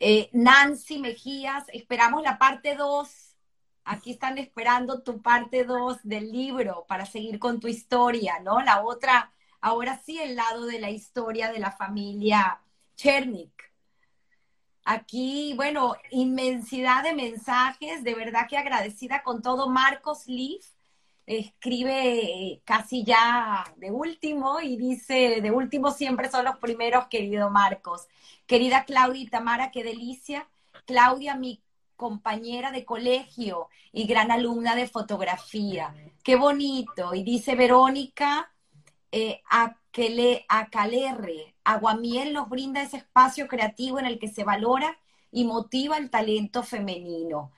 Eh, 0.00 0.28
Nancy 0.32 0.98
Mejías, 0.98 1.64
esperamos 1.72 2.22
la 2.22 2.38
parte 2.38 2.74
2. 2.74 3.36
Aquí 3.84 4.12
están 4.12 4.38
esperando 4.38 5.02
tu 5.02 5.22
parte 5.22 5.64
2 5.64 5.98
del 6.02 6.32
libro 6.32 6.84
para 6.88 7.06
seguir 7.06 7.38
con 7.38 7.60
tu 7.60 7.68
historia, 7.68 8.40
¿no? 8.40 8.60
La 8.62 8.82
otra, 8.84 9.32
ahora 9.60 10.00
sí, 10.04 10.18
el 10.18 10.36
lado 10.36 10.66
de 10.66 10.80
la 10.80 10.90
historia 10.90 11.52
de 11.52 11.58
la 11.58 11.70
familia 11.72 12.60
Chernik. 12.96 13.72
Aquí, 14.84 15.54
bueno, 15.56 15.94
inmensidad 16.10 17.02
de 17.02 17.14
mensajes, 17.14 18.04
de 18.04 18.14
verdad 18.14 18.46
que 18.48 18.58
agradecida 18.58 19.22
con 19.22 19.40
todo. 19.42 19.68
Marcos 19.68 20.26
Leaf 20.26 20.73
escribe 21.26 22.60
casi 22.64 23.04
ya 23.04 23.64
de 23.76 23.90
último 23.90 24.60
y 24.60 24.76
dice, 24.76 25.40
de 25.40 25.50
último 25.50 25.90
siempre 25.90 26.30
son 26.30 26.44
los 26.44 26.58
primeros, 26.58 27.08
querido 27.08 27.50
Marcos. 27.50 28.08
Querida 28.46 28.84
Claudia 28.84 29.22
y 29.22 29.26
Tamara, 29.26 29.70
qué 29.70 29.82
delicia. 29.84 30.48
Claudia, 30.86 31.34
mi 31.34 31.62
compañera 31.96 32.70
de 32.72 32.84
colegio 32.84 33.68
y 33.92 34.06
gran 34.06 34.30
alumna 34.30 34.74
de 34.74 34.86
fotografía. 34.86 35.94
Qué 36.22 36.36
bonito. 36.36 37.14
Y 37.14 37.22
dice 37.22 37.54
Verónica 37.54 38.50
eh, 39.12 39.42
Acalerre, 40.48 41.54
Aguamiel 41.62 42.32
nos 42.32 42.48
brinda 42.48 42.82
ese 42.82 42.98
espacio 42.98 43.46
creativo 43.46 43.98
en 43.98 44.06
el 44.06 44.18
que 44.18 44.28
se 44.28 44.44
valora 44.44 44.98
y 45.30 45.44
motiva 45.44 45.96
el 45.96 46.10
talento 46.10 46.62
femenino. 46.62 47.52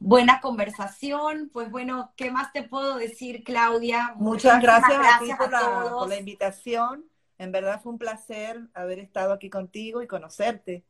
Buena 0.00 0.40
conversación, 0.40 1.50
pues 1.52 1.70
bueno, 1.70 2.12
¿qué 2.16 2.32
más 2.32 2.52
te 2.52 2.64
puedo 2.64 2.96
decir, 2.96 3.44
Claudia? 3.44 4.14
Muchas 4.16 4.60
gracias, 4.60 4.98
a 4.98 5.18
ti 5.20 5.30
por 5.38 6.08
la 6.08 6.16
invitación 6.16 7.10
en 7.40 7.52
verdad 7.52 7.80
fue 7.82 7.92
un 7.92 7.98
placer 7.98 8.68
haber 8.74 8.98
estado 8.98 9.32
aquí 9.32 9.48
contigo 9.48 10.02
y 10.02 10.06
conocerte. 10.06 10.84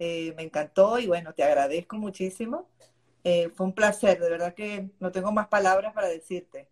Eh, 0.00 0.34
me 0.36 0.42
encantó 0.42 0.98
y 0.98 1.06
bueno, 1.06 1.32
te 1.32 1.44
agradezco 1.44 1.96
muchísimo. 1.96 2.68
Eh, 3.22 3.52
fue 3.54 3.66
un 3.66 3.72
placer, 3.72 4.18
de 4.18 4.28
verdad 4.28 4.52
que 4.52 4.90
no 4.98 5.12
tengo 5.12 5.30
más 5.30 5.46
palabras 5.46 5.94
para 5.94 6.08
decirte. 6.08 6.68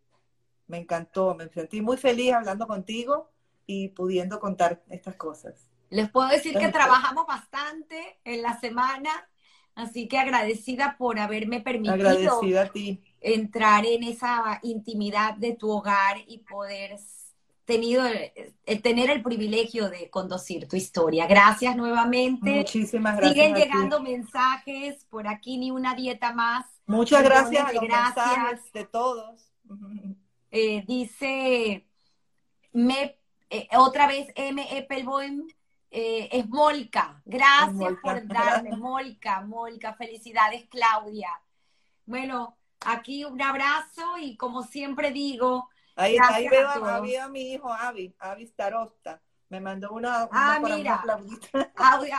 Me 0.66 0.78
encantó, 0.78 1.36
me 1.36 1.48
sentí 1.48 1.80
muy 1.80 1.96
feliz 1.96 2.32
hablando 2.32 2.66
contigo 2.66 3.30
y 3.66 3.90
pudiendo 3.90 4.40
contar 4.40 4.82
estas 4.88 5.14
cosas. 5.14 5.68
Les 5.90 6.10
puedo 6.10 6.26
decir 6.26 6.58
que 6.58 6.68
trabajamos 6.70 7.24
bastante 7.28 8.18
en 8.24 8.42
la 8.42 8.58
semana, 8.58 9.29
así 9.74 10.08
que 10.08 10.18
agradecida 10.18 10.96
por 10.98 11.18
haberme 11.18 11.60
permitido 11.60 12.40
entrar 13.20 13.84
en 13.86 14.04
esa 14.04 14.60
intimidad 14.62 15.34
de 15.36 15.54
tu 15.54 15.70
hogar 15.70 16.18
y 16.26 16.38
poder 16.38 16.98
tenido 17.64 18.04
el, 18.04 18.82
tener 18.82 19.10
el 19.10 19.22
privilegio 19.22 19.88
de 19.90 20.10
conducir 20.10 20.66
tu 20.66 20.76
historia. 20.76 21.26
Gracias 21.26 21.76
nuevamente. 21.76 22.50
Muchísimas 22.50 23.16
gracias. 23.16 23.32
Siguen 23.32 23.54
llegando 23.54 24.00
mensajes 24.00 25.04
por 25.04 25.28
aquí, 25.28 25.56
ni 25.56 25.70
una 25.70 25.94
dieta 25.94 26.32
más. 26.32 26.66
Muchas 26.86 27.22
gracias 27.22 27.68
a 27.68 27.72
los 27.72 27.82
gracias. 27.84 28.72
de 28.72 28.84
todos. 28.86 29.52
Eh, 30.50 30.84
dice 30.88 31.86
me, 32.72 33.16
eh, 33.50 33.68
otra 33.76 34.06
vez 34.06 34.28
M. 34.34 34.66
Eppelboim, 34.76 35.46
eh, 35.90 36.28
es 36.32 36.48
Molca. 36.48 37.20
Gracias 37.24 37.94
por 38.02 38.26
darme, 38.26 38.76
Molca, 38.76 39.40
Molca. 39.42 39.94
Felicidades, 39.94 40.66
Claudia. 40.68 41.30
Bueno, 42.06 42.56
aquí 42.80 43.24
un 43.24 43.40
abrazo 43.40 44.18
y 44.18 44.36
como 44.36 44.62
siempre 44.62 45.10
digo, 45.10 45.68
Ahí, 46.00 46.16
ahí 46.30 46.48
veo 46.48 46.68
a, 46.68 47.28
mi 47.28 47.52
hijo 47.52 47.70
Avi, 47.70 48.14
Avi 48.18 48.46
Starosta. 48.46 49.20
Me 49.50 49.60
mandó 49.60 49.90
una, 49.90 50.28
ah, 50.30 50.60
mira, 50.62 51.02
Avi 51.76 52.10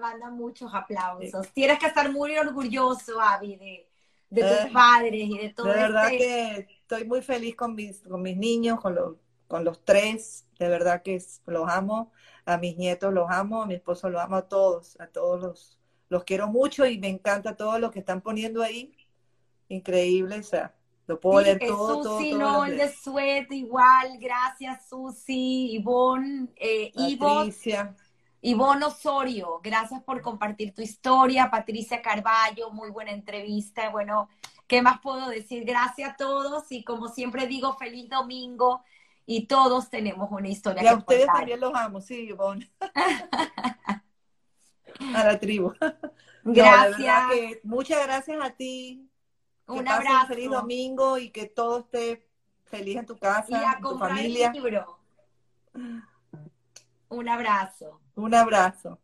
manda 0.00 0.30
muchos 0.30 0.72
aplausos. 0.72 1.48
Tienes 1.52 1.78
que 1.78 1.86
estar 1.86 2.10
muy 2.10 2.38
orgulloso, 2.38 3.20
Avi, 3.20 3.56
de, 3.56 3.90
de 4.30 4.42
tus 4.42 4.66
eh, 4.66 4.70
padres 4.72 5.24
y 5.24 5.38
de 5.38 5.48
todo 5.50 5.66
De 5.66 5.74
verdad 5.74 6.12
este 6.12 6.18
que 6.66 6.72
estoy 6.80 7.04
muy 7.04 7.20
feliz 7.20 7.56
con 7.56 7.74
mis, 7.74 8.00
con 8.00 8.22
mis 8.22 8.36
niños, 8.36 8.80
con 8.80 8.94
los, 8.94 9.16
con 9.48 9.64
los 9.64 9.84
tres, 9.84 10.46
de 10.58 10.68
verdad 10.68 11.02
que 11.02 11.20
los 11.46 11.68
amo, 11.68 12.12
a 12.48 12.56
mis 12.56 12.78
nietos 12.78 13.12
los 13.12 13.30
amo, 13.30 13.62
a 13.62 13.66
mi 13.66 13.74
esposo 13.74 14.08
los 14.08 14.22
amo, 14.22 14.36
a 14.36 14.48
todos, 14.48 14.98
a 14.98 15.06
todos 15.06 15.40
los, 15.40 15.78
los 16.08 16.24
quiero 16.24 16.48
mucho 16.48 16.86
y 16.86 16.98
me 16.98 17.08
encanta 17.08 17.56
todo 17.56 17.78
lo 17.78 17.90
que 17.90 17.98
están 17.98 18.22
poniendo 18.22 18.62
ahí, 18.62 18.96
increíble, 19.68 20.38
o 20.38 20.42
sea, 20.42 20.74
lo 21.06 21.20
puedo 21.20 21.42
leer 21.42 21.58
todo, 21.66 22.02
Susi, 22.02 22.30
todo, 22.30 22.40
no, 22.40 22.64
el 22.64 22.78
de 22.78 22.90
Suet, 22.90 23.52
igual, 23.52 24.16
gracias 24.18 24.88
Susi, 24.88 25.72
Ivonne, 25.72 26.48
eh, 26.56 26.90
Patricia. 27.18 27.94
Ivonne 28.40 28.86
Osorio, 28.86 29.60
gracias 29.62 30.02
por 30.04 30.22
compartir 30.22 30.72
tu 30.72 30.80
historia. 30.80 31.50
Patricia 31.50 32.00
Carballo, 32.00 32.70
muy 32.70 32.88
buena 32.90 33.10
entrevista. 33.10 33.90
Bueno, 33.90 34.28
¿qué 34.68 34.80
más 34.80 35.00
puedo 35.00 35.28
decir? 35.28 35.64
Gracias 35.64 36.12
a 36.12 36.16
todos 36.16 36.70
y 36.70 36.84
como 36.84 37.08
siempre 37.08 37.48
digo, 37.48 37.76
feliz 37.76 38.08
domingo 38.08 38.84
y 39.30 39.46
todos 39.46 39.90
tenemos 39.90 40.30
una 40.32 40.48
historia. 40.48 40.82
Y 40.82 40.86
a 40.86 40.94
ustedes 40.94 41.26
también 41.26 41.60
los 41.60 41.74
amo, 41.74 42.00
sí, 42.00 42.28
Ivonne. 42.30 42.66
a 45.14 45.24
la 45.24 45.38
tribu. 45.38 45.74
Gracias. 46.44 47.58
muchas 47.62 48.06
gracias 48.06 48.42
a 48.42 48.50
ti. 48.52 49.06
Un 49.66 49.86
abrazo. 49.86 50.28
feliz 50.28 50.50
domingo 50.50 51.18
y 51.18 51.28
que 51.28 51.44
todo 51.44 51.80
esté 51.80 52.26
feliz 52.64 52.96
en 52.96 53.04
tu 53.04 53.18
casa, 53.18 53.50
y 53.50 53.54
a 53.54 53.72
en 53.72 53.82
tu 53.82 53.98
familia. 53.98 54.46
El 54.46 54.52
libro. 54.54 54.98
Un 57.10 57.28
abrazo. 57.28 58.00
Un 58.14 58.34
abrazo. 58.34 58.98